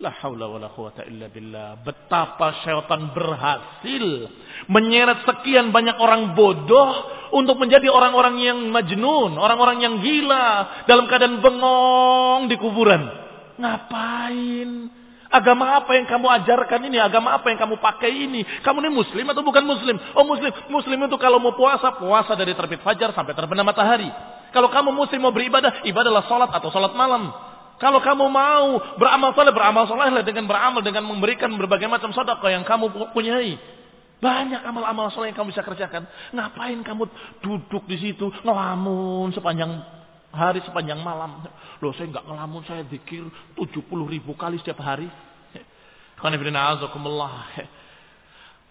La 0.00 0.16
haula 0.24 0.48
wa 0.48 0.56
la 0.56 0.72
quwata 0.72 1.04
illa 1.04 1.28
billah. 1.28 1.84
Betapa 1.84 2.64
syaitan 2.64 3.12
berhasil 3.12 4.32
menyeret 4.72 5.28
sekian 5.28 5.76
banyak 5.76 5.92
orang 6.00 6.32
bodoh 6.32 6.88
untuk 7.36 7.60
menjadi 7.60 7.92
orang-orang 7.92 8.40
yang 8.40 8.58
majnun, 8.72 9.36
orang-orang 9.36 9.84
yang 9.84 10.00
gila 10.00 10.80
dalam 10.88 11.04
keadaan 11.04 11.44
bengong 11.44 12.48
di 12.48 12.56
kuburan. 12.56 13.12
Ngapain? 13.60 14.88
Agama 15.28 15.76
apa 15.76 15.92
yang 15.92 16.08
kamu 16.08 16.26
ajarkan 16.32 16.80
ini? 16.88 16.96
Agama 16.96 17.36
apa 17.36 17.52
yang 17.52 17.60
kamu 17.60 17.76
pakai 17.76 18.24
ini? 18.24 18.40
Kamu 18.64 18.80
ini 18.80 18.90
muslim 18.96 19.28
atau 19.28 19.44
bukan 19.44 19.68
muslim? 19.68 20.00
Oh 20.16 20.24
muslim. 20.24 20.48
Muslim 20.72 20.96
itu 20.96 21.16
kalau 21.20 21.36
mau 21.36 21.52
puasa, 21.52 21.92
puasa 22.00 22.32
dari 22.40 22.56
terbit 22.56 22.80
fajar 22.80 23.12
sampai 23.12 23.36
terbenam 23.36 23.68
matahari. 23.68 24.08
Kalau 24.48 24.72
kamu 24.72 24.96
muslim 24.96 25.20
mau 25.20 25.30
beribadah, 25.30 25.84
ibadahlah 25.84 26.24
salat 26.24 26.48
atau 26.56 26.72
salat 26.72 26.96
malam. 26.96 27.49
Kalau 27.80 28.04
kamu 28.04 28.28
mau 28.28 28.76
beramal 29.00 29.32
soleh, 29.32 29.56
beramal 29.56 29.88
soleh 29.88 30.20
dengan 30.20 30.44
beramal 30.44 30.84
dengan 30.84 31.00
memberikan 31.08 31.48
berbagai 31.56 31.88
macam 31.88 32.12
sedekah 32.12 32.52
yang 32.52 32.64
kamu 32.68 32.92
punyai. 33.16 33.56
Banyak 34.20 34.60
amal-amal 34.68 35.08
soleh 35.16 35.32
yang 35.32 35.38
kamu 35.40 35.48
bisa 35.48 35.64
kerjakan. 35.64 36.04
Ngapain 36.36 36.76
kamu 36.84 37.08
duduk 37.40 37.88
di 37.88 37.96
situ 37.96 38.28
ngelamun 38.44 39.32
sepanjang 39.32 39.80
hari, 40.28 40.60
sepanjang 40.60 41.00
malam? 41.00 41.40
Loh 41.80 41.96
saya 41.96 42.12
nggak 42.12 42.28
ngelamun, 42.28 42.60
saya 42.68 42.84
zikir 42.92 43.24
70 43.56 43.64
ribu 44.12 44.36
kali 44.36 44.60
setiap 44.60 44.84
hari. 44.84 45.08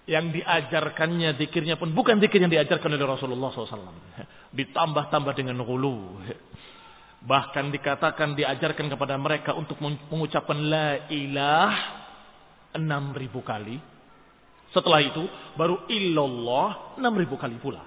Yang 0.06 0.26
diajarkannya 0.38 1.34
zikirnya 1.42 1.82
pun 1.82 1.98
bukan 1.98 2.22
zikir 2.22 2.46
yang 2.46 2.54
diajarkan 2.54 2.94
oleh 2.94 3.10
Rasulullah 3.10 3.50
SAW. 3.50 3.90
Ditambah-tambah 4.54 5.34
dengan 5.34 5.58
hulu. 5.66 6.22
Bahkan 7.20 7.76
dikatakan 7.76 8.32
diajarkan 8.36 8.88
kepada 8.88 9.20
mereka 9.20 9.52
untuk 9.52 9.76
mengucapkan 9.84 10.56
la 10.56 11.04
ilah 11.12 11.74
enam 12.76 13.12
ribu 13.12 13.44
kali. 13.44 13.76
Setelah 14.72 15.02
itu 15.04 15.26
baru 15.58 15.84
illallah 15.90 16.96
enam 17.02 17.14
ribu 17.18 17.36
kali 17.36 17.58
pula. 17.60 17.84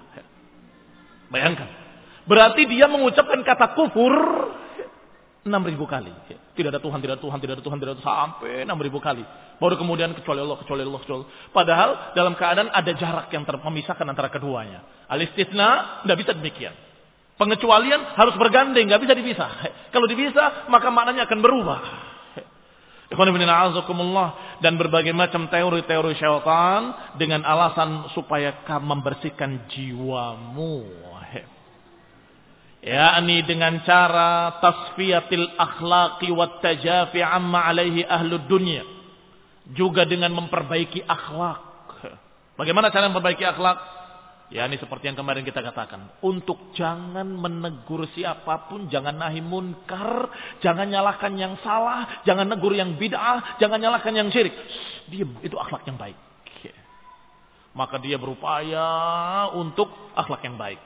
Bayangkan. 1.33 1.65
Berarti 2.29 2.69
dia 2.69 2.85
mengucapkan 2.85 3.41
kata 3.41 3.73
kufur 3.73 4.13
enam 5.43 5.63
ribu 5.65 5.89
kali. 5.89 6.11
Tidak 6.53 6.69
ada 6.69 6.79
Tuhan, 6.79 6.99
tidak 7.01 7.19
ada 7.19 7.23
Tuhan, 7.23 7.37
tidak 7.41 7.53
ada 7.57 7.63
Tuhan, 7.63 7.77
tidak 7.81 7.91
ada 7.91 7.99
Tuhan, 7.99 8.07
sampai 8.07 8.51
enam 8.63 8.79
ribu 8.79 8.99
kali. 9.01 9.23
Baru 9.57 9.75
kemudian 9.79 10.11
kecuali 10.13 10.39
Allah, 10.43 10.59
kecuali 10.59 10.81
Allah, 10.85 11.01
kecuali 11.01 11.17
Allah. 11.23 11.31
Padahal 11.51 11.89
dalam 12.13 12.33
keadaan 12.37 12.69
ada 12.69 12.91
jarak 12.95 13.27
yang 13.33 13.43
memisahkan 13.43 14.05
antara 14.07 14.29
keduanya. 14.29 15.07
Al-istisna 15.09 16.03
tidak 16.03 16.17
bisa 16.19 16.31
demikian. 16.37 16.75
Pengecualian 17.43 18.15
harus 18.15 18.39
bergandeng, 18.39 18.87
nggak 18.87 19.03
bisa 19.03 19.13
dipisah. 19.19 19.51
Kalau 19.91 20.07
dipisah, 20.07 20.71
maka 20.71 20.87
maknanya 20.87 21.27
akan 21.27 21.43
berubah. 21.43 21.79
Dan 24.63 24.79
berbagai 24.79 25.11
macam 25.11 25.51
teori-teori 25.51 26.15
syaitan 26.15 27.11
dengan 27.19 27.43
alasan 27.43 28.07
supaya 28.15 28.63
kamu 28.63 28.95
membersihkan 28.95 29.67
jiwamu. 29.75 30.87
Ya, 32.79 33.15
ini 33.19 33.43
dengan 33.43 33.79
cara 33.83 34.59
tasfiyatil 34.63 35.55
akhlaqi 35.59 36.31
wa 36.31 36.63
tajafi 36.63 37.19
amma 37.23 37.67
alaihi 37.67 38.07
ahlu 38.07 38.39
dunia. 38.47 38.87
Juga 39.75 40.07
dengan 40.07 40.31
memperbaiki 40.31 41.03
akhlak. 41.03 41.59
Bagaimana 42.55 42.87
cara 42.87 43.11
memperbaiki 43.11 43.43
akhlak? 43.43 44.02
Ya 44.53 44.69
ini 44.69 44.77
seperti 44.77 45.09
yang 45.09 45.17
kemarin 45.17 45.41
kita 45.41 45.65
katakan. 45.65 46.13
Untuk 46.21 46.77
jangan 46.77 47.25
menegur 47.25 48.05
siapa 48.13 48.69
pun, 48.69 48.85
jangan 48.85 49.17
nahi 49.17 49.41
munkar, 49.41 50.29
jangan 50.61 50.93
nyalahkan 50.93 51.33
yang 51.33 51.57
salah, 51.65 52.21
jangan 52.21 52.45
negur 52.45 52.69
yang 52.77 52.93
bid'ah, 52.93 53.57
jangan 53.57 53.81
nyalahkan 53.81 54.13
yang 54.13 54.29
syirik. 54.29 54.53
Diam, 55.09 55.41
itu 55.41 55.57
akhlak 55.57 55.89
yang 55.89 55.97
baik. 55.97 56.13
Maka 57.73 57.97
dia 57.97 58.21
berupaya 58.21 59.49
untuk 59.57 59.89
akhlak 60.13 60.45
yang 60.45 60.61
baik. 60.61 60.77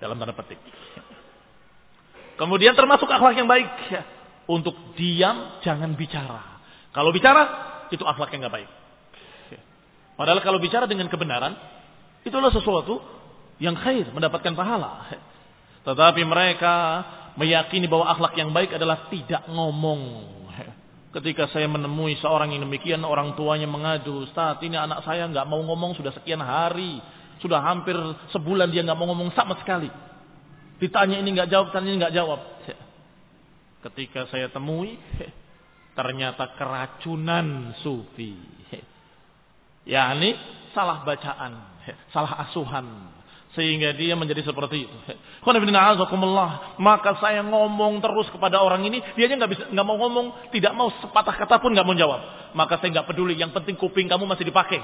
Dalam 0.00 0.16
tanda 0.16 0.32
petik. 0.32 0.56
Kemudian 2.40 2.72
termasuk 2.72 3.04
akhlak 3.04 3.36
yang 3.36 3.44
baik. 3.44 3.68
Untuk 4.48 4.96
diam, 4.96 5.60
jangan 5.60 5.92
bicara. 5.92 6.64
Kalau 6.96 7.12
bicara, 7.12 7.42
itu 7.92 8.00
akhlak 8.00 8.32
yang 8.32 8.48
gak 8.48 8.64
baik. 8.64 8.70
Padahal 10.16 10.40
kalau 10.40 10.56
bicara 10.56 10.88
dengan 10.88 11.12
kebenaran, 11.12 11.52
itulah 12.22 12.50
sesuatu 12.50 12.98
yang 13.58 13.74
khair, 13.78 14.10
mendapatkan 14.14 14.54
pahala. 14.54 15.10
Tetapi 15.86 16.22
mereka 16.26 16.74
meyakini 17.38 17.86
bahwa 17.86 18.10
akhlak 18.10 18.34
yang 18.38 18.50
baik 18.50 18.74
adalah 18.74 19.06
tidak 19.10 19.46
ngomong. 19.50 20.34
Ketika 21.08 21.48
saya 21.48 21.64
menemui 21.64 22.20
seorang 22.20 22.52
yang 22.52 22.68
demikian, 22.68 23.00
orang 23.00 23.32
tuanya 23.32 23.64
mengadu, 23.64 24.28
saat 24.36 24.60
ini 24.60 24.76
anak 24.76 25.02
saya 25.08 25.24
nggak 25.24 25.48
mau 25.48 25.64
ngomong 25.64 25.96
sudah 25.96 26.12
sekian 26.12 26.44
hari, 26.44 27.00
sudah 27.40 27.64
hampir 27.64 27.96
sebulan 28.34 28.68
dia 28.68 28.84
nggak 28.84 28.98
mau 28.98 29.08
ngomong 29.08 29.32
sama 29.32 29.56
sekali. 29.56 29.88
Ditanya 30.78 31.18
ini 31.18 31.34
nggak 31.34 31.48
jawab, 31.48 31.66
tanya 31.72 31.88
ini 31.90 31.98
nggak 31.98 32.14
jawab. 32.14 32.40
Ketika 33.78 34.26
saya 34.28 34.50
temui, 34.50 34.98
ternyata 35.94 36.54
keracunan 36.58 37.72
sufi. 37.80 38.36
yakni 39.88 40.36
salah 40.76 41.06
bacaan, 41.06 41.77
salah 42.12 42.48
asuhan 42.48 43.16
sehingga 43.56 43.96
dia 43.96 44.14
menjadi 44.14 44.44
seperti 44.44 44.86
itu. 44.86 44.96
Maka 46.78 47.10
saya 47.18 47.40
ngomong 47.42 47.98
terus 47.98 48.28
kepada 48.28 48.60
orang 48.60 48.84
ini, 48.84 49.00
dia 49.16 49.26
nggak 49.26 49.50
bisa, 49.50 49.64
nggak 49.72 49.86
mau 49.86 49.96
ngomong, 49.98 50.52
tidak 50.52 50.72
mau 50.76 50.92
sepatah 51.00 51.34
kata 51.34 51.56
pun 51.58 51.72
nggak 51.72 51.86
mau 51.86 51.96
jawab. 51.96 52.52
Maka 52.52 52.78
saya 52.78 53.00
nggak 53.00 53.08
peduli, 53.08 53.34
yang 53.34 53.50
penting 53.50 53.74
kuping 53.74 54.06
kamu 54.06 54.28
masih 54.28 54.46
dipakai. 54.46 54.78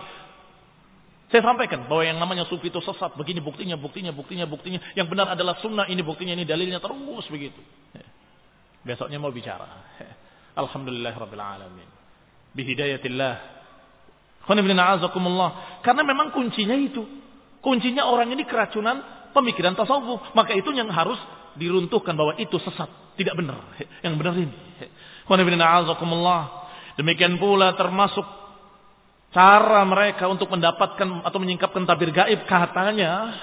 Saya 1.30 1.42
sampaikan 1.50 1.90
bahwa 1.90 2.02
yang 2.06 2.18
namanya 2.20 2.46
sufi 2.46 2.70
itu 2.70 2.78
sesat. 2.78 3.14
Begini 3.18 3.42
buktinya, 3.42 3.74
buktinya, 3.74 4.14
buktinya, 4.14 4.46
buktinya. 4.46 4.78
Yang 4.94 5.06
benar 5.10 5.34
adalah 5.34 5.58
sunnah, 5.58 5.86
ini 5.90 6.02
buktinya, 6.04 6.30
ini 6.30 6.46
dalilnya 6.46 6.78
terus 6.78 7.26
begitu. 7.26 7.58
Besoknya 8.84 9.18
mau 9.18 9.32
bicara. 9.32 9.66
Alhamdulillah 10.54 11.14
Rabbil 11.16 11.42
Alamin. 11.42 11.88
Bihidayatillah. 12.54 13.53
Karena 14.46 16.02
memang 16.04 16.32
kuncinya 16.32 16.76
itu. 16.76 17.02
Kuncinya 17.64 18.04
orang 18.04 18.28
ini 18.32 18.44
keracunan 18.44 19.28
pemikiran 19.32 19.72
tasawuf. 19.72 20.36
Maka 20.36 20.52
itu 20.52 20.70
yang 20.76 20.92
harus 20.92 21.16
diruntuhkan 21.56 22.12
bahwa 22.12 22.36
itu 22.36 22.60
sesat. 22.60 22.88
Tidak 23.16 23.34
benar. 23.36 23.60
Yang 24.04 24.14
benar 24.20 24.34
ini. 24.36 24.56
Demikian 26.94 27.34
pula 27.40 27.74
termasuk 27.74 28.26
cara 29.34 29.82
mereka 29.82 30.30
untuk 30.30 30.46
mendapatkan 30.46 31.26
atau 31.26 31.38
menyingkapkan 31.42 31.82
tabir 31.82 32.14
gaib 32.14 32.46
katanya 32.46 33.34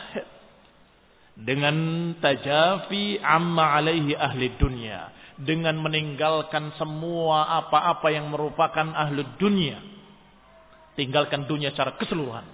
dengan 1.36 1.76
tajafi 2.24 3.20
amma 3.20 3.76
alaihi 3.76 4.16
ahli 4.16 4.56
dunia 4.56 5.12
dengan 5.36 5.76
meninggalkan 5.84 6.72
semua 6.80 7.60
apa-apa 7.60 8.08
yang 8.08 8.32
merupakan 8.32 8.88
ahli 8.96 9.26
dunia. 9.36 9.91
Tinggalkan 10.96 11.48
dunia 11.48 11.72
secara 11.72 11.96
keseluruhan. 11.96 12.46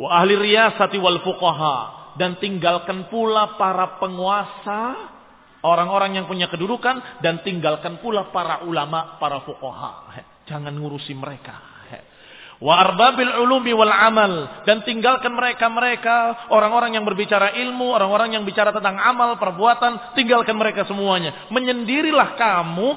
Wa 0.00 0.08
ahli 0.22 0.34
riyasati 0.34 0.96
wal 0.98 1.20
fuqaha. 1.22 1.76
Dan 2.18 2.36
tinggalkan 2.42 3.06
pula 3.12 3.54
para 3.60 4.00
penguasa. 4.02 5.12
Orang-orang 5.60 6.18
yang 6.18 6.26
punya 6.26 6.50
kedudukan. 6.50 7.22
Dan 7.22 7.44
tinggalkan 7.46 8.00
pula 8.02 8.32
para 8.34 8.64
ulama, 8.66 9.20
para 9.22 9.44
fuqaha. 9.46 10.16
Jangan 10.48 10.74
ngurusi 10.74 11.14
mereka. 11.14 11.70
Wa 12.60 12.76
arbabil 12.76 13.32
ulumi 13.40 13.72
wal 13.72 13.88
amal. 13.88 14.64
Dan 14.68 14.84
tinggalkan 14.84 15.32
mereka-mereka, 15.32 16.52
orang-orang 16.52 16.92
yang 16.92 17.08
berbicara 17.08 17.56
ilmu, 17.56 17.96
orang-orang 17.96 18.36
yang 18.36 18.44
bicara 18.44 18.68
tentang 18.68 19.00
amal, 19.00 19.40
perbuatan, 19.40 20.12
tinggalkan 20.12 20.52
mereka 20.60 20.84
semuanya. 20.84 21.48
Menyendirilah 21.48 22.36
kamu 22.36 22.88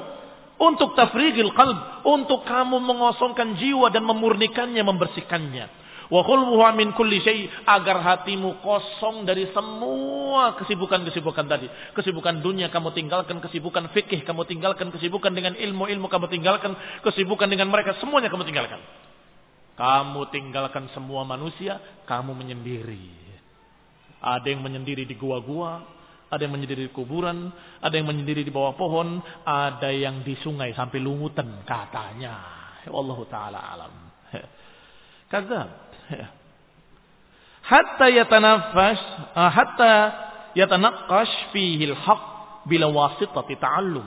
untuk 0.58 0.94
tafrigil 0.94 1.50
qalb, 1.52 2.06
untuk 2.06 2.46
kamu 2.46 2.78
mengosongkan 2.78 3.58
jiwa 3.58 3.90
dan 3.90 4.06
memurnikannya, 4.06 4.82
membersihkannya. 4.86 5.84
Wa 6.12 6.20
min 6.76 6.92
kulli 6.92 7.24
syai 7.24 7.48
agar 7.64 8.04
hatimu 8.04 8.60
kosong 8.60 9.24
dari 9.24 9.48
semua 9.56 10.52
kesibukan-kesibukan 10.60 11.46
tadi. 11.48 11.66
Kesibukan 11.96 12.44
dunia 12.44 12.68
kamu 12.68 12.92
tinggalkan, 12.92 13.40
kesibukan 13.40 13.88
fikih 13.90 14.20
kamu 14.22 14.44
tinggalkan, 14.44 14.92
kesibukan 14.92 15.32
dengan 15.32 15.56
ilmu-ilmu 15.56 16.06
kamu 16.06 16.28
tinggalkan, 16.28 16.76
kesibukan 17.00 17.48
dengan 17.48 17.72
mereka 17.72 17.96
semuanya 17.98 18.28
kamu 18.28 18.44
tinggalkan. 18.44 18.80
Kamu 19.74 20.30
tinggalkan 20.30 20.86
semua 20.94 21.26
manusia, 21.26 21.82
kamu 22.06 22.30
menyendiri. 22.36 23.10
Ada 24.22 24.54
yang 24.54 24.62
menyendiri 24.62 25.08
di 25.08 25.18
gua-gua, 25.18 25.82
ada 26.30 26.40
yang 26.42 26.54
menyendiri 26.56 26.88
di 26.88 26.92
kuburan, 26.92 27.52
ada 27.78 27.94
yang 27.94 28.08
menyendiri 28.08 28.42
di 28.42 28.52
bawah 28.52 28.74
pohon, 28.74 29.22
ada 29.44 29.90
yang 29.92 30.24
di 30.24 30.34
sungai 30.40 30.72
sampai 30.72 30.98
lungutan 30.98 31.62
katanya. 31.64 32.34
Allah 32.84 33.18
taala 33.30 33.58
alam. 33.60 33.94
Kadzab. 35.32 35.68
Hatta 37.64 38.06
yatanafas, 38.12 39.00
ah, 39.32 39.48
hatta 39.48 39.92
yatanaqqash 40.52 41.56
fihi 41.56 41.88
al-haq 41.88 42.22
bila 42.68 42.92
wasitati 42.92 43.56
ta'allum. 43.56 44.04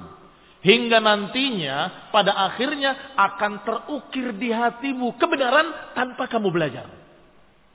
Hingga 0.61 0.97
nantinya 0.99 2.09
pada 2.09 2.33
akhirnya 2.49 3.13
akan 3.13 3.61
terukir 3.61 4.33
di 4.35 4.49
hatimu 4.49 5.15
kebenaran 5.21 5.93
tanpa 5.93 6.25
kamu 6.27 6.49
belajar. 6.49 6.89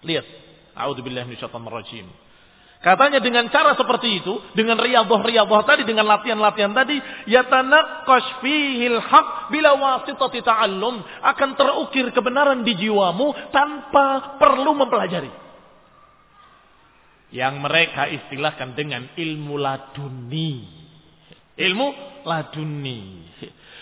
Lihat. 0.02 0.26
A'udzubillahi 0.72 1.36
rajim. 1.38 2.06
Katanya 2.82 3.22
dengan 3.22 3.46
cara 3.46 3.78
seperti 3.78 4.18
itu, 4.18 4.42
dengan 4.58 4.74
riyadhah-riyadhah 4.74 5.62
tadi, 5.62 5.86
dengan 5.86 6.02
latihan-latihan 6.02 6.74
tadi, 6.74 6.98
yatanaqqash 7.30 8.42
fihil 8.42 8.98
haq 8.98 9.54
bila 9.54 9.78
wasitati 9.78 10.42
ta'allum, 10.42 10.98
akan 11.22 11.50
terukir 11.54 12.10
kebenaran 12.10 12.66
di 12.66 12.74
jiwamu 12.74 13.54
tanpa 13.54 14.34
perlu 14.34 14.74
mempelajari. 14.74 15.30
Yang 17.30 17.54
mereka 17.62 18.10
istilahkan 18.10 18.74
dengan 18.74 19.14
ilmu 19.14 19.54
laduni. 19.62 20.66
Ilmu 21.54 21.86
laduni. 22.26 23.30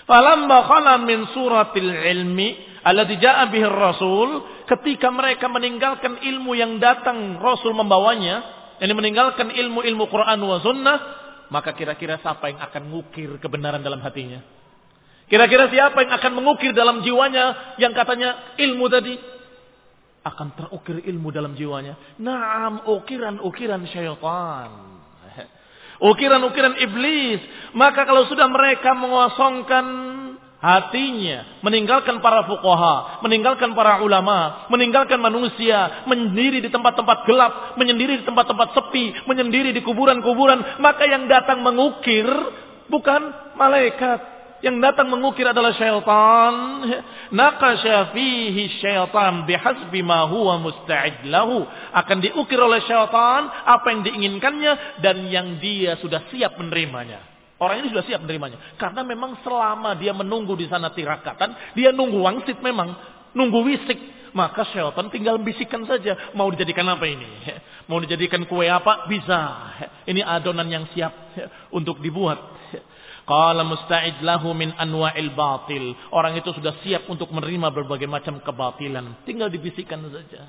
Falamma 0.05 0.59
khala 0.69 1.01
min 1.01 1.25
suratil 1.33 1.89
ilmi 1.89 2.85
alladhi 2.85 3.17
ja'a 3.17 3.49
bihi 3.49 3.65
rasul 3.65 4.45
ketika 4.69 5.09
mereka 5.09 5.49
meninggalkan 5.49 6.21
ilmu 6.21 6.53
yang 6.53 6.77
datang 6.77 7.41
Rasul 7.41 7.75
membawanya, 7.75 8.60
yang 8.81 8.97
meninggalkan 8.97 9.53
ilmu-ilmu 9.53 10.09
Quran 10.09 10.41
wa 10.41 10.59
sunnah, 10.65 10.99
maka 11.53 11.77
kira-kira 11.77 12.17
siapa 12.25 12.49
yang 12.49 12.61
akan 12.65 12.83
mengukir 12.89 13.37
kebenaran 13.37 13.85
dalam 13.85 14.01
hatinya? 14.01 14.41
Kira-kira 15.29 15.71
siapa 15.71 16.01
yang 16.03 16.13
akan 16.17 16.33
mengukir 16.33 16.73
dalam 16.75 17.05
jiwanya 17.05 17.77
yang 17.79 17.93
katanya 17.93 18.57
ilmu 18.59 18.87
tadi? 18.89 19.15
Akan 20.27 20.57
terukir 20.57 21.05
ilmu 21.07 21.31
dalam 21.31 21.55
jiwanya. 21.55 22.17
Naam, 22.19 22.89
ukiran-ukiran 22.89 23.85
syaitan 23.89 24.71
ukiran-ukiran 26.11 26.75
iblis. 26.81 27.41
Maka 27.77 28.09
kalau 28.09 28.27
sudah 28.27 28.49
mereka 28.49 28.97
mengosongkan 28.97 29.85
hatinya, 30.61 31.61
meninggalkan 31.65 32.21
para 32.21 32.45
fuqaha, 32.45 33.25
meninggalkan 33.25 33.73
para 33.73 34.05
ulama, 34.05 34.69
meninggalkan 34.69 35.17
manusia, 35.17 36.05
menyendiri 36.05 36.61
di 36.61 36.69
tempat-tempat 36.69 37.25
gelap, 37.25 37.53
menyendiri 37.81 38.21
di 38.21 38.25
tempat-tempat 38.29 38.77
sepi, 38.77 39.25
menyendiri 39.25 39.73
di 39.73 39.81
kuburan-kuburan, 39.81 40.81
maka 40.85 41.09
yang 41.09 41.25
datang 41.27 41.65
mengukir 41.65 42.29
bukan 42.93 43.33
malaikat, 43.57 44.21
yang 44.61 44.77
datang 44.85 45.09
mengukir 45.09 45.49
adalah 45.49 45.73
syaitan. 45.73 46.55
Naqasha 47.33 48.13
fihi 48.13 48.77
syaitan 48.85 49.49
bihasbi 49.49 50.05
ma 50.05 50.29
huwa 50.29 50.61
musta'id 50.61 51.25
lahu. 51.33 51.65
Akan 51.97 52.21
diukir 52.21 52.61
oleh 52.61 52.85
syaitan 52.85 53.49
apa 53.49 53.87
yang 53.89 54.05
diinginkannya 54.05 55.01
dan 55.01 55.25
yang 55.33 55.57
dia 55.57 55.97
sudah 55.97 56.29
siap 56.29 56.61
menerimanya. 56.61 57.30
Orang 57.61 57.85
ini 57.85 57.93
sudah 57.93 58.05
siap 58.09 58.25
menerimanya. 58.25 58.57
Karena 58.81 59.05
memang 59.05 59.37
selama 59.45 59.93
dia 60.01 60.17
menunggu 60.17 60.57
di 60.57 60.65
sana 60.65 60.89
tirakatan, 60.97 61.77
dia 61.77 61.93
nunggu 61.93 62.17
wangsit 62.17 62.57
memang. 62.65 62.97
Nunggu 63.37 63.61
wisik. 63.69 64.01
Maka 64.33 64.65
syaitan 64.73 65.13
tinggal 65.13 65.37
bisikan 65.43 65.85
saja. 65.85 66.33
Mau 66.33 66.49
dijadikan 66.49 66.89
apa 66.89 67.05
ini? 67.05 67.27
Mau 67.91 68.01
dijadikan 68.01 68.47
kue 68.49 68.65
apa? 68.65 69.05
Bisa. 69.11 69.39
Ini 70.09 70.25
adonan 70.25 70.71
yang 70.73 70.89
siap 70.95 71.13
untuk 71.75 72.01
dibuat. 72.01 72.39
Qala 73.29 73.63
musta'id 73.63 74.25
lahu 74.25 74.57
min 74.57 74.73
anwa'il 74.75 75.35
batil. 75.37 75.95
Orang 76.15 76.39
itu 76.41 76.51
sudah 76.57 76.81
siap 76.81 77.07
untuk 77.13 77.29
menerima 77.31 77.69
berbagai 77.71 78.09
macam 78.09 78.41
kebatilan. 78.41 79.23
Tinggal 79.29 79.53
dibisikkan 79.53 80.01
saja. 80.09 80.49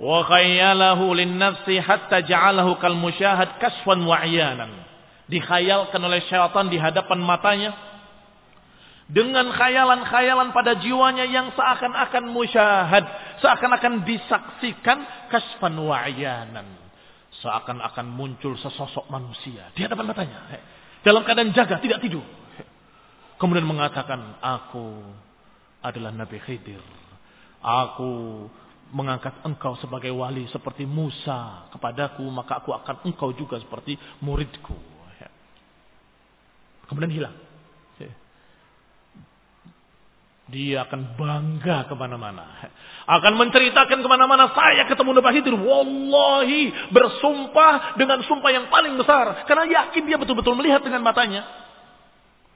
Wa 0.00 0.24
khayyalahu 0.24 1.12
lin-nafsi 1.12 1.76
hatta 1.76 2.24
ja'alahu 2.24 2.80
kal 2.80 2.96
musyahad 2.96 3.60
kasfan 3.60 4.00
wa 4.08 4.16
Dikhayalkan 5.30 6.02
oleh 6.02 6.26
syaitan 6.26 6.66
di 6.66 6.76
hadapan 6.76 7.22
matanya 7.22 7.70
dengan 9.10 9.50
khayalan-khayalan 9.50 10.54
pada 10.54 10.78
jiwanya 10.78 11.26
yang 11.26 11.50
seakan-akan 11.54 12.30
musyahad, 12.30 13.04
seakan-akan 13.42 14.06
disaksikan 14.06 14.98
kasfan 15.30 15.74
wa'yanan. 15.74 16.66
Seakan-akan 17.42 18.06
muncul 18.10 18.58
sesosok 18.58 19.06
manusia 19.10 19.70
di 19.74 19.82
hadapan 19.82 20.10
matanya. 20.10 20.38
Dalam 21.02 21.22
keadaan 21.26 21.50
jaga, 21.54 21.78
tidak 21.82 22.02
tidur. 22.02 22.26
Kemudian 23.40 23.64
mengatakan, 23.64 24.36
aku 24.42 25.00
adalah 25.80 26.12
Nabi 26.12 26.36
Khidir. 26.44 26.82
Aku 27.64 28.46
mengangkat 28.92 29.32
engkau 29.46 29.78
sebagai 29.80 30.12
wali 30.12 30.44
seperti 30.52 30.84
Musa 30.84 31.70
kepadaku, 31.72 32.26
maka 32.28 32.60
aku 32.60 32.74
akan 32.76 33.06
engkau 33.08 33.32
juga 33.32 33.56
seperti 33.58 33.96
muridku. 34.20 34.89
Kemudian 36.90 37.14
hilang. 37.14 37.36
Dia 40.50 40.82
akan 40.82 41.14
bangga 41.14 41.86
ke 41.86 41.94
mana-mana. 41.94 42.42
Akan 43.06 43.38
menceritakan 43.38 44.02
ke 44.02 44.08
mana-mana, 44.10 44.50
saya 44.50 44.82
ketemu 44.90 45.22
Nabi 45.22 45.30
Khidir. 45.38 45.54
Wallahi, 45.54 46.90
bersumpah 46.90 47.94
dengan 47.94 48.18
sumpah 48.26 48.50
yang 48.50 48.66
paling 48.66 48.98
besar. 48.98 49.46
Karena 49.46 49.70
yakin 49.70 50.02
dia 50.10 50.18
betul-betul 50.18 50.58
melihat 50.58 50.82
dengan 50.82 51.06
matanya. 51.06 51.46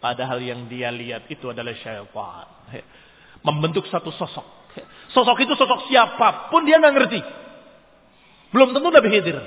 Padahal 0.03 0.43
yang 0.43 0.67
dia 0.67 0.91
lihat 0.91 1.31
itu 1.31 1.55
adalah 1.55 1.71
syaitan. 1.79 2.51
Membentuk 3.47 3.87
satu 3.87 4.11
sosok. 4.11 4.47
Sosok 5.15 5.39
itu 5.47 5.55
sosok 5.55 5.87
siapa 5.87 6.51
pun 6.51 6.67
dia 6.67 6.83
nggak 6.83 6.95
ngerti. 6.99 7.21
Belum 8.51 8.75
tentu 8.75 8.91
Nabi 8.91 9.07
Khidir. 9.07 9.39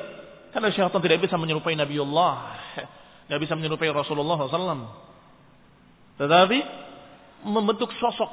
Karena 0.56 0.72
syaitan 0.72 1.04
tidak 1.04 1.20
bisa 1.20 1.36
menyerupai 1.36 1.76
Nabi 1.76 2.00
Tidak 3.28 3.40
bisa 3.44 3.60
menyerupai 3.60 3.92
Rasulullah 3.92 4.40
SAW. 4.40 4.88
Tetapi 6.16 6.60
membentuk 7.44 7.92
sosok 8.00 8.32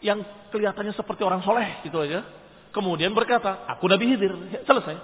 yang 0.00 0.22
kelihatannya 0.54 0.94
seperti 0.96 1.26
orang 1.26 1.42
soleh 1.42 1.82
gitu 1.84 2.00
aja. 2.00 2.24
Kemudian 2.70 3.10
berkata, 3.10 3.66
aku 3.66 3.90
Nabi 3.90 4.14
Khidir. 4.14 4.32
Selesai. 4.62 4.96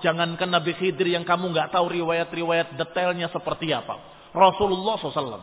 Jangankan 0.00 0.48
Nabi 0.48 0.72
Khidir 0.78 1.08
yang 1.10 1.26
kamu 1.26 1.50
nggak 1.50 1.74
tahu 1.74 1.90
riwayat-riwayat 1.90 2.78
detailnya 2.78 3.26
seperti 3.34 3.74
apa. 3.74 3.98
Rasulullah 4.30 4.96
SAW. 5.02 5.42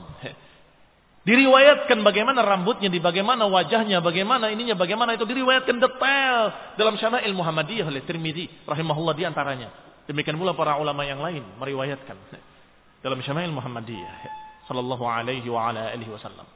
Diriwayatkan 1.28 1.99
bagaimana 1.99 2.39
rambutnya, 2.41 2.88
di 2.88 3.03
bagaimana 3.03 3.45
wajahnya, 3.51 3.99
bagaimana 3.99 4.47
ininya, 4.49 4.74
bagaimana 4.80 5.20
itu 5.20 5.28
diriwayatkan 5.28 5.76
detail 5.78 6.39
dalam 6.80 6.95
Syama'il 6.95 7.36
Muhammadiyah 7.36 7.86
oleh 7.91 8.01
Tirmidzi 8.07 8.64
rahimahullah 8.64 9.14
di 9.14 9.28
antaranya. 9.28 9.89
Demikian 10.10 10.41
pula 10.41 10.57
para 10.57 10.82
ulama 10.82 11.05
yang 11.05 11.22
lain 11.22 11.45
meriwayatkan 11.62 12.18
dalam 13.05 13.22
Syama'il 13.22 13.53
Muhammadiyah 13.53 14.41
sallallahu 14.66 15.05
alaihi 15.05 15.45
wa 15.45 15.70
ala 15.70 15.93
alihi 15.93 16.10
wasallam. 16.10 16.49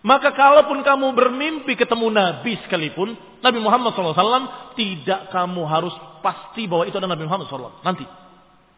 Maka 0.00 0.32
kalaupun 0.32 0.80
kamu 0.80 1.12
bermimpi 1.12 1.76
ketemu 1.76 2.08
Nabi 2.08 2.56
sekalipun, 2.64 3.12
Nabi 3.44 3.58
Muhammad 3.60 3.92
SAW, 3.92 4.72
tidak 4.72 5.28
kamu 5.28 5.60
harus 5.68 5.92
pasti 6.24 6.64
bahwa 6.64 6.88
itu 6.88 6.96
adalah 6.96 7.18
Nabi 7.18 7.28
Muhammad 7.28 7.52
SAW. 7.52 7.84
Nanti, 7.84 8.08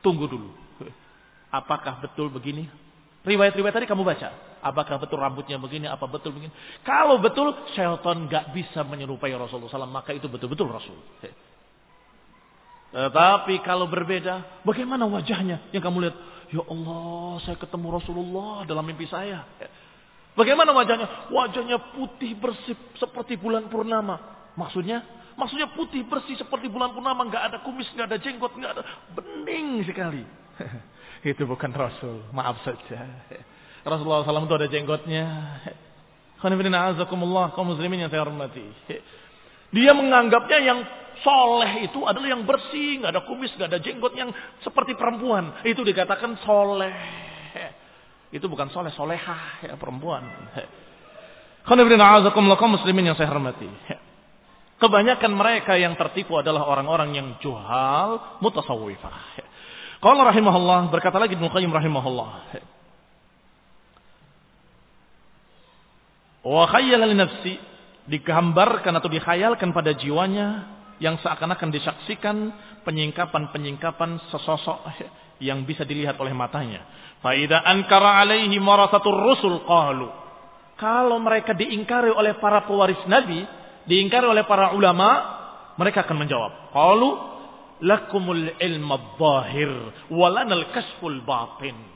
tunggu 0.02 0.26
dulu. 0.26 0.50
Apakah 1.62 2.02
betul 2.02 2.26
begini? 2.26 2.66
Riwayat-riwayat 3.22 3.70
tadi 3.70 3.86
kamu 3.86 4.02
baca. 4.02 4.58
Apakah 4.66 4.98
betul 4.98 5.22
rambutnya 5.22 5.62
begini, 5.62 5.86
apa 5.86 6.10
betul 6.10 6.34
begini. 6.34 6.50
Kalau 6.82 7.22
betul, 7.22 7.54
syaitan 7.70 8.26
gak 8.26 8.50
bisa 8.50 8.82
menyerupai 8.82 9.30
Rasulullah 9.30 9.70
SAW, 9.70 9.94
maka 9.94 10.10
itu 10.10 10.26
betul-betul 10.26 10.74
Rasul. 10.74 10.98
Tetapi 12.93 13.64
kalau 13.64 13.88
berbeda, 13.88 14.62
bagaimana 14.68 15.09
wajahnya 15.09 15.72
yang 15.72 15.80
kamu 15.80 16.09
lihat? 16.09 16.16
Ya 16.53 16.61
Allah, 16.61 17.40
saya 17.49 17.57
ketemu 17.57 17.97
Rasulullah 17.97 18.68
dalam 18.68 18.84
mimpi 18.84 19.09
saya. 19.09 19.49
Bagaimana 20.36 20.76
wajahnya? 20.76 21.32
Wajahnya 21.32 21.97
putih 21.97 22.36
bersih 22.36 22.76
seperti 23.01 23.40
bulan 23.40 23.72
purnama. 23.72 24.49
Maksudnya? 24.61 25.01
Maksudnya 25.32 25.72
putih 25.72 26.05
bersih 26.05 26.36
seperti 26.36 26.68
bulan 26.68 26.93
purnama. 26.93 27.24
Nggak 27.24 27.45
ada 27.49 27.59
kumis, 27.64 27.88
nggak 27.97 28.07
ada 28.12 28.18
jenggot, 28.20 28.53
nggak 28.53 28.72
ada. 28.76 28.82
Bening 29.16 29.80
sekali. 29.88 30.24
itu 31.32 31.43
bukan 31.49 31.72
Rasul. 31.72 32.28
Maaf 32.36 32.61
saja. 32.61 33.01
Rasulullah 33.82 34.22
SAW 34.28 34.45
itu 34.45 34.57
ada 34.61 34.68
jenggotnya. 34.68 35.26
Azakumullah, 36.43 37.55
kaum 37.55 37.70
muslimin 37.70 38.03
yang 38.03 38.11
saya 38.11 38.26
hormati. 38.26 38.66
Dia 39.72 39.95
menganggapnya 39.95 40.59
yang 40.59 40.78
soleh 41.22 41.86
itu 41.86 42.02
adalah 42.04 42.28
yang 42.28 42.42
bersih, 42.44 43.02
nggak 43.02 43.12
ada 43.14 43.22
kumis, 43.24 43.50
nggak 43.54 43.70
ada 43.70 43.80
jenggot 43.80 44.12
yang 44.14 44.30
seperti 44.62 44.98
perempuan. 44.98 45.62
Itu 45.64 45.82
dikatakan 45.86 46.38
soleh. 46.42 46.94
Itu 48.32 48.48
bukan 48.48 48.70
soleh, 48.72 48.92
solehah 48.92 49.62
ya 49.64 49.74
perempuan. 49.78 50.24
muslimin 52.74 53.12
yang 53.12 53.16
saya 53.16 53.30
hormati. 53.30 53.70
Kebanyakan 54.82 55.32
mereka 55.38 55.78
yang 55.78 55.94
tertipu 55.94 56.34
adalah 56.34 56.66
orang-orang 56.66 57.14
yang 57.14 57.28
juhal 57.38 58.42
mutasawwifah. 58.42 59.46
Kalau 60.02 60.26
rahimahullah 60.26 60.90
berkata 60.90 61.22
lagi 61.22 61.38
Ibnu 61.38 61.46
Qayyim 61.46 61.70
rahimahullah. 61.70 62.30
Wa 66.42 66.64
khayyala 66.66 67.06
li 67.06 67.14
nafsi 67.14 67.54
digambarkan 68.10 68.98
atau 68.98 69.06
dikhayalkan 69.06 69.70
pada 69.70 69.94
jiwanya 69.94 70.81
yang 71.03 71.18
seakan-akan 71.18 71.74
disaksikan 71.74 72.36
penyingkapan-penyingkapan 72.86 74.22
sesosok 74.30 74.86
yang 75.42 75.66
bisa 75.66 75.82
dilihat 75.82 76.14
oleh 76.22 76.30
matanya. 76.30 76.86
Faida 77.18 77.66
ankara 77.66 78.22
alaihi 78.22 78.55
marasatur 78.62 79.11
rusul 79.11 79.66
qalu. 79.66 80.07
Kalau 80.78 81.18
mereka 81.18 81.59
diingkari 81.59 82.14
oleh 82.14 82.38
para 82.38 82.62
pewaris 82.62 83.03
nabi, 83.11 83.42
diingkari 83.90 84.30
oleh 84.30 84.46
para 84.46 84.78
ulama, 84.78 85.11
mereka 85.74 86.07
akan 86.07 86.22
menjawab. 86.22 86.53
Qalu 86.70 87.11
lakumul 87.82 88.55
ilma 88.62 89.18
walanal 90.11 90.70
kasful 90.70 91.18
batin. 91.26 91.91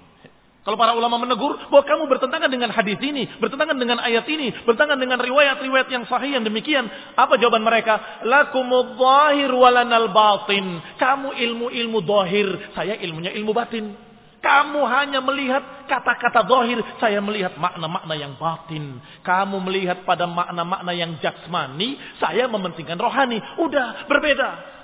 Kalau 0.67 0.75
para 0.75 0.99
ulama 0.99 1.23
menegur 1.23 1.55
bahwa 1.71 1.87
kamu 1.87 2.11
bertentangan 2.11 2.51
dengan 2.51 2.75
hadis 2.75 2.99
ini, 2.99 3.31
bertentangan 3.39 3.79
dengan 3.79 4.03
ayat 4.03 4.27
ini, 4.27 4.51
bertentangan 4.67 4.99
dengan 4.99 5.23
riwayat-riwayat 5.23 5.87
yang 5.95 6.03
sahih 6.11 6.35
yang 6.35 6.43
demikian. 6.43 6.91
Apa 7.15 7.39
jawaban 7.39 7.63
mereka? 7.63 8.27
Lakumud 8.27 8.99
dhahir 8.99 9.55
walanal 9.55 10.11
batin. 10.11 10.83
Kamu 10.99 11.39
ilmu-ilmu 11.39 12.03
dhahir, 12.03 12.75
saya 12.75 12.99
ilmunya 12.99 13.31
ilmu 13.39 13.55
batin. 13.55 13.95
Kamu 14.43 14.83
hanya 14.91 15.23
melihat 15.23 15.87
kata-kata 15.87 16.43
dohir. 16.43 16.83
Saya 16.99 17.23
melihat 17.23 17.55
makna-makna 17.59 18.15
yang 18.19 18.35
batin. 18.35 18.99
Kamu 19.23 19.63
melihat 19.63 20.03
pada 20.03 20.27
makna-makna 20.27 20.91
yang 20.95 21.15
jasmani. 21.23 21.95
Saya 22.19 22.51
mementingkan 22.51 22.99
rohani. 22.99 23.39
Udah, 23.63 24.07
berbeda. 24.11 24.76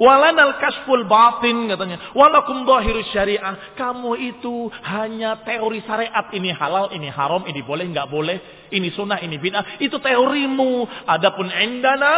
Walanal 0.00 0.56
kasful 0.56 1.04
batin 1.04 1.68
katanya. 1.68 2.16
Walakum 2.16 2.64
dohirus 2.64 3.12
syariah. 3.12 3.76
Kamu 3.76 4.16
itu 4.16 4.72
hanya 4.88 5.44
teori 5.44 5.84
syariat. 5.84 6.24
Ini 6.32 6.56
halal, 6.56 6.96
ini 6.96 7.12
haram, 7.12 7.44
ini 7.44 7.60
boleh, 7.60 7.84
nggak 7.84 8.08
boleh. 8.08 8.66
Ini 8.72 8.88
sunnah, 8.96 9.20
ini 9.20 9.36
bid'ah. 9.36 9.76
Itu 9.76 10.00
teorimu. 10.00 10.88
Adapun 11.04 11.52
indana 11.52 12.12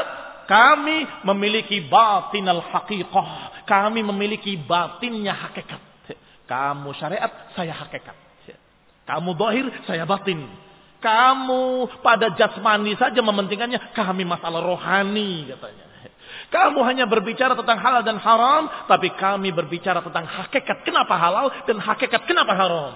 kami 0.46 1.26
memiliki 1.26 1.82
batin 1.90 2.46
al 2.46 2.62
haqiqah. 2.62 3.66
Kami 3.66 4.06
memiliki 4.06 4.54
batinnya 4.62 5.34
hakikat. 5.34 5.82
Kamu 6.46 6.94
syariat, 6.94 7.50
saya 7.58 7.74
hakikat. 7.74 8.14
Kamu 9.10 9.34
dohir, 9.34 9.66
saya 9.90 10.06
batin. 10.06 10.38
Kamu 11.02 11.90
pada 11.98 12.30
jasmani 12.38 12.94
saja 12.94 13.18
mementingkannya. 13.18 13.90
Kami 13.90 14.22
masalah 14.22 14.62
rohani 14.62 15.50
katanya. 15.50 15.91
Kamu 16.52 16.84
hanya 16.84 17.08
berbicara 17.08 17.56
tentang 17.56 17.80
halal 17.80 18.04
dan 18.04 18.20
haram, 18.20 18.68
tapi 18.84 19.08
kami 19.16 19.56
berbicara 19.56 20.04
tentang 20.04 20.28
hakikat 20.28 20.84
kenapa 20.84 21.16
halal 21.16 21.48
dan 21.64 21.80
hakikat 21.80 22.28
kenapa 22.28 22.52
haram. 22.52 22.92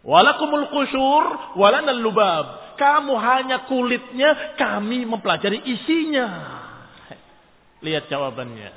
Walakumul 0.00 0.72
qusyur 0.72 1.56
walanal 1.60 2.00
lubab. 2.00 2.46
Kamu 2.80 3.12
hanya 3.20 3.68
kulitnya, 3.68 4.56
kami 4.56 5.04
mempelajari 5.04 5.62
isinya. 5.68 6.28
Lihat 7.84 8.08
jawabannya. 8.08 8.72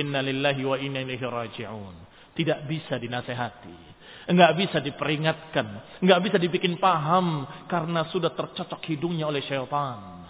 Inna 0.00 0.22
lillahi 0.22 0.62
wa 0.62 0.76
inna 0.78 1.02
ilaihi 1.02 1.26
raji'un. 1.26 1.94
Tidak 2.36 2.62
bisa 2.70 2.94
dinasehati. 3.00 3.98
Enggak 4.30 4.54
bisa 4.58 4.78
diperingatkan. 4.82 5.98
Enggak 6.02 6.20
bisa 6.22 6.36
dibikin 6.38 6.78
paham. 6.78 7.46
Karena 7.70 8.06
sudah 8.10 8.34
tercocok 8.34 8.82
hidungnya 8.86 9.30
oleh 9.30 9.42
syaitan. 9.46 10.25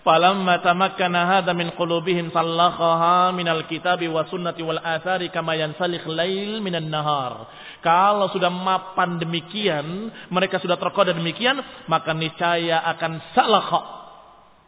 Falamma 0.00 0.64
tamakkana 0.64 1.28
hadha 1.28 1.52
min 1.52 1.76
qulubihim 1.76 2.32
sallakhaha 2.32 3.36
minal 3.36 3.68
kitabi 3.68 4.08
wa 4.08 4.24
sunnati 4.24 4.64
wal 4.64 4.80
athari 4.80 5.28
kama 5.28 5.60
yansalikh 5.60 6.08
lail 6.08 6.64
minan 6.64 6.88
nahar. 6.88 7.44
Kalau 7.84 8.32
sudah 8.32 8.48
mapan 8.48 9.20
demikian, 9.20 10.08
mereka 10.32 10.56
sudah 10.56 10.80
terkoda 10.80 11.12
demikian, 11.12 11.60
maka 11.84 12.16
niscaya 12.16 12.80
akan 12.96 13.12
salakha 13.36 13.82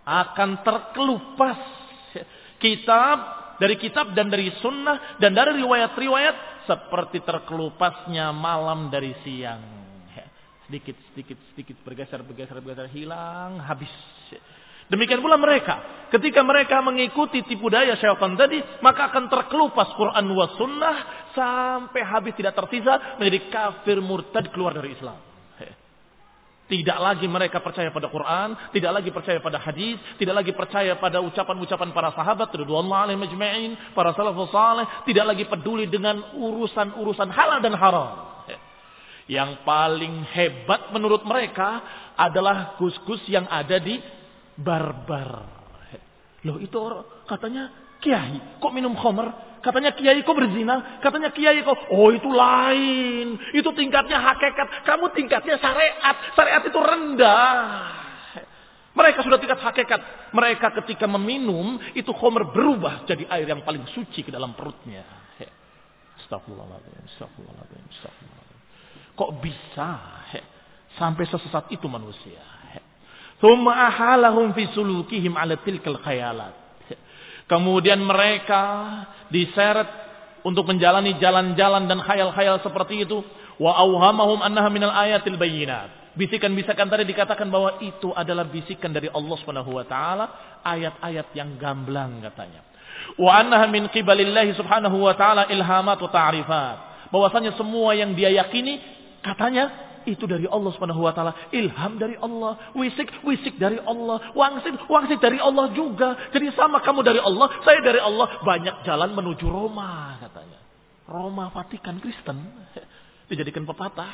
akan 0.02 0.66
terkelupas 0.66 1.60
kitab 2.58 3.18
dari 3.56 3.78
kitab 3.78 4.12
dan 4.18 4.28
dari 4.28 4.50
sunnah 4.58 5.16
dan 5.22 5.32
dari 5.32 5.62
riwayat-riwayat 5.62 6.66
seperti 6.66 7.22
terkelupasnya 7.24 8.34
malam 8.34 8.90
dari 8.90 9.14
siang. 9.22 9.82
Sedikit, 10.66 10.96
sedikit, 11.12 11.38
sedikit 11.52 11.76
bergeser, 11.84 12.20
bergeser, 12.24 12.56
bergeser, 12.64 12.88
hilang, 12.96 13.60
habis. 13.60 13.92
Demikian 14.92 15.24
pula 15.24 15.40
mereka. 15.40 16.04
Ketika 16.12 16.44
mereka 16.44 16.84
mengikuti 16.84 17.40
tipu 17.48 17.72
daya 17.72 17.96
syaitan 17.96 18.36
tadi, 18.36 18.60
maka 18.84 19.08
akan 19.08 19.32
terkelupas 19.32 19.96
Quran 19.96 20.28
wa 20.28 20.46
sunnah 20.60 20.96
sampai 21.32 22.04
habis 22.04 22.36
tidak 22.36 22.52
tersisa 22.52 23.16
menjadi 23.16 23.48
kafir 23.48 23.96
murtad 24.04 24.52
keluar 24.52 24.76
dari 24.76 24.92
Islam. 24.92 25.16
Tidak 26.68 26.98
lagi 27.00 27.28
mereka 27.28 27.60
percaya 27.60 27.92
pada 27.92 28.08
Quran, 28.08 28.56
tidak 28.72 28.92
lagi 28.96 29.10
percaya 29.12 29.40
pada 29.40 29.60
hadis, 29.60 29.96
tidak 30.16 30.40
lagi 30.40 30.52
percaya 30.56 30.96
pada 30.96 31.20
ucapan-ucapan 31.20 31.88
para 31.92 32.12
sahabat, 32.16 32.48
majma'in, 32.52 33.96
para 33.96 34.12
salafus 34.16 34.48
saleh, 34.52 34.84
tidak 35.08 35.36
lagi 35.36 35.44
peduli 35.48 35.88
dengan 35.88 36.32
urusan-urusan 36.36 37.28
halal 37.28 37.60
dan 37.60 37.76
haram. 37.76 38.08
Yang 39.28 39.64
paling 39.64 40.24
hebat 40.32 40.92
menurut 40.96 41.24
mereka 41.28 41.80
adalah 42.16 42.76
gus-gus 42.80 43.20
yang 43.28 43.44
ada 43.48 43.76
di 43.76 44.00
barbar. 44.58 45.30
Loh 46.42 46.58
itu 46.58 46.74
orang 46.74 47.06
katanya 47.30 47.70
kiai, 48.02 48.58
kok 48.58 48.72
minum 48.74 48.98
khamr? 48.98 49.58
Katanya 49.62 49.94
kiai 49.94 50.18
kok 50.26 50.34
berzina? 50.34 50.98
Katanya 50.98 51.30
kiai 51.30 51.62
kok, 51.62 51.94
oh 51.94 52.10
itu 52.10 52.26
lain. 52.26 53.38
Itu 53.54 53.70
tingkatnya 53.78 54.18
hakikat. 54.18 54.82
Kamu 54.82 55.14
tingkatnya 55.14 55.54
syariat. 55.62 56.34
Syariat 56.34 56.62
itu 56.66 56.78
rendah. 56.82 57.54
Mereka 58.92 59.22
sudah 59.22 59.38
tingkat 59.38 59.62
hakikat. 59.62 60.34
Mereka 60.34 60.82
ketika 60.82 61.06
meminum, 61.06 61.78
itu 61.94 62.10
khomer 62.10 62.50
berubah 62.50 63.06
jadi 63.06 63.24
air 63.30 63.46
yang 63.46 63.62
paling 63.62 63.86
suci 63.94 64.26
ke 64.26 64.34
dalam 64.34 64.52
perutnya. 64.58 65.06
Astagfirullahaladzim, 66.26 67.06
astagfirullahaladzim, 67.16 67.82
astagfirullahaladzim. 67.86 68.60
Kok 69.16 69.30
bisa 69.40 69.88
sampai 70.98 71.24
sesesat 71.30 71.70
itu 71.72 71.86
manusia? 71.88 72.51
Thumma 73.42 73.90
ahalahum 73.90 74.54
fi 74.54 74.70
sulukihim 74.70 75.34
ala 75.34 75.58
tilkal 75.58 75.98
khayalat. 75.98 76.54
Kemudian 77.50 77.98
mereka 77.98 78.62
diseret 79.34 79.90
untuk 80.46 80.62
menjalani 80.70 81.18
jalan-jalan 81.18 81.90
dan 81.90 81.98
khayal-khayal 81.98 82.62
seperti 82.62 83.02
itu. 83.02 83.18
Wa 83.58 83.82
auhamahum 83.82 84.38
annaha 84.40 84.70
minal 84.70 84.94
ayatil 84.94 85.34
bayyinat. 85.34 86.14
Bisikan-bisikan 86.14 86.86
tadi 86.86 87.02
dikatakan 87.08 87.50
bahwa 87.50 87.82
itu 87.82 88.14
adalah 88.14 88.46
bisikan 88.46 88.94
dari 88.94 89.10
Allah 89.10 89.36
Subhanahu 89.42 89.74
wa 89.74 89.84
taala, 89.90 90.24
ayat-ayat 90.62 91.34
yang 91.34 91.58
gamblang 91.58 92.22
katanya. 92.22 92.62
Wa 93.18 93.42
annaha 93.42 93.66
min 93.66 93.90
qibalillahi 93.90 94.54
subhanahu 94.54 95.02
wa 95.02 95.14
taala 95.18 95.50
ilhamat 95.50 95.98
wa 95.98 96.10
ta'rifat. 96.12 96.76
Bahwasanya 97.10 97.58
semua 97.58 97.92
yang 97.92 98.14
dia 98.16 98.32
yakini 98.32 98.80
katanya 99.20 99.91
itu 100.06 100.24
dari 100.26 100.48
Allah 100.48 100.70
Subhanahu 100.74 101.02
wa 101.04 101.12
taala, 101.14 101.32
ilham 101.54 101.98
dari 101.98 102.18
Allah, 102.18 102.72
wisik 102.74 103.22
wisik 103.22 103.58
dari 103.58 103.78
Allah, 103.82 104.32
wangsit 104.36 104.74
wangsit 104.86 105.18
dari 105.18 105.38
Allah 105.38 105.70
juga. 105.72 106.30
Jadi 106.30 106.52
sama 106.54 106.82
kamu 106.82 107.00
dari 107.02 107.20
Allah, 107.20 107.48
saya 107.62 107.80
dari 107.80 108.00
Allah, 108.00 108.42
banyak 108.42 108.86
jalan 108.86 109.10
menuju 109.14 109.46
Roma 109.46 110.18
katanya. 110.22 110.60
Roma 111.08 111.50
Vatikan 111.50 111.98
Kristen 111.98 112.38
dijadikan 113.30 113.66
pepatah. 113.66 114.10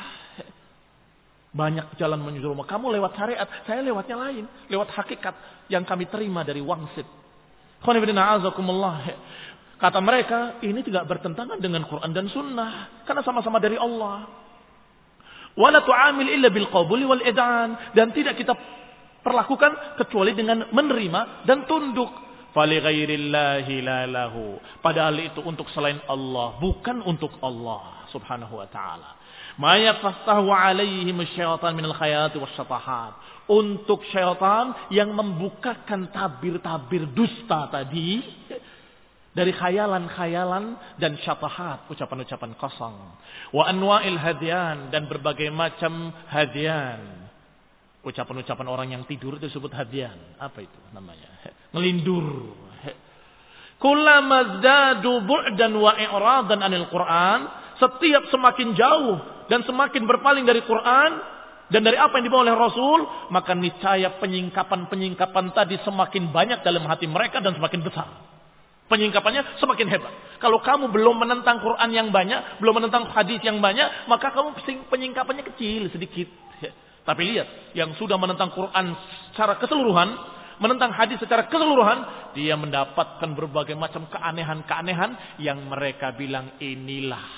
Banyak 1.49 1.97
jalan 1.97 2.21
menuju 2.21 2.45
Roma. 2.45 2.63
Kamu 2.69 2.93
lewat 2.93 3.17
syariat, 3.17 3.49
saya 3.65 3.81
lewatnya 3.81 4.17
lain, 4.21 4.45
lewat 4.69 4.93
hakikat 4.93 5.33
yang 5.73 5.81
kami 5.81 6.05
terima 6.05 6.45
dari 6.45 6.61
wangsit. 6.61 7.05
Kata 9.79 10.03
mereka, 10.03 10.59
ini 10.59 10.83
tidak 10.83 11.07
bertentangan 11.07 11.55
dengan 11.63 11.87
Quran 11.87 12.11
dan 12.11 12.27
Sunnah. 12.27 13.01
Karena 13.07 13.23
sama-sama 13.23 13.63
dari 13.63 13.79
Allah. 13.79 14.27
Wala 15.59 15.83
tu'amil 15.83 16.31
illa 16.39 16.47
bil 16.47 16.71
qabuli 16.71 17.03
wal 17.03 17.19
id'an. 17.19 17.91
Dan 17.91 18.15
tidak 18.15 18.39
kita 18.39 18.55
perlakukan 19.19 19.99
kecuali 19.99 20.31
dengan 20.31 20.71
menerima 20.71 21.43
dan 21.43 21.67
tunduk. 21.67 22.07
Fali 22.55 22.79
ghairillahi 22.79 23.75
la 23.83 24.07
lahu. 24.07 24.57
Padahal 24.79 25.19
itu 25.19 25.43
untuk 25.43 25.67
selain 25.75 25.99
Allah. 26.07 26.55
Bukan 26.63 27.03
untuk 27.03 27.35
Allah 27.43 28.07
subhanahu 28.09 28.57
wa 28.57 28.67
ta'ala. 28.71 29.19
Ma 29.59 29.75
yafastahu 29.75 30.47
alaihim 30.47 31.19
syaitan 31.35 31.75
minal 31.75 31.93
khayati 31.93 32.39
wasyatahat. 32.39 33.43
Untuk 33.51 34.07
syaitan 34.07 34.71
yang 34.89 35.11
membukakan 35.11 36.07
tabir-tabir 36.15 37.03
dusta 37.11 37.67
tadi 37.67 38.23
dari 39.39 39.55
khayalan-khayalan 39.55 40.75
dan 40.99 41.15
syatahat, 41.23 41.87
ucapan-ucapan 41.87 42.59
kosong. 42.59 42.95
Wa 43.55 43.71
anwa'il 43.71 44.19
hadian 44.19 44.91
dan 44.91 45.07
berbagai 45.07 45.47
macam 45.47 46.11
hadian. 46.27 47.31
Ucapan-ucapan 48.03 48.67
orang 48.67 48.87
yang 48.91 49.07
tidur 49.07 49.39
itu 49.39 49.47
disebut 49.47 49.71
hadian. 49.71 50.35
Apa 50.35 50.59
itu 50.59 50.75
namanya? 50.91 51.31
Ngelindur. 51.71 52.51
Kullama 53.79 54.59
zdadu 54.59 55.23
bu'dan 55.23 55.71
wa 55.71 55.95
i'radan 55.95 56.59
anil 56.59 56.91
Qur'an, 56.91 57.47
setiap 57.79 58.27
semakin 58.27 58.75
jauh 58.75 59.23
dan 59.47 59.63
semakin 59.63 60.03
berpaling 60.03 60.43
dari 60.43 60.59
Quran 60.67 61.15
dan 61.71 61.81
dari 61.87 61.95
apa 61.95 62.19
yang 62.19 62.27
dibawa 62.27 62.43
oleh 62.43 62.59
Rasul, 62.59 62.99
maka 63.31 63.55
niscaya 63.55 64.19
penyingkapan-penyingkapan 64.19 65.55
tadi 65.55 65.79
semakin 65.87 66.27
banyak 66.27 66.59
dalam 66.59 66.83
hati 66.91 67.07
mereka 67.07 67.39
dan 67.39 67.55
semakin 67.55 67.79
besar. 67.87 68.28
Penyingkapannya 68.89 69.61
semakin 69.61 69.85
hebat. 69.85 70.13
Kalau 70.41 70.57
kamu 70.65 70.89
belum 70.89 71.21
menentang 71.21 71.61
Quran 71.61 71.93
yang 71.93 72.09
banyak, 72.09 72.57
belum 72.57 72.81
menentang 72.81 73.05
hadis 73.13 73.37
yang 73.45 73.61
banyak, 73.61 74.09
maka 74.09 74.33
kamu 74.33 74.57
penyingkapannya 74.89 75.45
kecil 75.53 75.93
sedikit. 75.93 76.25
Tapi 77.07 77.21
lihat, 77.21 77.77
yang 77.77 77.93
sudah 78.01 78.17
menentang 78.17 78.49
Quran 78.49 78.97
secara 79.29 79.61
keseluruhan, 79.61 80.09
menentang 80.57 80.89
hadis 80.97 81.21
secara 81.21 81.45
keseluruhan, 81.45 82.33
dia 82.33 82.57
mendapatkan 82.57 83.29
berbagai 83.37 83.77
macam 83.77 84.09
keanehan-keanehan 84.09 85.37
yang 85.37 85.69
mereka 85.69 86.09
bilang 86.17 86.57
inilah 86.57 87.29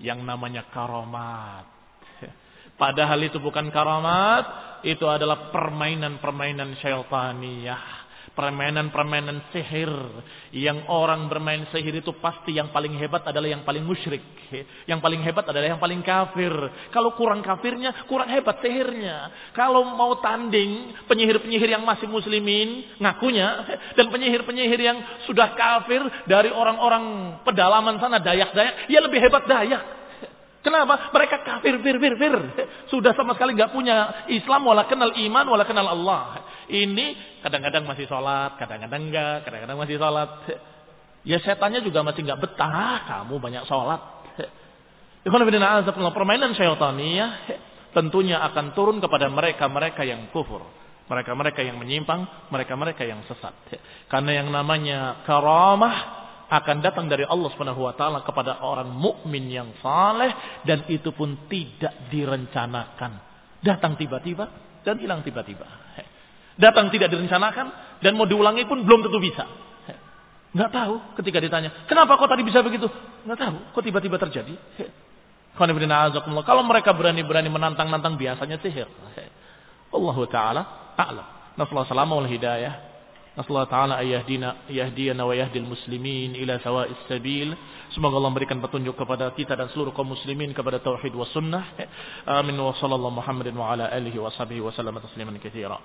yang 0.00 0.24
namanya 0.24 0.64
karomat. 0.72 1.68
Padahal 2.80 3.20
itu 3.20 3.36
bukan 3.36 3.68
karamat, 3.68 4.80
itu 4.88 5.04
adalah 5.04 5.52
permainan-permainan 5.52 6.80
syaitaniyah 6.80 8.01
permainan-permainan 8.32 9.52
sihir. 9.52 9.92
Yang 10.52 10.84
orang 10.88 11.28
bermain 11.28 11.64
sihir 11.72 12.00
itu 12.00 12.12
pasti 12.20 12.56
yang 12.56 12.72
paling 12.72 12.96
hebat 12.96 13.24
adalah 13.28 13.48
yang 13.48 13.64
paling 13.64 13.84
musyrik. 13.84 14.22
Yang 14.84 15.00
paling 15.00 15.20
hebat 15.24 15.48
adalah 15.48 15.76
yang 15.76 15.80
paling 15.80 16.00
kafir. 16.04 16.52
Kalau 16.92 17.16
kurang 17.16 17.40
kafirnya 17.40 18.04
kurang 18.08 18.28
hebat 18.28 18.60
sihirnya. 18.60 19.50
Kalau 19.56 19.84
mau 19.96 20.18
tanding 20.20 20.92
penyihir-penyihir 21.08 21.70
yang 21.72 21.84
masih 21.84 22.08
muslimin 22.08 22.98
ngakunya. 23.00 23.48
Dan 23.96 24.08
penyihir-penyihir 24.12 24.80
yang 24.80 24.98
sudah 25.24 25.56
kafir 25.56 26.02
dari 26.28 26.52
orang-orang 26.52 27.38
pedalaman 27.44 27.96
sana 28.00 28.20
dayak-dayak 28.20 28.88
ya 28.88 29.00
lebih 29.00 29.20
hebat 29.22 29.44
dayak 29.48 30.01
Kenapa? 30.62 31.10
Mereka 31.10 31.42
kafir, 31.42 31.74
fir, 31.82 31.98
fir, 31.98 32.14
fir. 32.14 32.34
Sudah 32.86 33.18
sama 33.18 33.34
sekali 33.34 33.58
nggak 33.58 33.74
punya 33.74 34.26
Islam, 34.30 34.62
wala 34.62 34.86
kenal 34.86 35.10
iman, 35.10 35.44
wala 35.50 35.66
kenal 35.66 35.90
Allah. 35.90 36.46
Ini 36.70 37.38
kadang-kadang 37.42 37.82
masih 37.82 38.06
sholat, 38.06 38.54
kadang-kadang 38.62 39.10
enggak, 39.10 39.42
kadang-kadang 39.42 39.74
masih 39.74 39.98
sholat. 39.98 40.30
Ya 41.26 41.42
setannya 41.42 41.82
juga 41.82 42.06
masih 42.06 42.22
nggak 42.22 42.38
betah, 42.38 43.02
kamu 43.10 43.42
banyak 43.42 43.66
sholat. 43.66 44.00
Permainan 46.14 46.54
ya 46.54 47.28
tentunya 47.92 48.38
akan 48.46 48.74
turun 48.78 49.02
kepada 49.02 49.26
mereka-mereka 49.30 50.06
yang 50.06 50.30
kufur. 50.30 50.62
Mereka-mereka 51.10 51.60
yang 51.66 51.76
menyimpang, 51.82 52.48
mereka-mereka 52.54 53.02
yang 53.02 53.26
sesat. 53.26 53.52
Karena 54.06 54.42
yang 54.42 54.48
namanya 54.54 55.26
karamah 55.26 56.21
akan 56.52 56.84
datang 56.84 57.08
dari 57.08 57.24
Allah 57.24 57.48
Subhanahu 57.48 57.88
wa 57.88 57.96
taala 57.96 58.20
kepada 58.20 58.60
orang 58.60 58.92
mukmin 58.92 59.48
yang 59.48 59.72
saleh 59.80 60.60
dan 60.68 60.84
itu 60.92 61.08
pun 61.16 61.48
tidak 61.48 62.12
direncanakan. 62.12 63.16
Datang 63.64 63.96
tiba-tiba 63.96 64.52
dan 64.84 65.00
hilang 65.00 65.24
tiba-tiba. 65.24 65.64
Datang 66.60 66.92
tidak 66.92 67.08
direncanakan 67.08 67.98
dan 68.04 68.12
mau 68.12 68.28
diulangi 68.28 68.68
pun 68.68 68.84
belum 68.84 69.00
tentu 69.08 69.16
bisa. 69.16 69.48
Nggak 70.52 70.68
tahu 70.68 70.94
ketika 71.16 71.40
ditanya, 71.40 71.88
kenapa 71.88 72.20
kok 72.20 72.28
tadi 72.28 72.44
bisa 72.44 72.60
begitu? 72.60 72.84
Nggak 73.24 73.38
tahu, 73.40 73.56
kok 73.72 73.82
tiba-tiba 73.88 74.20
terjadi. 74.20 74.52
Kalau 75.56 76.62
mereka 76.68 76.92
berani-berani 76.92 77.48
menantang-nantang 77.48 78.20
biasanya 78.20 78.60
sihir. 78.60 78.84
Allah 79.92 80.16
Ta'ala 80.28 80.62
a'lam. 81.00 81.26
Nasallahu 81.56 82.20
wal 82.20 82.28
hidayah. 82.28 82.91
Nasallahu 83.32 83.64
taala 83.72 83.96
ayahdina 83.96 84.68
yahdiyana 84.68 85.24
wa 85.24 85.32
yahdil 85.32 85.64
muslimin 85.64 86.36
ila 86.36 86.60
sawa'is 86.60 87.00
sabil. 87.08 87.48
Semoga 87.96 88.20
Allah 88.20 88.28
memberikan 88.28 88.60
petunjuk 88.60 88.92
kepada 88.92 89.32
kita 89.32 89.56
dan 89.56 89.72
seluruh 89.72 89.96
kaum 89.96 90.12
muslimin 90.12 90.52
kepada 90.52 90.76
tauhid 90.84 91.16
wa 91.16 91.24
sunnah. 91.32 91.64
Amin 92.28 92.60
wa 92.60 92.76
sallallahu 92.76 93.24
Muhammadin 93.24 93.56
wa 93.56 93.72
ala 93.72 93.88
alihi 93.88 94.20
wa 94.20 94.28
sahbihi 94.28 94.60
wa 94.60 94.68
sallam 94.76 95.00
tasliman 95.00 95.40
katsira. 95.40 95.80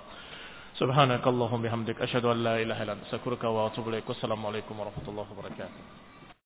Subhanakallahumma 0.76 1.64
bihamdik 1.64 1.96
asyhadu 2.04 2.36
an 2.36 2.44
la 2.44 2.54
ilaha 2.60 2.84
illa 2.84 2.92
anta 3.00 3.08
astaghfiruka 3.08 3.48
wa 3.48 3.72
atubu 3.72 3.96
ilaik. 3.96 4.04
Wassalamualaikum 4.04 4.76
warahmatullahi 4.76 5.28
wabarakatuh. 5.32 5.97